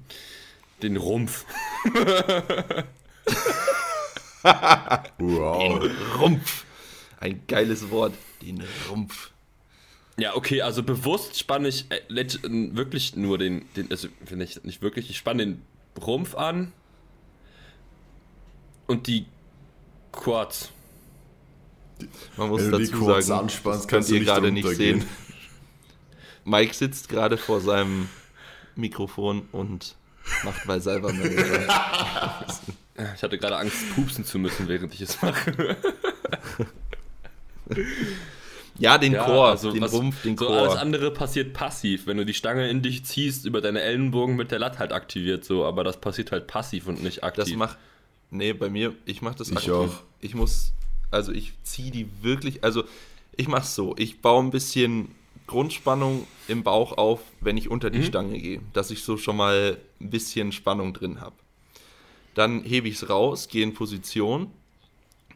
den 0.82 0.96
Rumpf. 0.96 1.44
Wow. 5.18 5.88
Rumpf. 6.18 6.64
Ein 7.20 7.46
geiles 7.46 7.90
Wort, 7.90 8.14
den 8.40 8.64
Rumpf. 8.90 9.30
Ja, 10.22 10.36
okay, 10.36 10.62
also 10.62 10.84
bewusst 10.84 11.36
spanne 11.36 11.66
ich 11.66 11.86
äh, 11.90 11.96
äh, 12.14 12.76
wirklich 12.76 13.16
nur 13.16 13.38
den, 13.38 13.64
den 13.74 13.90
also 13.90 14.06
finde 14.24 14.44
ich 14.44 14.62
nicht 14.62 14.80
wirklich, 14.80 15.10
ich 15.10 15.18
spanne 15.18 15.44
den 15.44 15.62
Rumpf 16.00 16.36
an 16.36 16.72
und 18.86 19.08
die 19.08 19.26
Quads. 20.12 20.70
Man 22.36 22.50
muss 22.50 22.62
die 22.62 22.70
dazu 22.70 23.20
sagen, 23.20 23.48
das 23.48 23.62
könnt 23.64 23.88
kannst 23.88 24.10
du 24.10 24.14
ihr 24.14 24.20
gerade 24.20 24.52
nicht 24.52 24.68
sehen. 24.68 25.04
Mike 26.44 26.72
sitzt 26.72 27.08
gerade 27.08 27.36
vor 27.36 27.60
seinem 27.60 28.08
Mikrofon 28.76 29.48
und 29.50 29.96
macht 30.44 30.64
bei 30.68 30.78
Salvermanöver. 30.78 31.66
Ich 33.16 33.22
hatte 33.24 33.38
gerade 33.38 33.56
Angst, 33.56 33.92
pupsen 33.96 34.24
zu 34.24 34.38
müssen, 34.38 34.68
während 34.68 34.94
ich 34.94 35.00
es 35.00 35.20
mache. 35.20 35.76
Ja, 38.82 38.98
den 38.98 39.16
Chor, 39.16 39.48
also 39.48 39.70
den 39.72 39.80
was- 39.82 39.92
Rumpf, 39.92 40.22
den 40.22 40.36
so 40.36 40.48
alles 40.48 40.72
Chor. 40.72 40.80
andere 40.80 41.10
passiert 41.12 41.52
passiv, 41.54 42.06
wenn 42.06 42.16
du 42.16 42.26
die 42.26 42.34
Stange 42.34 42.68
in 42.68 42.82
dich 42.82 43.04
ziehst, 43.04 43.46
über 43.46 43.60
deine 43.60 43.80
Ellenbogen 43.80 44.34
mit 44.36 44.50
der 44.50 44.58
Latte 44.58 44.78
halt 44.80 44.92
aktiviert 44.92 45.44
so, 45.44 45.64
aber 45.64 45.84
das 45.84 46.00
passiert 46.00 46.32
halt 46.32 46.46
passiv 46.48 46.88
und 46.88 47.02
nicht 47.02 47.22
aktiv. 47.22 47.44
Das 47.44 47.54
macht. 47.54 47.78
Nee, 48.30 48.52
bei 48.54 48.68
mir, 48.70 48.94
ich 49.04 49.22
mach 49.22 49.34
das 49.34 49.50
Ich 49.50 49.56
aktiv. 49.56 49.72
auch. 49.72 49.94
Ich 50.20 50.34
muss, 50.34 50.72
also 51.10 51.32
ich 51.32 51.52
ziehe 51.62 51.90
die 51.90 52.08
wirklich, 52.22 52.64
also 52.64 52.84
ich 53.36 53.46
mach's 53.48 53.74
so, 53.74 53.94
ich 53.98 54.20
baue 54.20 54.42
ein 54.42 54.50
bisschen 54.50 55.14
Grundspannung 55.46 56.26
im 56.48 56.62
Bauch 56.62 56.96
auf, 56.98 57.20
wenn 57.40 57.56
ich 57.56 57.68
unter 57.70 57.90
die 57.90 57.98
Mhm. 57.98 58.04
Stange 58.04 58.38
gehe, 58.38 58.60
dass 58.72 58.90
ich 58.90 59.04
so 59.04 59.16
schon 59.16 59.36
mal 59.36 59.76
ein 60.00 60.10
bisschen 60.10 60.50
Spannung 60.52 60.92
drin 60.94 61.20
habe. 61.20 61.34
Dann 62.34 62.62
hebe 62.64 62.88
ich 62.88 62.94
es 62.96 63.08
raus, 63.10 63.48
gehe 63.48 63.62
in 63.62 63.74
Position, 63.74 64.50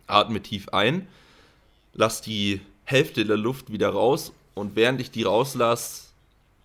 atme 0.07 0.41
tief 0.43 0.71
ein, 0.71 1.07
lass 1.93 2.23
die 2.23 2.61
Hälfte 2.87 3.27
der 3.27 3.37
Luft 3.37 3.71
wieder 3.71 3.91
raus 3.91 4.33
und 4.55 4.77
während 4.77 5.01
ich 5.01 5.11
die 5.11 5.25
rauslasse, 5.25 6.07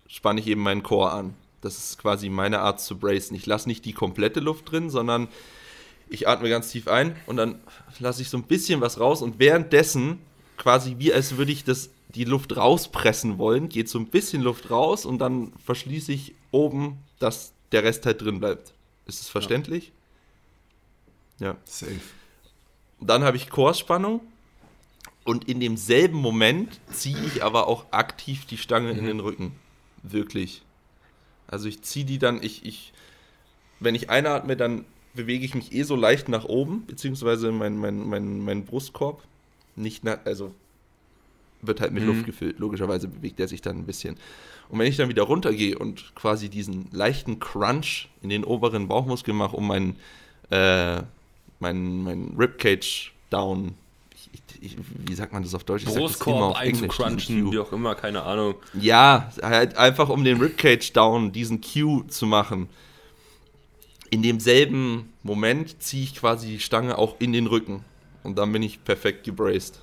spanne 0.06 0.40
ich 0.40 0.46
eben 0.46 0.62
meinen 0.62 0.82
Core 0.82 1.10
an. 1.10 1.34
Das 1.60 1.76
ist 1.76 1.98
quasi 1.98 2.28
meine 2.28 2.60
Art 2.60 2.80
zu 2.80 2.96
bracen. 2.98 3.34
Ich 3.34 3.44
lasse 3.44 3.68
nicht 3.68 3.84
die 3.84 3.92
komplette 3.92 4.40
Luft 4.40 4.70
drin, 4.70 4.88
sondern 4.88 5.28
ich 6.08 6.28
atme 6.28 6.48
ganz 6.48 6.70
tief 6.70 6.88
ein 6.88 7.16
und 7.26 7.36
dann 7.36 7.60
lasse 7.98 8.22
ich 8.22 8.30
so 8.30 8.36
ein 8.36 8.44
bisschen 8.44 8.80
was 8.80 9.00
raus 9.00 9.20
und 9.20 9.38
währenddessen 9.38 10.18
quasi 10.56 10.96
wie 10.98 11.12
als 11.12 11.36
würde 11.36 11.52
ich 11.52 11.64
das 11.64 11.90
die 12.14 12.24
Luft 12.24 12.56
rauspressen 12.56 13.38
wollen, 13.38 13.68
geht 13.68 13.88
so 13.88 13.98
ein 13.98 14.06
bisschen 14.06 14.42
Luft 14.42 14.70
raus 14.70 15.06
und 15.06 15.18
dann 15.18 15.52
verschließe 15.64 16.12
ich 16.12 16.34
oben, 16.50 16.98
dass 17.18 17.52
der 17.72 17.84
Rest 17.84 18.06
halt 18.06 18.20
drin 18.20 18.38
bleibt. 18.38 18.74
Ist 19.06 19.22
es 19.22 19.28
verständlich? 19.28 19.92
Ja. 21.38 21.56
Safe. 21.64 22.00
Dann 23.00 23.24
habe 23.24 23.36
ich 23.36 23.50
Chorspannung 23.50 24.20
und 25.24 25.48
in 25.48 25.60
demselben 25.60 26.18
Moment 26.18 26.80
ziehe 26.90 27.18
ich 27.26 27.44
aber 27.44 27.68
auch 27.68 27.86
aktiv 27.92 28.44
die 28.46 28.58
Stange 28.58 28.90
in 28.90 29.04
den 29.04 29.20
Rücken. 29.20 29.52
Wirklich. 30.02 30.62
Also 31.46 31.68
ich 31.68 31.82
ziehe 31.82 32.04
die 32.04 32.18
dann, 32.18 32.42
ich, 32.42 32.64
ich, 32.64 32.92
wenn 33.78 33.94
ich 33.94 34.10
einatme, 34.10 34.56
dann 34.56 34.84
bewege 35.14 35.44
ich 35.44 35.54
mich 35.54 35.72
eh 35.72 35.82
so 35.82 35.94
leicht 35.96 36.28
nach 36.28 36.44
oben, 36.44 36.84
beziehungsweise 36.86 37.52
mein, 37.52 37.76
mein, 37.76 38.08
mein, 38.08 38.40
mein 38.40 38.64
Brustkorb. 38.64 39.22
Nicht 39.76 40.04
nach, 40.04 40.18
also 40.24 40.54
wird 41.60 41.80
halt 41.80 41.92
mit 41.92 42.02
Mhm. 42.02 42.08
Luft 42.08 42.26
gefüllt. 42.26 42.58
Logischerweise 42.58 43.08
bewegt 43.08 43.38
er 43.38 43.48
sich 43.48 43.62
dann 43.62 43.78
ein 43.78 43.86
bisschen. 43.86 44.16
Und 44.68 44.78
wenn 44.78 44.86
ich 44.86 44.96
dann 44.96 45.08
wieder 45.08 45.22
runtergehe 45.22 45.78
und 45.78 46.14
quasi 46.14 46.48
diesen 46.48 46.88
leichten 46.90 47.38
Crunch 47.38 48.08
in 48.22 48.30
den 48.30 48.44
oberen 48.44 48.88
Bauchmuskel 48.88 49.34
mache, 49.34 49.56
um 49.56 49.68
meinen 49.68 49.96
äh, 50.50 51.02
mein, 51.60 52.02
mein 52.02 52.34
Ribcage 52.36 53.12
down, 53.30 53.74
ich, 54.62 54.76
wie 55.06 55.14
sagt 55.14 55.32
man 55.32 55.42
das 55.42 55.54
auf 55.54 55.64
Deutsch? 55.64 55.82
Ich 55.82 55.94
Brustkorb 55.94 56.56
einzucrunchen, 56.56 57.50
wie 57.52 57.58
auch 57.58 57.72
immer, 57.72 57.94
keine 57.94 58.22
Ahnung. 58.22 58.54
Ja, 58.74 59.30
halt 59.42 59.76
einfach 59.76 60.08
um 60.08 60.24
den 60.24 60.40
Ribcage 60.40 60.92
down, 60.92 61.32
diesen 61.32 61.60
Cue 61.60 62.06
zu 62.06 62.26
machen. 62.26 62.68
In 64.10 64.22
demselben 64.22 65.12
Moment 65.22 65.82
ziehe 65.82 66.04
ich 66.04 66.14
quasi 66.14 66.46
die 66.46 66.60
Stange 66.60 66.96
auch 66.96 67.16
in 67.18 67.32
den 67.32 67.46
Rücken. 67.46 67.84
Und 68.22 68.38
dann 68.38 68.52
bin 68.52 68.62
ich 68.62 68.84
perfekt 68.84 69.24
gebraced. 69.24 69.80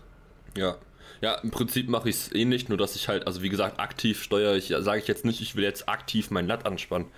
Ja. 0.55 0.77
Ja, 1.21 1.33
im 1.35 1.51
Prinzip 1.51 1.89
mache 1.89 2.07
ich 2.07 2.15
es 2.15 2.31
ähnlich, 2.33 2.69
nur 2.69 2.77
dass 2.77 2.95
ich 2.95 3.09
halt, 3.09 3.27
also 3.27 3.41
wie 3.41 3.49
gesagt, 3.49 3.81
aktiv 3.81 4.23
steuere 4.23 4.55
ich, 4.55 4.73
sage 4.79 5.01
ich 5.01 5.07
jetzt 5.07 5.25
nicht, 5.25 5.41
ich 5.41 5.57
will 5.57 5.65
jetzt 5.65 5.89
aktiv 5.89 6.31
mein 6.31 6.47
Lat 6.47 6.65
anspannen, 6.65 7.09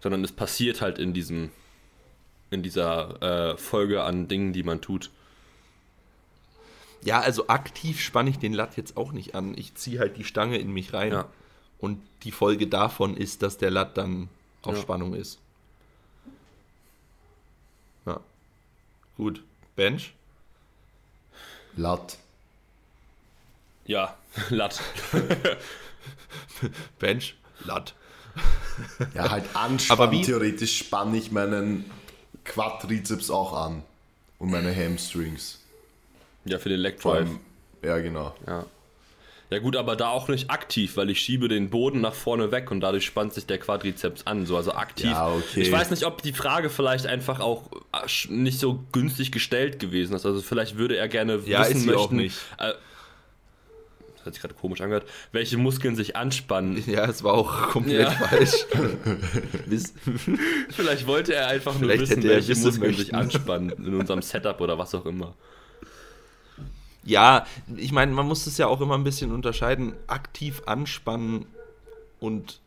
sondern 0.00 0.24
es 0.24 0.32
passiert 0.32 0.80
halt 0.80 0.98
in 0.98 1.12
diesem, 1.12 1.50
in 2.50 2.62
dieser 2.62 3.52
äh, 3.52 3.56
Folge 3.58 4.04
an 4.04 4.28
Dingen, 4.28 4.54
die 4.54 4.62
man 4.62 4.80
tut. 4.80 5.10
Ja, 7.04 7.20
also 7.20 7.48
aktiv 7.48 8.00
spanne 8.00 8.30
ich 8.30 8.38
den 8.38 8.52
Lat 8.52 8.76
jetzt 8.76 8.96
auch 8.96 9.12
nicht 9.12 9.34
an. 9.34 9.56
Ich 9.58 9.74
ziehe 9.74 9.98
halt 9.98 10.16
die 10.16 10.24
Stange 10.24 10.58
in 10.58 10.72
mich 10.72 10.92
rein. 10.92 11.12
Ja. 11.12 11.28
Und 11.78 12.00
die 12.22 12.30
Folge 12.30 12.68
davon 12.68 13.16
ist, 13.16 13.42
dass 13.42 13.58
der 13.58 13.70
Lat 13.72 13.96
dann 13.96 14.28
auf 14.62 14.76
Ja. 14.76 14.82
Spannung 14.82 15.14
ist. 15.14 15.38
Ja. 18.06 18.20
Gut. 19.16 19.42
Bench? 19.74 20.14
Latt. 21.76 22.18
Ja, 23.84 24.16
Lat. 24.50 24.80
Bench? 26.98 27.36
Lat. 27.64 27.94
Ja, 29.14 29.30
halt 29.30 29.44
anspannen. 29.54 30.02
Aber 30.02 30.10
wie- 30.12 30.22
Theoretisch 30.22 30.78
spanne 30.78 31.18
ich 31.18 31.30
meinen 31.32 31.90
Quadrizeps 32.44 33.28
auch 33.30 33.52
an. 33.52 33.82
Und 34.38 34.50
meine 34.50 34.74
Hamstrings. 34.74 35.60
Ja, 36.44 36.58
für 36.58 36.68
den 36.68 36.80
Leg 36.80 36.96
ja, 37.82 37.98
genau. 37.98 38.34
Ja. 38.46 38.64
Ja 39.50 39.58
gut, 39.58 39.76
aber 39.76 39.96
da 39.96 40.08
auch 40.08 40.28
nicht 40.28 40.50
aktiv, 40.50 40.96
weil 40.96 41.10
ich 41.10 41.20
schiebe 41.20 41.46
den 41.46 41.68
Boden 41.68 42.00
nach 42.00 42.14
vorne 42.14 42.50
weg 42.52 42.70
und 42.70 42.80
dadurch 42.80 43.04
spannt 43.04 43.34
sich 43.34 43.44
der 43.44 43.58
Quadrizeps 43.58 44.26
an, 44.26 44.46
so 44.46 44.56
also 44.56 44.72
aktiv. 44.72 45.10
Ja, 45.10 45.28
okay. 45.34 45.60
Ich 45.60 45.70
weiß 45.70 45.90
nicht, 45.90 46.06
ob 46.06 46.22
die 46.22 46.32
Frage 46.32 46.70
vielleicht 46.70 47.06
einfach 47.06 47.40
auch 47.40 47.64
äh, 47.92 48.32
nicht 48.32 48.58
so 48.58 48.82
günstig 48.92 49.30
gestellt 49.30 49.78
gewesen 49.78 50.16
ist. 50.16 50.24
Also 50.24 50.40
vielleicht 50.40 50.78
würde 50.78 50.96
er 50.96 51.06
gerne 51.08 51.38
Ja, 51.44 51.60
wissen 51.60 51.76
ist 51.76 51.84
möchten, 51.84 52.00
auch 52.00 52.10
nicht. 52.12 52.38
Äh, 52.58 52.72
das 54.16 54.24
hat 54.26 54.32
sich 54.34 54.40
gerade 54.40 54.54
komisch 54.54 54.80
angehört, 54.80 55.04
welche 55.32 55.58
Muskeln 55.58 55.96
sich 55.96 56.16
anspannen. 56.16 56.82
Ja, 56.86 57.04
es 57.04 57.22
war 57.22 57.34
auch 57.34 57.68
komplett 57.72 58.02
Ja. 58.08 58.10
falsch. 58.10 58.64
Vielleicht 60.70 61.06
wollte 61.06 61.34
er 61.34 61.48
einfach 61.48 61.72
nur 61.78 61.90
Vielleicht 61.90 62.10
wissen, 62.10 62.22
welche 62.22 62.54
Muskeln 62.56 62.94
sich 62.94 63.12
möchten. 63.12 63.14
anspannen 63.16 63.70
in 63.84 63.94
unserem 63.96 64.22
Setup 64.22 64.60
oder 64.60 64.78
was 64.78 64.94
auch 64.94 65.04
immer. 65.06 65.34
Ja, 67.04 67.46
ich 67.76 67.92
meine, 67.92 68.12
man 68.12 68.26
muss 68.26 68.46
es 68.46 68.58
ja 68.58 68.66
auch 68.66 68.80
immer 68.80 68.94
ein 68.96 69.04
bisschen 69.04 69.32
unterscheiden. 69.32 69.94
Aktiv 70.06 70.62
anspannen 70.66 71.46
und 72.20 72.60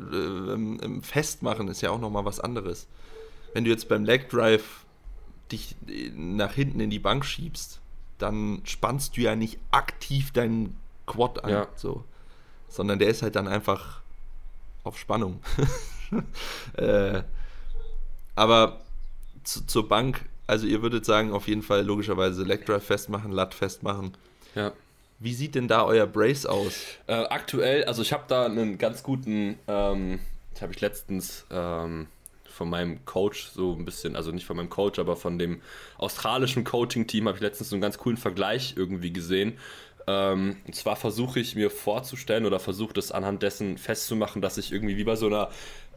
äh, 0.00 0.14
ähm, 0.14 1.02
festmachen 1.02 1.68
ist 1.68 1.80
ja 1.80 1.90
auch 1.90 2.00
nochmal 2.00 2.24
was 2.24 2.40
anderes. 2.40 2.86
Wenn 3.52 3.64
du 3.64 3.70
jetzt 3.70 3.88
beim 3.88 4.04
Leg 4.04 4.28
Drive 4.30 4.84
dich 5.50 5.76
äh, 5.88 6.10
nach 6.14 6.52
hinten 6.52 6.80
in 6.80 6.90
die 6.90 6.98
Bank 6.98 7.24
schiebst, 7.24 7.80
dann 8.18 8.62
spannst 8.64 9.16
du 9.16 9.22
ja 9.22 9.34
nicht 9.34 9.58
aktiv 9.70 10.30
deinen 10.32 10.76
Quad 11.06 11.44
an, 11.44 11.50
Ja. 11.50 11.68
so, 11.74 12.04
sondern 12.68 12.98
der 12.98 13.08
ist 13.08 13.22
halt 13.22 13.34
dann 13.34 13.48
einfach 13.48 14.00
auf 14.84 14.98
Spannung. 14.98 15.40
äh, 16.74 17.22
aber 18.34 18.80
zu, 19.44 19.66
zur 19.66 19.88
Bank, 19.88 20.24
also 20.52 20.66
ihr 20.66 20.82
würdet 20.82 21.06
sagen, 21.06 21.32
auf 21.32 21.48
jeden 21.48 21.62
Fall 21.62 21.82
logischerweise 21.82 22.42
Leg 22.42 22.66
Drive 22.66 22.84
festmachen, 22.84 23.32
Lat 23.32 23.54
festmachen. 23.54 24.12
Ja. 24.54 24.72
Wie 25.18 25.32
sieht 25.32 25.54
denn 25.54 25.66
da 25.66 25.84
euer 25.86 26.06
Brace 26.06 26.44
aus? 26.44 26.84
Äh, 27.06 27.14
aktuell, 27.14 27.84
also 27.84 28.02
ich 28.02 28.12
habe 28.12 28.24
da 28.28 28.44
einen 28.44 28.76
ganz 28.76 29.02
guten, 29.02 29.58
ähm, 29.66 30.18
das 30.52 30.60
habe 30.60 30.74
ich 30.74 30.80
letztens 30.82 31.46
ähm, 31.50 32.08
von 32.44 32.68
meinem 32.68 33.02
Coach 33.06 33.46
so 33.54 33.72
ein 33.72 33.86
bisschen, 33.86 34.14
also 34.14 34.30
nicht 34.30 34.44
von 34.44 34.58
meinem 34.58 34.68
Coach, 34.68 34.98
aber 34.98 35.16
von 35.16 35.38
dem 35.38 35.62
australischen 35.96 36.64
Coaching-Team 36.64 37.28
habe 37.28 37.38
ich 37.38 37.42
letztens 37.42 37.70
so 37.70 37.76
einen 37.76 37.82
ganz 37.82 37.96
coolen 37.96 38.18
Vergleich 38.18 38.74
irgendwie 38.76 39.10
gesehen. 39.10 39.56
Ähm, 40.06 40.56
und 40.66 40.74
zwar 40.74 40.96
versuche 40.96 41.40
ich 41.40 41.54
mir 41.54 41.70
vorzustellen 41.70 42.44
oder 42.44 42.60
versuche 42.60 42.92
das 42.92 43.10
anhand 43.10 43.42
dessen 43.42 43.78
festzumachen, 43.78 44.42
dass 44.42 44.58
ich 44.58 44.70
irgendwie 44.70 44.98
wie 44.98 45.04
bei 45.04 45.16
so 45.16 45.28
einer, 45.28 45.50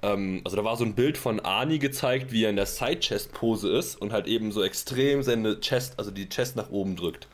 ähm, 0.05 0.41
also 0.43 0.55
da 0.55 0.63
war 0.63 0.77
so 0.77 0.85
ein 0.85 0.93
Bild 0.93 1.17
von 1.17 1.39
Ani 1.39 1.79
gezeigt, 1.79 2.31
wie 2.31 2.43
er 2.43 2.51
in 2.51 2.55
der 2.55 2.67
Side-Chest-Pose 2.67 3.69
ist 3.69 3.99
und 3.99 4.13
halt 4.13 4.27
eben 4.27 4.51
so 4.51 4.63
extrem 4.63 5.23
seine 5.23 5.59
Chest, 5.59 5.97
also 5.97 6.11
die 6.11 6.29
Chest 6.29 6.55
nach 6.55 6.69
oben 6.69 6.95
drückt. 6.95 7.27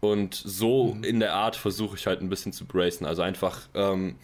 Und 0.00 0.34
so 0.34 0.96
in 1.02 1.20
der 1.20 1.34
Art 1.34 1.56
versuche 1.56 1.96
ich 1.96 2.06
halt 2.06 2.20
ein 2.20 2.28
bisschen 2.28 2.52
zu 2.52 2.66
bracen. 2.66 3.06
Also 3.06 3.22
einfach 3.22 3.60
ähm, 3.74 4.16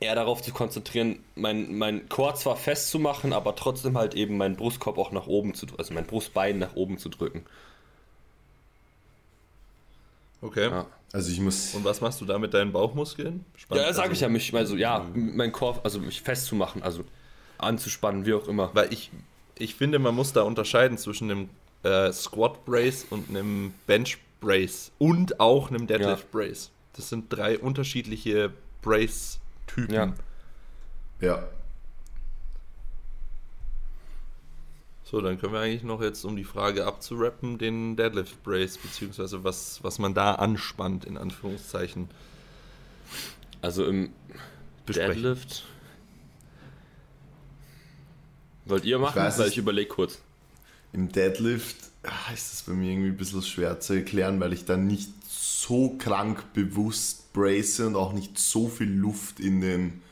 eher 0.00 0.14
darauf 0.14 0.42
zu 0.42 0.52
konzentrieren, 0.52 1.18
mein, 1.34 1.76
mein 1.76 2.08
Core 2.08 2.34
zwar 2.34 2.56
festzumachen, 2.56 3.32
aber 3.32 3.54
trotzdem 3.56 3.98
halt 3.98 4.14
eben 4.14 4.36
meinen 4.36 4.56
Brustkorb 4.56 4.98
auch 4.98 5.12
nach 5.12 5.26
oben 5.26 5.54
zu 5.54 5.66
drücken, 5.66 5.80
also 5.80 5.94
mein 5.94 6.06
Brustbein 6.06 6.58
nach 6.58 6.76
oben 6.76 6.98
zu 6.98 7.08
drücken. 7.08 7.44
Okay. 10.40 10.70
Ja, 10.70 10.86
Also 11.12 11.30
ich 11.30 11.40
muss. 11.40 11.74
Und 11.74 11.84
was 11.84 12.00
machst 12.00 12.20
du 12.20 12.24
da 12.24 12.38
mit 12.38 12.52
deinen 12.54 12.72
Bauchmuskeln? 12.72 13.44
Spannend, 13.56 13.86
ja 13.86 13.92
sage 13.92 14.12
ich 14.12 14.20
ja, 14.20 14.26
also- 14.26 14.32
mich, 14.32 14.54
also 14.54 14.76
ja, 14.76 15.06
mein 15.14 15.52
Korb, 15.52 15.80
also 15.84 16.00
mich 16.00 16.20
festzumachen, 16.20 16.82
also 16.82 17.04
anzuspannen, 17.58 18.26
wie 18.26 18.34
auch 18.34 18.46
immer. 18.48 18.70
Weil 18.74 18.92
ich, 18.92 19.10
ich 19.56 19.74
finde, 19.74 19.98
man 19.98 20.14
muss 20.14 20.32
da 20.32 20.42
unterscheiden 20.42 20.98
zwischen 20.98 21.30
einem 21.30 21.48
äh, 21.82 22.12
Squat 22.12 22.64
Brace 22.64 23.06
und 23.10 23.30
einem 23.30 23.72
Bench 23.86 24.18
Brace 24.40 24.92
und 24.98 25.40
auch 25.40 25.70
einem 25.70 25.86
Deadlift 25.86 26.30
Brace. 26.30 26.70
Das 26.94 27.08
sind 27.08 27.32
drei 27.32 27.58
unterschiedliche 27.58 28.52
Brace-Typen. 28.82 29.94
Ja. 29.94 30.14
Ja. 31.20 31.48
So, 35.10 35.20
dann 35.22 35.38
können 35.40 35.54
wir 35.54 35.60
eigentlich 35.60 35.84
noch 35.84 36.02
jetzt, 36.02 36.24
um 36.24 36.36
die 36.36 36.44
Frage 36.44 36.84
abzurappen, 36.84 37.56
den 37.56 37.96
Deadlift 37.96 38.42
Brace, 38.42 38.76
beziehungsweise 38.76 39.42
was, 39.42 39.82
was 39.82 39.98
man 39.98 40.12
da 40.12 40.34
anspannt, 40.34 41.04
in 41.06 41.16
Anführungszeichen, 41.16 42.08
Also 43.62 43.86
im 43.86 44.10
besprechen. 44.84 45.22
Deadlift. 45.22 45.64
Wollt 48.66 48.84
ihr 48.84 48.98
machen? 48.98 49.16
weiß 49.18 49.38
Weil 49.38 49.46
es- 49.46 49.52
ich 49.52 49.58
überlege 49.58 49.88
kurz. 49.88 50.18
Im 50.92 51.10
Deadlift 51.10 51.76
ah, 52.02 52.32
ist 52.32 52.52
das 52.52 52.62
bei 52.62 52.72
mir 52.72 52.92
irgendwie 52.92 53.08
ein 53.10 53.16
bisschen 53.16 53.42
schwer 53.42 53.80
zu 53.80 53.94
erklären, 53.94 54.40
weil 54.40 54.52
ich 54.52 54.64
dann 54.66 54.86
nicht 54.86 55.10
so 55.26 55.96
krank 55.98 56.52
bewusst 56.54 57.32
brace 57.32 57.80
und 57.80 57.96
auch 57.96 58.12
nicht 58.12 58.38
so 58.38 58.68
viel 58.68 58.90
Luft 58.90 59.40
in 59.40 59.60
den 59.60 60.02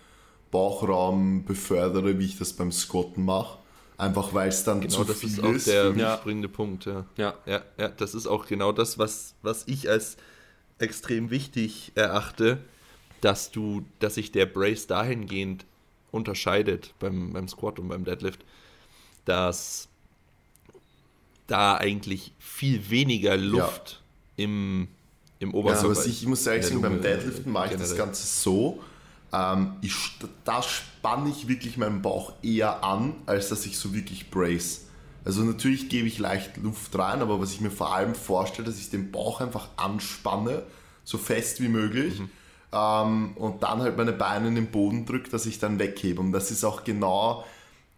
Bauchraum 0.51 1.45
befördere, 1.45 2.19
wie 2.19 2.25
ich 2.27 2.39
das 2.39 2.53
beim 2.55 2.73
Squatten 2.73 3.25
mache. 3.25 3.59
Einfach 3.99 4.35
weil 4.35 4.49
es 4.51 4.63
dann 4.65 4.81
Genau, 4.83 4.93
zu 4.95 5.05
das 5.05 5.21
viel 5.21 5.31
ist 5.31 5.43
auch 5.43 5.53
ist. 5.53 5.67
der. 5.67 5.93
Ja. 5.97 6.19
springende 6.19 6.49
Punkt, 6.49 6.85
ja. 6.85 7.07
Ja. 7.17 7.35
Ja, 7.47 7.63
ja, 7.79 7.89
das 7.89 8.15
ist 8.15 8.27
auch 8.27 8.47
genau 8.47 8.73
das, 8.73 8.99
was, 8.99 9.35
was 9.43 9.65
ich 9.67 9.89
als 9.89 10.17
extrem 10.79 11.31
wichtig 11.31 11.93
erachte, 11.95 12.59
dass 13.23 13.51
du, 13.51 13.85
dass 13.99 14.17
sich 14.17 14.33
der 14.33 14.45
Brace 14.47 14.87
dahingehend 14.87 15.65
unterscheidet 16.11 16.93
beim, 16.99 17.33
beim 17.33 17.49
Squat 17.49 17.79
und 17.79 17.89
beim 17.89 18.05
Deadlift, 18.05 18.45
dass 19.25 19.89
da 21.47 21.77
eigentlich 21.77 22.33
viel 22.39 22.91
weniger 22.91 23.37
Luft 23.37 24.03
im, 24.37 24.89
im 25.39 25.51
Ja, 25.51 25.55
Oberkörper 25.57 25.91
aber 25.99 26.07
ich 26.07 26.27
muss 26.27 26.47
ehrlich 26.47 26.67
sagen, 26.67 26.83
beim 26.83 27.01
Deadliften 27.01 27.51
mache 27.51 27.67
ich 27.67 27.73
das 27.73 27.91
generell. 27.91 28.07
Ganze 28.07 28.27
so. 28.27 28.83
Ähm, 29.33 29.77
ich, 29.83 29.95
da 30.45 30.63
spanne 30.63 31.31
ich 31.31 31.49
wirklich 31.49 31.77
meinen 31.77 32.03
Bauch 32.03 32.33
eher 32.43 32.85
an, 32.85 33.15
als 33.27 33.49
dass 33.49 33.67
ich 33.67 33.79
so 33.79 33.95
wirklich 33.95 34.31
brace. 34.31 34.83
Also 35.25 35.43
natürlich 35.43 35.89
gebe 35.89 36.07
ich 36.07 36.19
leicht 36.19 36.57
Luft 36.59 36.97
rein, 36.97 37.21
aber 37.21 37.41
was 37.41 37.53
ich 37.53 37.61
mir 37.61 37.71
vor 37.71 37.95
allem 37.95 38.15
vorstelle, 38.15 38.69
dass 38.69 38.79
ich 38.79 38.91
den 38.91 39.11
Bauch 39.11 39.41
einfach 39.41 39.69
anspanne, 39.77 40.63
so 41.05 41.19
fest 41.19 41.61
wie 41.61 41.69
möglich. 41.69 42.23
Ähm, 42.73 43.33
und 43.37 43.63
dann 43.63 43.81
halt 43.81 43.97
meine 43.97 44.13
Beine 44.13 44.49
in 44.49 44.55
den 44.55 44.71
Boden 44.71 45.05
drücke, 45.05 45.31
dass 45.31 45.47
ich 45.47 45.59
dann 45.59 45.79
weghebe. 45.79 46.21
Und 46.21 46.33
das 46.33 46.51
ist 46.51 46.65
auch 46.65 46.85
genau 46.85 47.45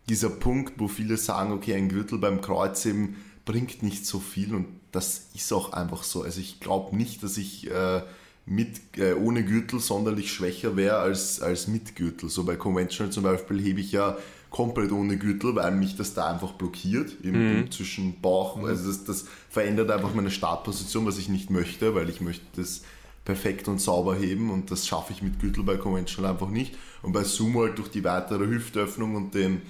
dieser 0.08 0.30
Punkt, 0.30 0.74
wo 0.78 0.88
viele 0.88 1.16
sagen, 1.16 1.52
okay, 1.52 1.74
ein 1.74 1.88
Gürtel 1.88 2.18
beim 2.18 2.40
Kreuzheben 2.40 3.16
bringt 3.44 3.82
nicht 3.82 4.06
so 4.06 4.20
viel 4.20 4.54
und 4.54 4.66
das 4.92 5.28
ist 5.34 5.52
auch 5.52 5.72
einfach 5.72 6.02
so. 6.02 6.22
Also 6.22 6.40
ich 6.40 6.60
glaube 6.60 6.96
nicht, 6.96 7.22
dass 7.22 7.36
ich 7.36 7.70
äh, 7.70 8.02
mit, 8.48 8.96
äh, 8.96 9.12
ohne 9.12 9.44
Gürtel 9.44 9.78
sonderlich 9.78 10.32
schwächer 10.32 10.76
wäre 10.76 10.96
als, 10.98 11.40
als 11.40 11.68
mit 11.68 11.94
Gürtel. 11.96 12.28
So 12.30 12.44
bei 12.44 12.56
Conventional 12.56 13.12
zum 13.12 13.22
Beispiel 13.24 13.60
hebe 13.60 13.80
ich 13.80 13.92
ja 13.92 14.16
komplett 14.50 14.90
ohne 14.92 15.18
Gürtel, 15.18 15.54
weil 15.54 15.72
mich 15.72 15.96
das 15.96 16.14
da 16.14 16.30
einfach 16.32 16.52
blockiert 16.52 17.16
im, 17.22 17.34
Mhm. 17.60 17.70
zwischen 17.70 18.20
Bauch. 18.22 18.62
Also 18.64 18.88
das, 18.88 19.04
das 19.04 19.26
verändert 19.50 19.90
einfach 19.90 20.14
meine 20.14 20.30
Startposition, 20.30 21.04
was 21.04 21.18
ich 21.18 21.28
nicht 21.28 21.50
möchte, 21.50 21.94
weil 21.94 22.08
ich 22.08 22.22
möchte 22.22 22.46
das 22.56 22.82
perfekt 23.26 23.68
und 23.68 23.78
sauber 23.78 24.16
heben 24.16 24.50
und 24.50 24.70
das 24.70 24.86
schaffe 24.86 25.12
ich 25.12 25.20
mit 25.20 25.38
Gürtel 25.38 25.62
bei 25.62 25.76
Conventional 25.76 26.30
einfach 26.30 26.48
nicht. 26.48 26.74
Und 27.02 27.12
bei 27.12 27.24
Sumo 27.24 27.64
halt 27.64 27.76
durch 27.76 27.90
die 27.90 28.02
weitere 28.02 28.46
Hüftöffnung 28.46 29.14
und 29.16 29.34
den 29.34 29.60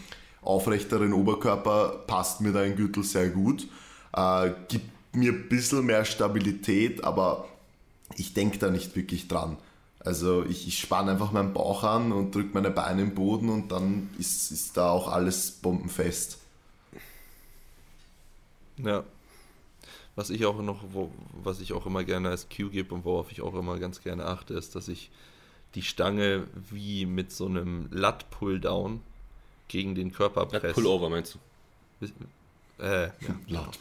aufrechteren 0.43 1.13
Oberkörper 1.13 2.05
passt 2.07 2.41
mir 2.41 2.53
da 2.53 2.61
ein 2.61 2.77
Gürtel 2.77 3.03
sehr 3.03 3.29
gut. 3.31 3.67
Äh, 4.15 4.53
gibt 4.69 4.87
mir 5.13 5.33
ein 5.33 5.49
bisschen 5.49 5.85
mehr 5.85 6.05
Stabilität, 6.05 7.03
aber 7.03 7.49
ich 8.17 8.35
denke 8.35 8.59
da 8.59 8.71
nicht 8.71 8.97
wirklich 8.97 9.29
dran. 9.29 9.57
Also 10.01 10.45
ich, 10.45 10.69
ich 10.69 10.79
spanne 10.79 11.13
einfach 11.13 11.33
meinen 11.33 11.53
Bauch 11.53 11.83
an 11.83 12.13
und 12.13 12.35
drücke 12.35 12.51
meine 12.55 12.71
Beine 12.71 13.03
im 13.03 13.15
Boden 13.15 13.49
und 13.49 13.73
dann 13.73 14.11
ist, 14.19 14.51
ist 14.53 14.77
da 14.77 14.91
auch 14.91 15.09
alles 15.09 15.51
bombenfest. 15.51 16.39
Ja. 18.79 19.05
Was 20.15 20.31
ich 20.31 20.47
auch 20.47 20.61
noch, 20.63 20.83
wo, 20.93 21.11
was 21.43 21.61
ich 21.61 21.73
auch 21.73 21.87
immer 21.87 22.05
gerne 22.05 22.31
als 22.31 22.49
Cue 22.49 22.71
gebe 22.71 22.95
und 22.95 23.05
worauf 23.05 23.31
ich 23.33 23.41
auch 23.41 23.55
immer 23.55 23.79
ganz 23.79 24.03
gerne 24.03 24.25
achte, 24.27 24.55
ist, 24.55 24.75
dass 24.75 24.89
ich 24.89 25.11
die 25.75 25.83
Stange 25.83 26.45
wie 26.71 27.07
mit 27.07 27.31
so 27.33 27.47
einem 27.47 27.89
Lat-Pull-Down 27.91 29.01
gegen 29.69 29.95
den 29.95 30.13
Körper 30.13 30.49
Ja, 30.53 30.59
presse. 30.59 30.75
Pullover 30.75 31.11
meinst 31.11 31.37
du? 32.01 32.09
Äh, 32.79 33.07
ja, 33.07 33.13
Laut 33.49 33.79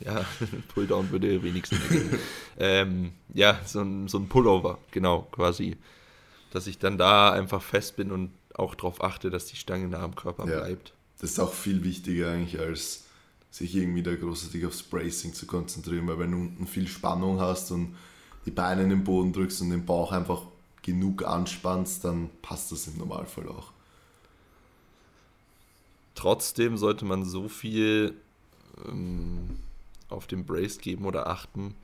ja, 0.00 0.24
Pulldown 0.74 1.10
würde 1.10 1.42
wenigstens 1.42 1.80
ähm, 2.58 3.12
ja, 3.34 3.60
so 3.66 3.80
ein, 3.80 4.06
so 4.08 4.18
ein 4.18 4.28
Pullover, 4.28 4.78
genau, 4.90 5.22
quasi. 5.32 5.76
Dass 6.52 6.66
ich 6.66 6.78
dann 6.78 6.98
da 6.98 7.32
einfach 7.32 7.62
fest 7.62 7.96
bin 7.96 8.12
und 8.12 8.30
auch 8.54 8.74
darauf 8.74 9.02
achte, 9.02 9.30
dass 9.30 9.46
die 9.46 9.56
Stange 9.56 9.88
nah 9.88 10.02
am 10.02 10.14
Körper 10.14 10.46
Ja. 10.48 10.60
bleibt. 10.60 10.92
Das 11.20 11.30
ist 11.30 11.40
auch 11.40 11.52
viel 11.52 11.82
wichtiger 11.82 12.30
eigentlich, 12.30 12.60
als 12.60 13.04
sich 13.50 13.74
irgendwie 13.74 14.02
da 14.02 14.14
großartig 14.14 14.66
aufs 14.66 14.82
Bracing 14.82 15.34
zu 15.34 15.46
konzentrieren, 15.46 16.06
weil 16.06 16.18
wenn 16.20 16.30
du 16.30 16.38
unten 16.38 16.66
viel 16.66 16.86
Spannung 16.86 17.40
hast 17.40 17.72
und 17.72 17.96
die 18.46 18.50
Beine 18.50 18.82
in 18.82 18.90
den 18.90 19.04
Boden 19.04 19.32
drückst 19.32 19.62
und 19.62 19.70
den 19.70 19.84
Bauch 19.84 20.12
einfach 20.12 20.42
genug 20.82 21.24
anspannst, 21.24 22.04
dann 22.04 22.30
passt 22.40 22.70
das 22.70 22.86
im 22.86 22.98
Normalfall 22.98 23.48
auch. 23.48 23.72
Trotzdem 26.14 26.76
sollte 26.76 27.04
man 27.04 27.24
so 27.24 27.48
viel 27.48 28.14
ähm, 28.86 29.58
auf 30.08 30.26
den 30.26 30.44
Brace 30.44 30.78
geben 30.78 31.04
oder 31.04 31.26
achten 31.26 31.74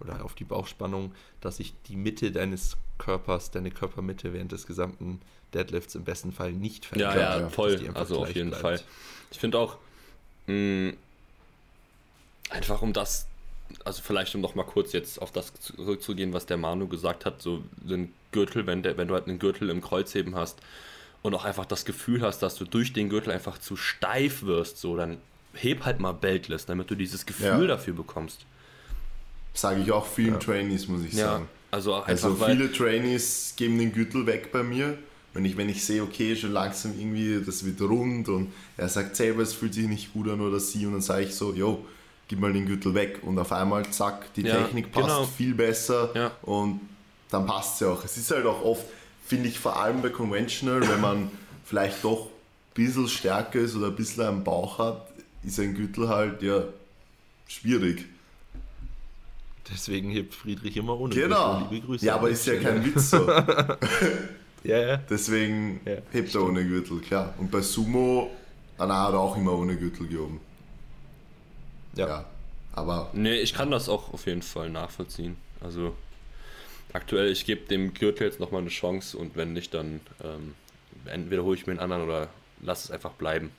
oder 0.00 0.24
auf 0.24 0.34
die 0.34 0.44
Bauchspannung, 0.44 1.12
dass 1.40 1.56
sich 1.56 1.72
die 1.88 1.96
Mitte 1.96 2.30
deines 2.30 2.76
Körpers, 2.98 3.50
deine 3.50 3.70
Körpermitte 3.70 4.32
während 4.32 4.52
des 4.52 4.66
gesamten 4.66 5.20
Deadlifts 5.54 5.94
im 5.94 6.04
besten 6.04 6.32
Fall 6.32 6.52
nicht 6.52 6.84
verändert. 6.84 7.16
ja, 7.16 7.40
ja, 7.40 7.48
voll. 7.48 7.90
Also 7.94 8.20
auf 8.20 8.34
jeden 8.34 8.50
bleibt. 8.50 8.62
Fall. 8.62 8.80
Ich 9.30 9.38
finde 9.38 9.58
auch, 9.58 9.78
mh, 10.46 10.92
einfach 12.50 12.82
um 12.82 12.92
das, 12.92 13.26
also 13.84 14.02
vielleicht 14.02 14.34
um 14.34 14.40
noch 14.40 14.54
mal 14.54 14.64
kurz 14.64 14.92
jetzt 14.92 15.20
auf 15.20 15.32
das 15.32 15.52
zurückzugehen, 15.54 16.32
was 16.32 16.46
der 16.46 16.56
Manu 16.56 16.88
gesagt 16.88 17.24
hat, 17.24 17.40
so 17.42 17.62
den 17.76 18.12
Gürtel, 18.32 18.66
wenn, 18.66 18.82
der, 18.82 18.96
wenn 18.96 19.08
du 19.08 19.14
halt 19.14 19.28
einen 19.28 19.38
Gürtel 19.38 19.70
im 19.70 19.80
Kreuzheben 19.80 20.34
hast 20.34 20.58
und 21.22 21.34
auch 21.34 21.44
einfach 21.44 21.64
das 21.64 21.84
Gefühl 21.84 22.22
hast, 22.22 22.40
dass 22.40 22.54
du 22.56 22.64
durch 22.64 22.92
den 22.92 23.08
Gürtel 23.08 23.32
einfach 23.32 23.58
zu 23.58 23.76
steif 23.76 24.42
wirst, 24.42 24.78
so, 24.78 24.96
dann 24.96 25.18
heb 25.56 25.84
halt 25.84 26.00
mal 26.00 26.12
Beltless, 26.12 26.66
damit 26.66 26.90
du 26.90 26.94
dieses 26.94 27.26
Gefühl 27.26 27.46
Ja. 27.62 27.66
dafür 27.66 27.94
bekommst. 27.94 28.44
Sage 29.54 29.80
ich 29.82 29.90
auch 29.92 30.06
vielen 30.06 30.34
Ja. 30.34 30.38
Trainees, 30.38 30.88
muss 30.88 31.02
ich 31.02 31.14
sagen. 31.14 31.48
also 31.70 31.94
Also 31.94 32.34
viele 32.36 32.72
Trainees 32.72 33.54
geben 33.56 33.78
den 33.78 33.92
Gürtel 33.92 34.26
weg 34.26 34.52
bei 34.52 34.62
mir. 34.62 34.96
Wenn 35.34 35.44
ich, 35.44 35.56
wenn 35.56 35.68
ich 35.68 35.84
sehe, 35.84 36.02
okay, 36.02 36.34
schon 36.34 36.52
langsam 36.52 36.98
irgendwie, 36.98 37.42
das 37.44 37.64
wird 37.64 37.80
rund 37.82 38.28
und 38.28 38.52
er 38.78 38.88
sagt 38.88 39.16
selber, 39.16 39.42
es 39.42 39.52
fühlt 39.52 39.74
sich 39.74 39.86
nicht 39.86 40.12
gut 40.14 40.28
an 40.30 40.40
oder 40.40 40.58
sie 40.60 40.86
und 40.86 40.92
dann 40.92 41.02
sage 41.02 41.24
ich 41.24 41.34
so, 41.34 41.52
yo, 41.52 41.84
gib 42.28 42.40
mal 42.40 42.52
den 42.54 42.64
Gürtel 42.66 42.94
weg 42.94 43.18
und 43.22 43.38
auf 43.38 43.52
einmal, 43.52 43.84
zack, 43.90 44.32
die 44.34 44.42
Ja, 44.42 44.62
Technik 44.62 44.92
passt 44.92 45.06
genau. 45.08 45.24
viel 45.24 45.54
besser 45.54 46.10
Ja. 46.14 46.30
und 46.42 46.80
dann 47.30 47.44
passt 47.46 47.74
es 47.74 47.80
ja 47.80 47.88
auch. 47.88 48.02
Es 48.04 48.16
ist 48.16 48.30
halt 48.30 48.46
auch 48.46 48.62
oft, 48.64 48.84
finde 49.26 49.48
ich, 49.48 49.58
vor 49.58 49.76
allem 49.78 50.00
bei 50.00 50.08
Conventional, 50.08 50.80
wenn 50.88 51.00
man 51.02 51.30
vielleicht 51.64 52.02
doch 52.02 52.26
ein 52.26 52.30
bisschen 52.74 53.06
stärker 53.08 53.58
ist 53.58 53.76
oder 53.76 53.88
ein 53.88 53.96
bisschen 53.96 54.24
einen 54.24 54.44
Bauch 54.44 54.78
hat, 54.78 55.06
ist 55.46 55.58
ein 55.60 55.74
Gürtel 55.74 56.08
halt 56.08 56.42
ja 56.42 56.64
schwierig. 57.48 58.04
Deswegen 59.72 60.10
hebt 60.10 60.34
Friedrich 60.34 60.76
immer 60.76 60.98
ohne 60.98 61.14
Genau. 61.14 61.58
Gürtel. 61.58 61.74
Liebe 61.74 61.86
Grüße. 61.86 62.06
Ja, 62.06 62.14
aber 62.16 62.28
ist 62.30 62.46
ja 62.46 62.56
kein 62.60 62.84
Witz 62.84 63.10
so. 63.10 63.26
Ja, 64.64 64.78
ja. 64.80 64.96
Deswegen 65.08 65.80
Ja, 65.84 65.98
hebt 66.10 66.34
er 66.34 66.42
ohne 66.42 66.64
Gürtel, 66.66 66.98
klar. 67.00 67.34
Und 67.38 67.52
bei 67.52 67.60
Sumo, 67.60 68.30
Anna 68.78 69.04
hat 69.06 69.12
er 69.12 69.20
auch 69.20 69.36
immer 69.36 69.52
ohne 69.52 69.76
Gürtel 69.76 70.08
gehoben. 70.08 70.40
Ja. 71.94 72.08
Ja. 72.08 72.24
Aber 72.72 73.10
Nee, 73.12 73.36
ich 73.36 73.54
kann 73.54 73.70
das 73.70 73.88
auch 73.88 74.12
auf 74.12 74.26
jeden 74.26 74.42
Fall 74.42 74.68
nachvollziehen. 74.70 75.36
Also 75.60 75.94
aktuell, 76.92 77.30
ich 77.30 77.44
gebe 77.46 77.66
dem 77.68 77.94
Gürtel 77.94 78.26
jetzt 78.26 78.40
nochmal 78.40 78.60
eine 78.62 78.70
Chance 78.70 79.16
und 79.16 79.36
wenn 79.36 79.52
nicht, 79.52 79.72
dann 79.72 80.00
ähm, 80.24 80.54
entweder 81.04 81.44
hole 81.44 81.56
ich 81.56 81.66
mir 81.66 81.72
einen 81.72 81.80
anderen 81.80 82.02
oder 82.02 82.28
lass 82.60 82.84
es 82.86 82.90
einfach 82.90 83.12
bleiben. 83.12 83.50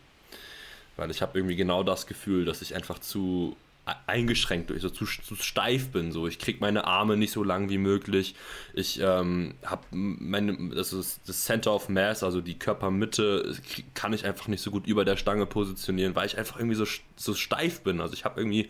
Weil 0.98 1.12
ich 1.12 1.22
habe 1.22 1.38
irgendwie 1.38 1.56
genau 1.56 1.84
das 1.84 2.08
Gefühl, 2.08 2.46
dass 2.46 2.62
ich 2.62 2.76
einfach 2.76 3.00
zu 3.00 3.56
e- 3.88 3.92
eingeschränkt, 4.08 4.72
so 4.78 4.90
zu, 4.90 5.06
zu 5.06 5.36
steif 5.36 5.90
bin. 5.90 6.12
So. 6.12 6.28
Ich 6.28 6.40
kriege 6.40 6.60
meine 6.60 6.86
Arme 6.86 7.16
nicht 7.16 7.32
so 7.32 7.44
lang 7.44 7.70
wie 7.70 7.78
möglich. 7.78 8.36
Ich 8.74 9.00
ähm, 9.00 9.54
habe 9.64 9.84
meine, 9.92 10.72
das 10.76 10.92
ist 10.92 11.22
das 11.28 11.46
Center 11.46 11.74
of 11.74 11.88
Mass, 11.88 12.24
also 12.24 12.42
die 12.42 12.60
Körpermitte, 12.60 13.56
kann 13.94 14.12
ich 14.12 14.26
einfach 14.26 14.48
nicht 14.48 14.62
so 14.62 14.72
gut 14.72 14.88
über 14.88 15.06
der 15.06 15.18
Stange 15.18 15.46
positionieren, 15.46 16.16
weil 16.16 16.26
ich 16.26 16.38
einfach 16.38 16.58
irgendwie 16.58 16.76
so, 16.76 16.86
so 17.16 17.34
steif 17.34 17.82
bin. 17.82 18.02
Also 18.02 18.14
ich 18.14 18.26
habe 18.26 18.42
irgendwie 18.42 18.70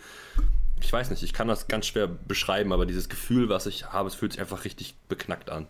ich 0.81 0.93
weiß 0.93 1.09
nicht, 1.09 1.23
ich 1.23 1.33
kann 1.33 1.47
das 1.47 1.67
ganz 1.67 1.87
schwer 1.87 2.07
beschreiben, 2.07 2.71
aber 2.71 2.85
dieses 2.85 3.09
Gefühl, 3.09 3.49
was 3.49 3.65
ich 3.65 3.91
habe, 3.91 4.07
es 4.07 4.15
fühlt 4.15 4.33
sich 4.33 4.41
einfach 4.41 4.63
richtig 4.65 4.95
beknackt 5.09 5.49
an. 5.49 5.67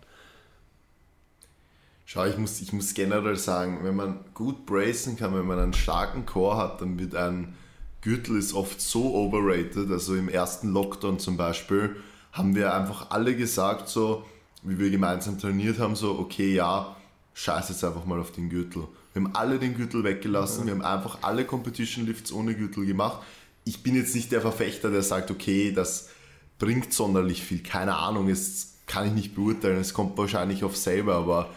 Schau, 2.08 2.26
ich 2.26 2.38
muss, 2.38 2.62
ich 2.62 2.74
muss 2.74 2.94
generell 2.94 3.36
sagen, 3.36 3.80
wenn 3.84 3.96
man 3.96 4.22
gut 4.34 4.66
bracen 4.66 5.18
kann, 5.18 5.36
wenn 5.36 5.46
man 5.46 5.60
einen 5.60 5.74
starken 5.74 6.26
Core 6.26 6.58
hat, 6.58 6.82
dann 6.82 6.98
wird 6.98 7.14
ein 7.14 7.54
Gürtel 8.02 8.38
ist 8.38 8.54
oft 8.54 8.80
so 8.80 9.14
overrated. 9.14 9.92
Also 9.92 10.16
im 10.16 10.30
ersten 10.30 10.72
Lockdown 10.72 11.20
zum 11.20 11.36
Beispiel 11.36 11.98
haben 12.32 12.56
wir 12.56 12.74
einfach 12.74 13.12
alle 13.12 13.36
gesagt, 13.36 13.90
so 13.90 14.26
wie 14.64 14.80
wir 14.80 14.90
gemeinsam 14.90 15.38
trainiert 15.38 15.80
haben, 15.80 15.96
so 15.96 16.18
okay, 16.18 16.54
ja, 16.54 16.96
scheiß 17.34 17.70
jetzt 17.70 17.84
einfach 17.84 18.06
mal 18.06 18.20
auf 18.20 18.32
den 18.32 18.50
Gürtel. 18.50 18.88
Wir 19.12 19.24
haben 19.24 19.36
alle 19.36 19.60
den 19.60 19.76
Gürtel 19.76 20.04
weggelassen, 20.04 20.66
wir 20.66 20.74
haben 20.74 20.82
einfach 20.82 21.20
alle 21.24 21.44
Competition 21.44 22.06
Lifts 22.06 22.32
ohne 22.32 22.56
Gürtel 22.56 22.86
gemacht. 22.86 23.22
Ich 23.66 23.84
bin 23.84 23.96
jetzt 23.96 24.16
nicht 24.16 24.32
der 24.32 24.42
Verfechter, 24.42 24.90
der 24.92 25.04
sagt, 25.04 25.30
okay, 25.30 25.74
das 25.74 26.10
bringt 26.58 26.94
sonderlich 26.94 27.44
viel. 27.44 27.62
Keine 27.62 27.98
Ahnung, 27.98 28.30
es 28.30 28.78
kann 28.86 29.08
ich 29.08 29.14
nicht 29.14 29.36
beurteilen, 29.36 29.80
es 29.80 29.94
kommt 29.94 30.18
wahrscheinlich 30.18 30.64
auf 30.64 30.78
selber, 30.78 31.16
aber 31.16 31.50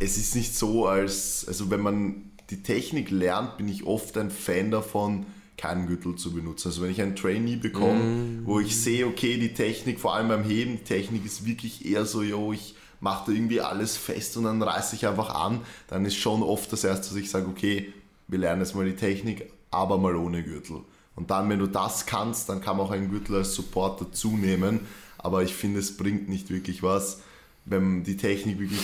es 0.00 0.16
ist 0.16 0.34
nicht 0.34 0.54
so, 0.54 0.86
als, 0.86 1.46
also 1.46 1.70
wenn 1.70 1.80
man 1.80 2.30
die 2.50 2.62
Technik 2.62 3.10
lernt, 3.10 3.56
bin 3.56 3.68
ich 3.68 3.84
oft 3.86 4.16
ein 4.18 4.30
Fan 4.30 4.70
davon, 4.70 5.26
keinen 5.56 5.86
Gürtel 5.86 6.16
zu 6.16 6.32
benutzen. 6.32 6.68
Also 6.68 6.82
wenn 6.82 6.90
ich 6.90 7.00
einen 7.00 7.16
Trainee 7.16 7.56
bekomme, 7.56 8.42
wo 8.44 8.60
ich 8.60 8.76
sehe, 8.76 9.06
okay, 9.06 9.38
die 9.38 9.54
Technik, 9.54 9.98
vor 9.98 10.14
allem 10.14 10.28
beim 10.28 10.44
Heben, 10.44 10.72
die 10.72 10.84
Technik 10.84 11.24
ist 11.24 11.46
wirklich 11.46 11.86
eher 11.86 12.04
so, 12.04 12.22
yo, 12.22 12.52
ich 12.52 12.74
mache 13.00 13.26
da 13.26 13.32
irgendwie 13.32 13.60
alles 13.60 13.96
fest 13.96 14.36
und 14.36 14.44
dann 14.44 14.62
reiße 14.62 14.96
ich 14.96 15.06
einfach 15.06 15.34
an, 15.34 15.60
dann 15.88 16.04
ist 16.04 16.16
schon 16.16 16.42
oft 16.42 16.72
das 16.72 16.84
erste, 16.84 17.08
dass 17.08 17.16
ich 17.16 17.30
sage, 17.30 17.46
okay, 17.46 17.92
wir 18.28 18.38
lernen 18.38 18.62
jetzt 18.62 18.74
mal 18.74 18.84
die 18.84 18.96
Technik, 18.96 19.50
aber 19.70 19.98
mal 19.98 20.16
ohne 20.16 20.42
Gürtel. 20.42 20.80
Und 21.14 21.30
dann, 21.30 21.48
wenn 21.48 21.58
du 21.58 21.66
das 21.66 22.04
kannst, 22.04 22.48
dann 22.48 22.60
kann 22.60 22.76
man 22.76 22.86
auch 22.86 22.90
einen 22.90 23.10
Gürtel 23.10 23.36
als 23.36 23.54
Support 23.54 24.00
dazu 24.02 24.36
nehmen. 24.36 24.80
Aber 25.16 25.42
ich 25.42 25.54
finde, 25.54 25.80
es 25.80 25.96
bringt 25.96 26.28
nicht 26.28 26.50
wirklich 26.50 26.82
was, 26.82 27.22
wenn 27.64 28.04
die 28.04 28.18
Technik 28.18 28.58
wirklich 28.58 28.80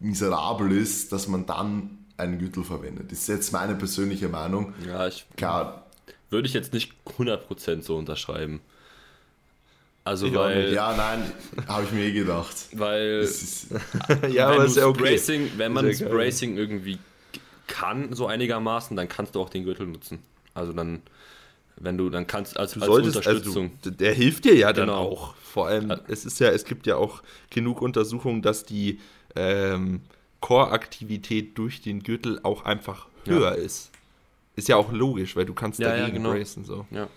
miserabel 0.00 0.72
ist, 0.72 1.12
dass 1.12 1.28
man 1.28 1.46
dann 1.46 1.98
einen 2.16 2.38
Gürtel 2.38 2.64
verwendet. 2.64 3.12
Das 3.12 3.20
ist 3.20 3.28
jetzt 3.28 3.52
meine 3.52 3.74
persönliche 3.74 4.28
Meinung. 4.28 4.74
Ja, 4.86 5.06
ich 5.06 5.24
Klar, 5.36 5.86
würde 6.30 6.46
ich 6.48 6.54
jetzt 6.54 6.72
nicht 6.72 6.92
100% 7.18 7.82
so 7.82 7.96
unterschreiben. 7.96 8.60
Also 10.04 10.26
Ich 10.26 10.34
weil, 10.34 10.72
ja, 10.72 10.96
nein, 10.96 11.30
habe 11.68 11.84
ich 11.84 11.92
mir 11.92 12.04
eh 12.04 12.12
gedacht. 12.12 12.56
weil 12.72 13.20
ist, 13.22 13.66
ja, 14.30 14.48
wenn, 14.48 14.54
aber 14.56 14.64
ist 14.64 14.76
ja 14.76 14.86
okay. 14.86 15.02
Bracing, 15.02 15.50
wenn 15.56 15.72
man 15.72 15.86
das. 15.86 16.00
Bracing 16.00 16.56
irgendwie 16.56 16.98
kann, 17.66 18.12
so 18.14 18.26
einigermaßen, 18.26 18.96
dann 18.96 19.08
kannst 19.08 19.34
du 19.34 19.40
auch 19.40 19.50
den 19.50 19.64
Gürtel 19.64 19.86
nutzen. 19.86 20.18
Also 20.54 20.72
dann, 20.72 21.02
wenn 21.76 21.96
du, 21.98 22.08
dann 22.10 22.26
kannst 22.26 22.58
als, 22.58 22.72
Du 22.72 22.80
als 22.80 22.86
solltest, 22.86 23.16
Unterstützung. 23.18 23.72
also, 23.78 23.90
der 23.90 24.12
hilft 24.14 24.46
dir 24.46 24.56
ja 24.56 24.72
dann 24.72 24.86
Genau. 24.88 24.98
auch. 25.00 25.34
Vor 25.36 25.66
allem, 25.68 25.92
es 26.08 26.24
ist 26.24 26.40
ja, 26.40 26.48
es 26.48 26.64
gibt 26.64 26.86
ja 26.86 26.96
auch 26.96 27.22
genug 27.50 27.82
Untersuchungen, 27.82 28.40
dass 28.42 28.64
die 28.64 29.00
ähm, 29.36 30.02
Core-Aktivität 30.40 31.56
durch 31.58 31.80
den 31.82 32.02
Gürtel 32.02 32.40
auch 32.42 32.64
einfach 32.64 33.06
Ja. 33.26 33.32
höher 33.34 33.54
ist. 33.56 33.90
Ist 34.56 34.68
ja 34.68 34.76
auch 34.76 34.92
logisch, 34.92 35.36
weil 35.36 35.44
du 35.46 35.54
kannst 35.54 35.78
Ja, 35.80 35.94
ja, 35.94 36.02
dagegen 36.02 36.22
genau. 36.22 36.32
bracen. 36.34 36.64
So. 36.64 36.86
ja. 36.90 37.08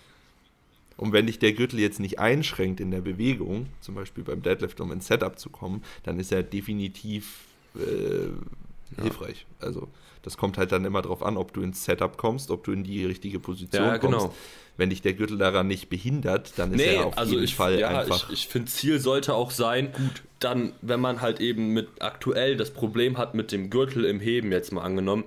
Und 0.96 1.12
wenn 1.12 1.26
dich 1.26 1.40
der 1.40 1.52
Gürtel 1.52 1.80
jetzt 1.80 1.98
nicht 1.98 2.20
einschränkt 2.20 2.80
in 2.80 2.90
der 2.92 3.00
Bewegung, 3.00 3.66
zum 3.80 3.96
Beispiel 3.96 4.22
beim 4.22 4.42
Deadlift, 4.42 4.80
um 4.80 4.92
ins 4.92 5.08
Setup 5.08 5.38
zu 5.38 5.50
kommen, 5.50 5.82
dann 6.04 6.20
ist 6.20 6.30
er 6.30 6.42
definitiv 6.44 7.40
äh, 7.74 9.00
hilfreich. 9.02 9.44
Also 9.58 9.88
das 10.22 10.36
kommt 10.36 10.56
halt 10.56 10.70
dann 10.72 10.84
immer 10.84 11.02
darauf 11.02 11.22
an, 11.22 11.36
ob 11.36 11.52
du 11.52 11.62
ins 11.62 11.84
Setup 11.84 12.16
kommst, 12.16 12.50
ob 12.50 12.62
du 12.64 12.70
in 12.72 12.84
die 12.84 13.04
richtige 13.04 13.40
Position 13.40 13.82
Ja, 13.84 13.98
kommst. 13.98 14.18
genau. 14.20 14.34
Wenn 14.76 14.90
dich 14.90 15.02
der 15.02 15.14
Gürtel 15.14 15.36
daran 15.38 15.66
nicht 15.66 15.88
behindert, 15.88 16.52
dann 16.56 16.72
ist 16.72 16.78
Nee, 16.78 16.94
er 16.94 17.06
auf 17.06 17.18
also 17.18 17.32
jeden 17.32 17.44
ich, 17.44 17.54
Fall 17.54 17.78
ja, 17.78 17.88
einfach. 17.88 18.30
ich, 18.30 18.44
ich 18.44 18.48
finde, 18.48 18.70
Ziel 18.70 18.98
sollte 19.00 19.34
auch 19.34 19.50
sein, 19.50 19.92
gut, 19.92 20.22
dann, 20.44 20.72
wenn 20.82 21.00
man 21.00 21.20
halt 21.20 21.40
eben 21.40 21.68
mit 21.68 21.88
aktuell 22.00 22.56
das 22.56 22.70
Problem 22.72 23.18
hat 23.18 23.34
mit 23.34 23.52
dem 23.52 23.70
Gürtel 23.70 24.04
im 24.04 24.20
Heben, 24.20 24.52
jetzt 24.52 24.72
mal 24.72 24.82
angenommen, 24.82 25.24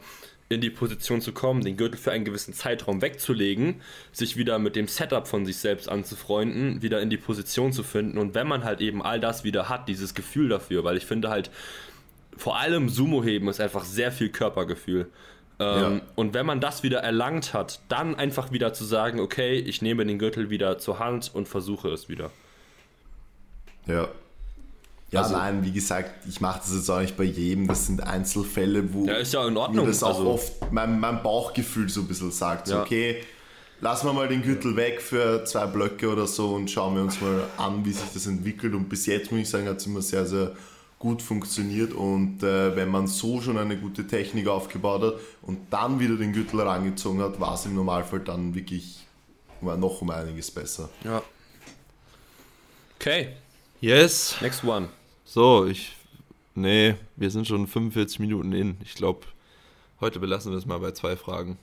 in 0.50 0.62
die 0.62 0.70
Position 0.70 1.20
zu 1.20 1.34
kommen, 1.34 1.62
den 1.62 1.76
Gürtel 1.76 1.98
für 1.98 2.12
einen 2.12 2.24
gewissen 2.24 2.54
Zeitraum 2.54 3.02
wegzulegen, 3.02 3.82
sich 4.14 4.38
wieder 4.38 4.60
mit 4.60 4.76
dem 4.76 4.88
Setup 4.88 5.28
von 5.28 5.46
sich 5.46 5.58
selbst 5.58 5.90
anzufreunden, 5.90 6.82
wieder 6.82 7.02
in 7.02 7.10
die 7.10 7.18
Position 7.18 7.74
zu 7.74 7.84
finden 7.84 8.18
und 8.18 8.34
wenn 8.34 8.48
man 8.48 8.64
halt 8.64 8.80
eben 8.80 9.02
all 9.02 9.20
das 9.20 9.44
wieder 9.44 9.68
hat, 9.68 9.90
dieses 9.90 10.14
Gefühl 10.14 10.48
dafür, 10.48 10.84
weil 10.84 10.96
ich 10.96 11.06
finde 11.06 11.30
halt, 11.30 11.52
vor 12.38 12.58
allem 12.58 12.88
Sumo-Heben 12.88 13.48
ist 13.50 13.60
einfach 13.60 13.84
sehr 13.84 14.12
viel 14.12 14.30
Körpergefühl. 14.30 15.08
Ähm, 15.60 15.82
Ja. 15.82 16.02
Und 16.16 16.34
wenn 16.34 16.46
man 16.46 16.62
das 16.62 16.84
wieder 16.84 17.00
erlangt 17.00 17.54
hat, 17.54 17.80
dann 17.90 18.16
einfach 18.16 18.52
wieder 18.52 18.74
zu 18.74 18.86
sagen, 18.86 19.20
okay, 19.20 19.58
ich 19.58 19.82
nehme 19.82 20.06
den 20.06 20.20
Gürtel 20.20 20.50
wieder 20.50 20.78
zur 20.78 21.00
Hand 21.00 21.32
und 21.34 21.48
versuche 21.48 21.90
es 21.90 22.10
wieder. 22.10 22.32
Ja. 23.88 24.08
Ja, 25.10 25.22
Also- 25.22 25.36
nein, 25.38 25.64
wie 25.64 25.72
gesagt, 25.72 26.28
ich 26.28 26.42
mache 26.42 26.60
das 26.60 26.74
jetzt 26.76 26.90
auch 26.90 27.00
nicht 27.00 27.16
bei 27.16 27.24
jedem. 27.24 27.68
Das 27.68 27.86
sind 27.86 28.02
Einzelfälle, 28.04 28.94
wo 28.94 29.06
Ja, 29.06 29.14
ist 29.16 29.34
ja 29.34 29.48
in 29.48 29.54
mir 29.54 29.60
Ordnung. 29.62 29.86
das 29.88 30.04
auch 30.04 30.10
also, 30.18 30.32
oft 30.32 30.72
mein, 30.72 31.00
mein 31.00 31.24
Bauchgefühl 31.24 31.88
so 31.88 32.02
ein 32.02 32.08
bisschen 32.08 32.32
sagt. 32.32 32.68
So, 32.68 32.74
Ja. 32.76 32.82
okay, 32.84 33.24
lassen 33.80 34.08
wir 34.08 34.14
mal 34.14 34.28
den 34.28 34.42
Gürtel 34.42 34.76
weg 34.76 35.02
für 35.02 35.46
zwei 35.46 35.66
Blöcke 35.68 36.10
oder 36.12 36.28
so 36.28 36.56
und 36.56 36.70
schauen 36.70 36.96
wir 36.96 37.04
uns 37.04 37.22
mal 37.22 37.46
an, 37.58 37.86
wie 37.86 37.94
sich 37.94 38.10
das 38.14 38.26
entwickelt. 38.28 38.74
Und 38.74 38.90
bis 38.90 39.06
jetzt 39.06 39.32
muss 39.32 39.40
ich 39.42 39.50
sagen, 39.50 39.68
hat 39.70 39.78
es 39.78 39.86
immer 39.86 40.02
sehr, 40.02 40.26
sehr 40.26 40.52
gut 41.00 41.22
funktioniert. 41.22 41.94
Und 41.94 42.44
äh, 42.44 42.76
wenn 42.76 42.90
man 42.90 43.08
so 43.08 43.40
schon 43.40 43.58
eine 43.58 43.78
gute 43.78 44.06
Technik 44.08 44.48
aufgebaut 44.50 45.04
hat 45.04 45.14
und 45.44 45.60
dann 45.70 46.02
wieder 46.02 46.18
den 46.18 46.34
Gürtel 46.34 46.60
herangezogen 46.60 47.22
hat, 47.22 47.40
war 47.40 47.54
es 47.54 47.66
im 47.66 47.76
Normalfall 47.76 48.20
dann 48.20 48.54
wirklich 48.56 49.06
noch 49.62 50.02
um 50.02 50.10
einiges 50.10 50.52
besser. 50.52 50.90
ja. 51.06 51.22
Okay, 53.00 53.30
yes. 53.82 54.36
next 54.42 54.64
one. 54.64 54.90
So, 55.26 55.66
ich. 55.66 55.96
Nee, 56.56 56.96
wir 57.16 57.30
sind 57.30 57.48
schon 57.48 57.68
45 57.68 58.20
Minuten 58.20 58.52
in. 58.54 58.78
Ich 58.84 58.96
glaube, 58.96 59.28
heute 60.02 60.20
belassen 60.20 60.52
wir 60.52 60.58
es 60.58 60.66
mal 60.66 60.80
bei 60.80 60.92
zwei 60.92 61.16
Fragen. 61.16 61.58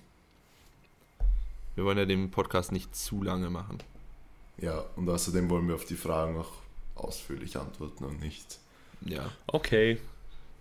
Wir 1.74 1.84
wollen 1.84 1.98
ja 1.98 2.04
den 2.04 2.30
Podcast 2.30 2.70
nicht 2.70 2.94
zu 2.94 3.22
lange 3.22 3.50
machen. 3.50 3.78
Ja, 4.58 4.84
und 4.94 5.08
außerdem 5.08 5.50
wollen 5.50 5.66
wir 5.66 5.74
auf 5.74 5.84
die 5.84 5.96
Fragen 5.96 6.38
auch 6.38 6.52
ausführlich 6.94 7.56
antworten 7.56 8.04
und 8.04 8.20
nicht. 8.20 8.60
Ja, 9.04 9.28
Okay. 9.48 9.98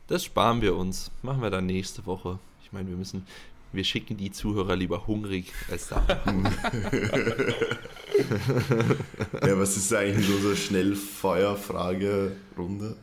das 0.08 0.24
sparen 0.24 0.62
wir 0.62 0.76
uns. 0.76 1.12
Machen 1.22 1.43
wir 1.43 1.51
dann 1.51 1.68
nächste 1.68 2.06
Woche. 2.08 2.39
Ich 2.64 2.72
meine, 2.74 2.89
wir 2.89 2.95
müssen. 2.97 3.28
Wir 3.72 3.84
schicken 3.84 4.18
die 4.18 4.32
Zuhörer 4.32 4.76
lieber 4.76 5.06
hungrig 5.06 5.51
als 5.70 5.88
da. 5.89 6.04
Ja, 9.45 9.59
was 9.59 9.78
ist 9.78 9.93
eigentlich 9.93 10.28
mit 10.28 10.36
unserer 10.38 10.55
Schnellfeuerfrage-Runde? 10.55 12.95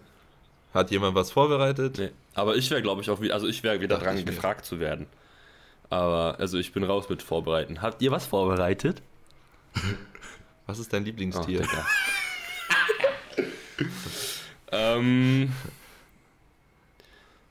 Hat 0.74 0.90
jemand 0.90 1.14
was 1.14 1.30
vorbereitet? 1.30 1.98
Nee. 1.98 2.10
Aber 2.34 2.56
ich 2.56 2.70
wäre, 2.70 2.82
glaube 2.82 3.02
ich, 3.02 3.10
auch 3.10 3.20
wieder, 3.20 3.34
also 3.34 3.46
ich 3.48 3.62
wäre 3.62 3.80
wieder 3.80 3.98
Dachte 3.98 4.14
dran, 4.14 4.24
gefragt 4.24 4.64
zu 4.64 4.80
werden. 4.80 5.06
Aber, 5.88 6.36
also 6.38 6.58
ich 6.58 6.72
bin 6.72 6.84
raus 6.84 7.08
mit 7.08 7.22
Vorbereiten. 7.22 7.82
Habt 7.82 8.00
ihr 8.02 8.10
was 8.12 8.26
vorbereitet? 8.26 9.02
Was 10.66 10.78
ist 10.78 10.92
dein 10.92 11.02
Oh, 11.02 11.06
Lieblingstier? 11.06 11.62
Digga. 11.62 11.86
ähm, 14.70 15.52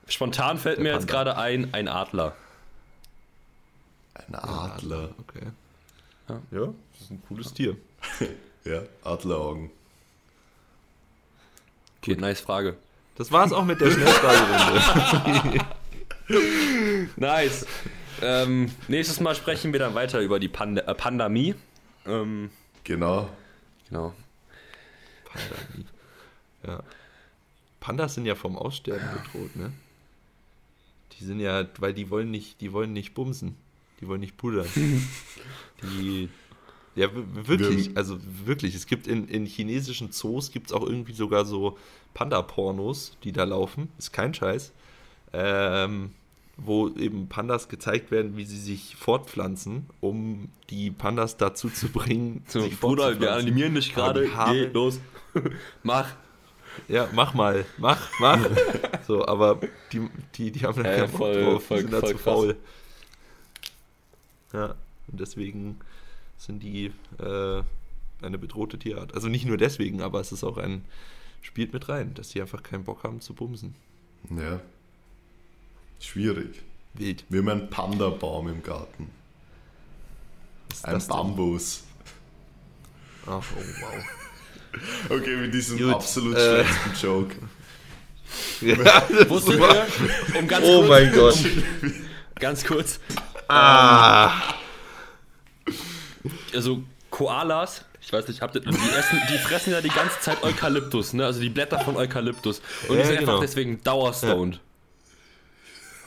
spontan 0.08 0.58
fällt 0.58 0.78
Der 0.78 0.84
mir 0.84 0.94
jetzt 0.94 1.08
Panda. 1.08 1.34
gerade 1.34 1.38
ein, 1.38 1.74
ein 1.74 1.90
Adler. 1.90 2.34
Ein 4.14 4.36
Adler. 4.36 5.10
Okay. 5.20 5.48
Ja. 6.30 6.40
Ja, 6.52 6.74
das 7.00 7.06
ist 7.06 7.12
ein 7.12 7.22
cooles 7.28 7.54
Tier. 7.54 7.78
Ja, 8.66 8.82
Adleraugen. 9.04 9.72
Okay, 12.02 12.16
nice 12.18 12.42
Frage. 12.42 12.76
Das 13.16 13.32
war's 13.32 13.54
auch 13.54 13.64
mit 13.64 13.80
der 13.80 13.90
Schnellfragerunde. 13.90 15.66
Nice. 17.16 17.66
ähm, 18.22 18.70
nächstes 18.90 19.22
Mal 19.22 19.34
sprechen 19.36 19.72
wir 19.72 19.80
dann 19.80 19.96
weiter 19.96 20.20
über 20.20 20.40
die 20.40 20.50
Pand 20.50 20.78
äh, 20.80 20.94
Pandemie. 20.94 21.56
Ähm, 22.06 22.52
Genau. 22.84 23.30
genau. 23.88 24.14
Pandemie. 25.26 25.86
Ja. 26.68 26.84
Pandas 27.80 28.16
sind 28.16 28.26
ja 28.26 28.36
vom 28.36 28.58
Aussterben 28.58 29.08
bedroht, 29.24 29.56
ne? 29.56 29.72
Die 31.14 31.24
sind 31.24 31.40
ja, 31.40 31.66
weil 31.80 31.94
die 31.94 32.10
wollen 32.10 32.30
nicht, 32.30 32.60
die 32.62 32.74
wollen 32.74 32.92
nicht 32.94 33.14
bumsen. 33.14 33.56
Die 34.02 34.08
wollen 34.08 34.20
nicht 34.20 34.36
pudern. 34.38 34.68
die. 35.82 36.30
Ja, 36.96 37.08
wirklich, 37.14 37.90
Wir- 37.90 37.98
also 37.98 38.18
wirklich. 38.46 38.76
Es 38.76 38.86
gibt 38.88 39.08
in, 39.08 39.28
in 39.28 39.46
chinesischen 39.46 40.12
Zoos 40.12 40.52
gibt 40.52 40.68
es 40.68 40.74
auch 40.74 40.84
irgendwie 40.86 41.14
sogar 41.14 41.46
so 41.46 41.78
Panda-Pornos, 42.14 43.18
die 43.24 43.32
da 43.32 43.44
laufen. 43.44 43.90
Ist 43.98 44.12
kein 44.12 44.34
Scheiß. 44.34 44.72
Ähm, 45.34 46.12
wo 46.58 46.90
eben 46.90 47.30
Pandas 47.30 47.70
gezeigt 47.70 48.12
werden, 48.12 48.36
wie 48.36 48.44
sie 48.44 48.58
sich 48.60 48.96
fortpflanzen, 48.98 49.86
um 50.02 50.50
die 50.70 50.92
Pandas 50.92 51.38
dazu 51.38 51.70
zu 51.70 51.88
bringen, 51.90 52.44
So, 52.50 52.62
sich 52.62 52.78
Bruder, 52.80 53.18
wir 53.22 53.34
animieren 53.34 53.76
dich 53.76 53.94
gerade. 53.94 54.28
Geh, 54.52 54.66
los. 54.66 55.00
Mach. 55.84 56.10
Ja, 56.88 57.08
mach 57.14 57.34
mal, 57.34 57.66
mach, 57.78 58.10
mach. 58.20 58.40
so, 59.08 59.26
aber 59.26 59.60
die, 59.92 60.08
die, 60.36 60.52
die 60.52 60.66
haben 60.66 60.82
da 60.84 60.90
Ja, 60.90 60.98
keinen 60.98 61.12
Bock 61.12 61.18
voll- 61.20 61.44
drauf, 61.44 61.64
voll- 61.66 61.78
die 61.78 61.82
sind 61.84 61.94
da 61.94 62.00
voll 62.00 62.10
zu 62.10 62.16
krass. 62.16 62.24
faul. 62.24 62.56
Ja, 64.54 64.76
und 65.12 65.20
deswegen 65.20 65.80
sind 66.40 66.64
die 66.64 66.92
äh, 67.20 67.62
eine 68.22 68.38
bedrohte 68.40 68.80
Tierart. 68.80 69.14
Also 69.14 69.28
nicht 69.28 69.46
nur 69.46 69.58
deswegen, 69.58 70.02
aber 70.02 70.20
es 70.20 70.32
ist 70.32 70.44
auch 70.44 70.58
ein, 70.58 70.84
spielt 71.42 71.74
mit 71.74 71.90
rein, 71.90 72.14
dass 72.16 72.30
die 72.30 72.42
einfach 72.42 72.64
keinen 72.64 72.86
Bock 72.86 73.04
haben 73.04 73.22
zu 73.22 73.34
bumsen. 73.34 73.76
Ja. 74.36 74.60
Schwierig. 76.00 76.62
Wild. 76.94 77.26
Wir 77.30 77.42
haben 77.42 77.50
einen 77.50 77.70
Panda-Baum 77.70 78.48
im 78.48 78.64
Garten. 78.64 79.12
Was 80.70 80.78
ist 80.80 80.86
Ein 80.86 80.94
das 80.94 81.08
denn? 81.08 81.18
Bambus. 81.18 81.84
Ach, 83.28 83.44
oh 83.56 83.82
wow. 83.82 84.06
Okay, 85.10 85.36
mit 85.36 85.54
diesem 85.54 85.80
Gut, 85.80 85.94
absolut 85.96 86.38
äh, 86.38 86.64
schlechten 86.64 87.06
Joke. 87.06 87.36
ja, 88.62 89.30
Wusstet 89.30 89.60
ihr, 89.60 89.88
um 90.40 90.48
ganz 90.48 90.66
oh 90.68 90.78
kurz, 90.82 90.90
mein 90.90 91.12
Gott. 91.12 91.38
ganz 92.36 92.64
kurz, 92.64 93.00
Ah. 93.48 94.59
Also 96.54 96.84
Koalas, 97.10 97.86
ich 98.02 98.14
weiß 98.14 98.28
nicht, 98.28 98.42
habt 98.42 98.56
ihr, 98.56 98.62
die, 98.62 98.70
essen, 98.70 99.20
die 99.32 99.38
fressen 99.38 99.72
ja 99.72 99.82
die 99.82 99.90
ganze 99.90 100.20
Zeit 100.20 100.44
Eukalyptus, 100.44 101.14
ne? 101.14 101.26
also 101.26 101.42
die 101.42 101.50
Blätter 101.50 101.80
von 101.80 101.96
Eukalyptus. 101.98 102.62
Und 102.88 102.96
Ja, 102.98 103.02
die 103.02 103.08
sind 103.08 103.20
genau. 103.20 103.32
einfach 103.32 103.42
deswegen 103.42 103.84
dauerstoned. 103.84 104.60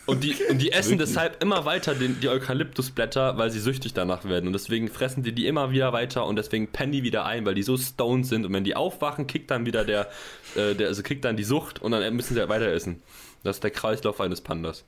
Und 0.05 0.25
die, 0.25 0.35
und 0.51 0.59
die 0.59 0.73
essen 0.73 0.99
deshalb 0.99 1.41
immer 1.43 1.65
weiter 1.65 1.95
den, 1.95 2.19
die 2.21 2.29
Eukalyptusblätter, 2.29 3.39
weil 3.39 3.51
sie 3.53 3.61
süchtig 3.61 3.95
danach 3.95 4.25
werden. 4.25 4.49
Und 4.49 4.53
deswegen 4.53 4.89
fressen 4.89 5.23
die 5.23 5.33
die 5.33 5.47
immer 5.47 5.71
wieder 5.71 5.93
weiter 5.93 6.27
und 6.27 6.35
deswegen 6.35 6.69
pennen 6.73 6.91
die 6.91 7.05
wieder 7.05 7.25
ein, 7.25 7.47
weil 7.47 7.55
die 7.55 7.63
so 7.63 7.77
stoned 7.77 8.27
sind. 8.27 8.45
Und 8.45 8.53
wenn 8.53 8.65
die 8.65 8.75
aufwachen, 8.75 9.29
kickt 9.29 9.51
dann 9.53 9.65
wieder 9.65 9.85
der, 9.85 10.09
äh, 10.57 10.75
der 10.75 10.89
also 10.89 11.03
kickt 11.05 11.25
dann 11.25 11.37
die 11.37 11.45
Sucht 11.45 11.81
und 11.81 11.93
dann 11.93 12.15
müssen 12.17 12.35
sie 12.35 12.41
halt 12.41 12.49
weiter 12.49 12.67
essen. 12.67 13.01
Das 13.45 13.57
ist 13.57 13.65
der 13.65 13.71
Kreislauf 13.71 14.21
eines 14.21 14.41
Pandas. 14.41 14.85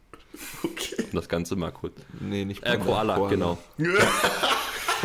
Okay. 0.65 1.05
Um 1.13 1.17
das 1.17 1.29
Ganze 1.29 1.55
mal 1.55 1.71
kurz. 1.71 1.95
Nee, 2.19 2.45
nicht 2.45 2.65
Äh, 2.65 2.71
Panda, 2.77 2.85
Koala, 2.85 3.29
genau. 3.29 3.59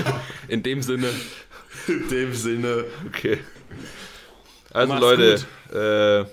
In 0.48 0.64
dem 0.64 0.82
Sinne, 0.82 1.10
In 1.88 2.10
dem 2.10 2.34
Sinne, 2.34 2.86
Okay. 3.08 3.40
Also 4.72 4.94
Mach's 4.94 5.02
Leute, 5.02 6.28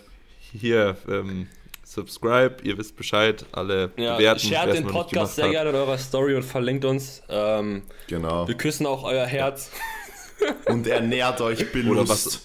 äh, 0.53 0.57
hier, 0.59 0.97
ähm, 1.09 1.47
subscribe, 1.85 2.57
ihr 2.63 2.77
wisst 2.77 2.95
Bescheid, 2.97 3.47
alle 3.53 3.91
ja, 3.97 4.17
bewerten. 4.17 4.41
shared 4.41 4.75
den 4.75 4.87
Podcast 4.87 5.37
sehr 5.37 5.47
hat. 5.47 5.53
gerne 5.53 5.71
in 5.71 5.77
eurer 5.77 5.97
Story 5.97 6.35
und 6.35 6.43
verlinkt 6.43 6.85
uns. 6.85 7.23
Ähm, 7.31 7.83
genau. 8.07 8.47
wir 8.47 8.55
küssen 8.57 8.85
auch 8.87 9.05
euer 9.05 9.25
Herz. 9.27 9.71
Und 10.67 10.87
ernährt 10.87 11.41
euch 11.41 11.73
Belust. 11.73 11.91
Oder 11.91 12.09
was- 12.09 12.43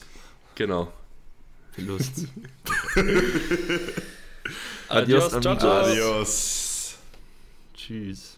Genau. 0.56 0.88
Lust. 1.76 2.26
Adios, 4.88 5.24
Adios, 5.34 5.42
ciao, 5.42 5.52
amigos. 5.54 5.60
ciao. 5.60 5.72
Adios. 5.84 6.96
Tschüss. 7.76 8.38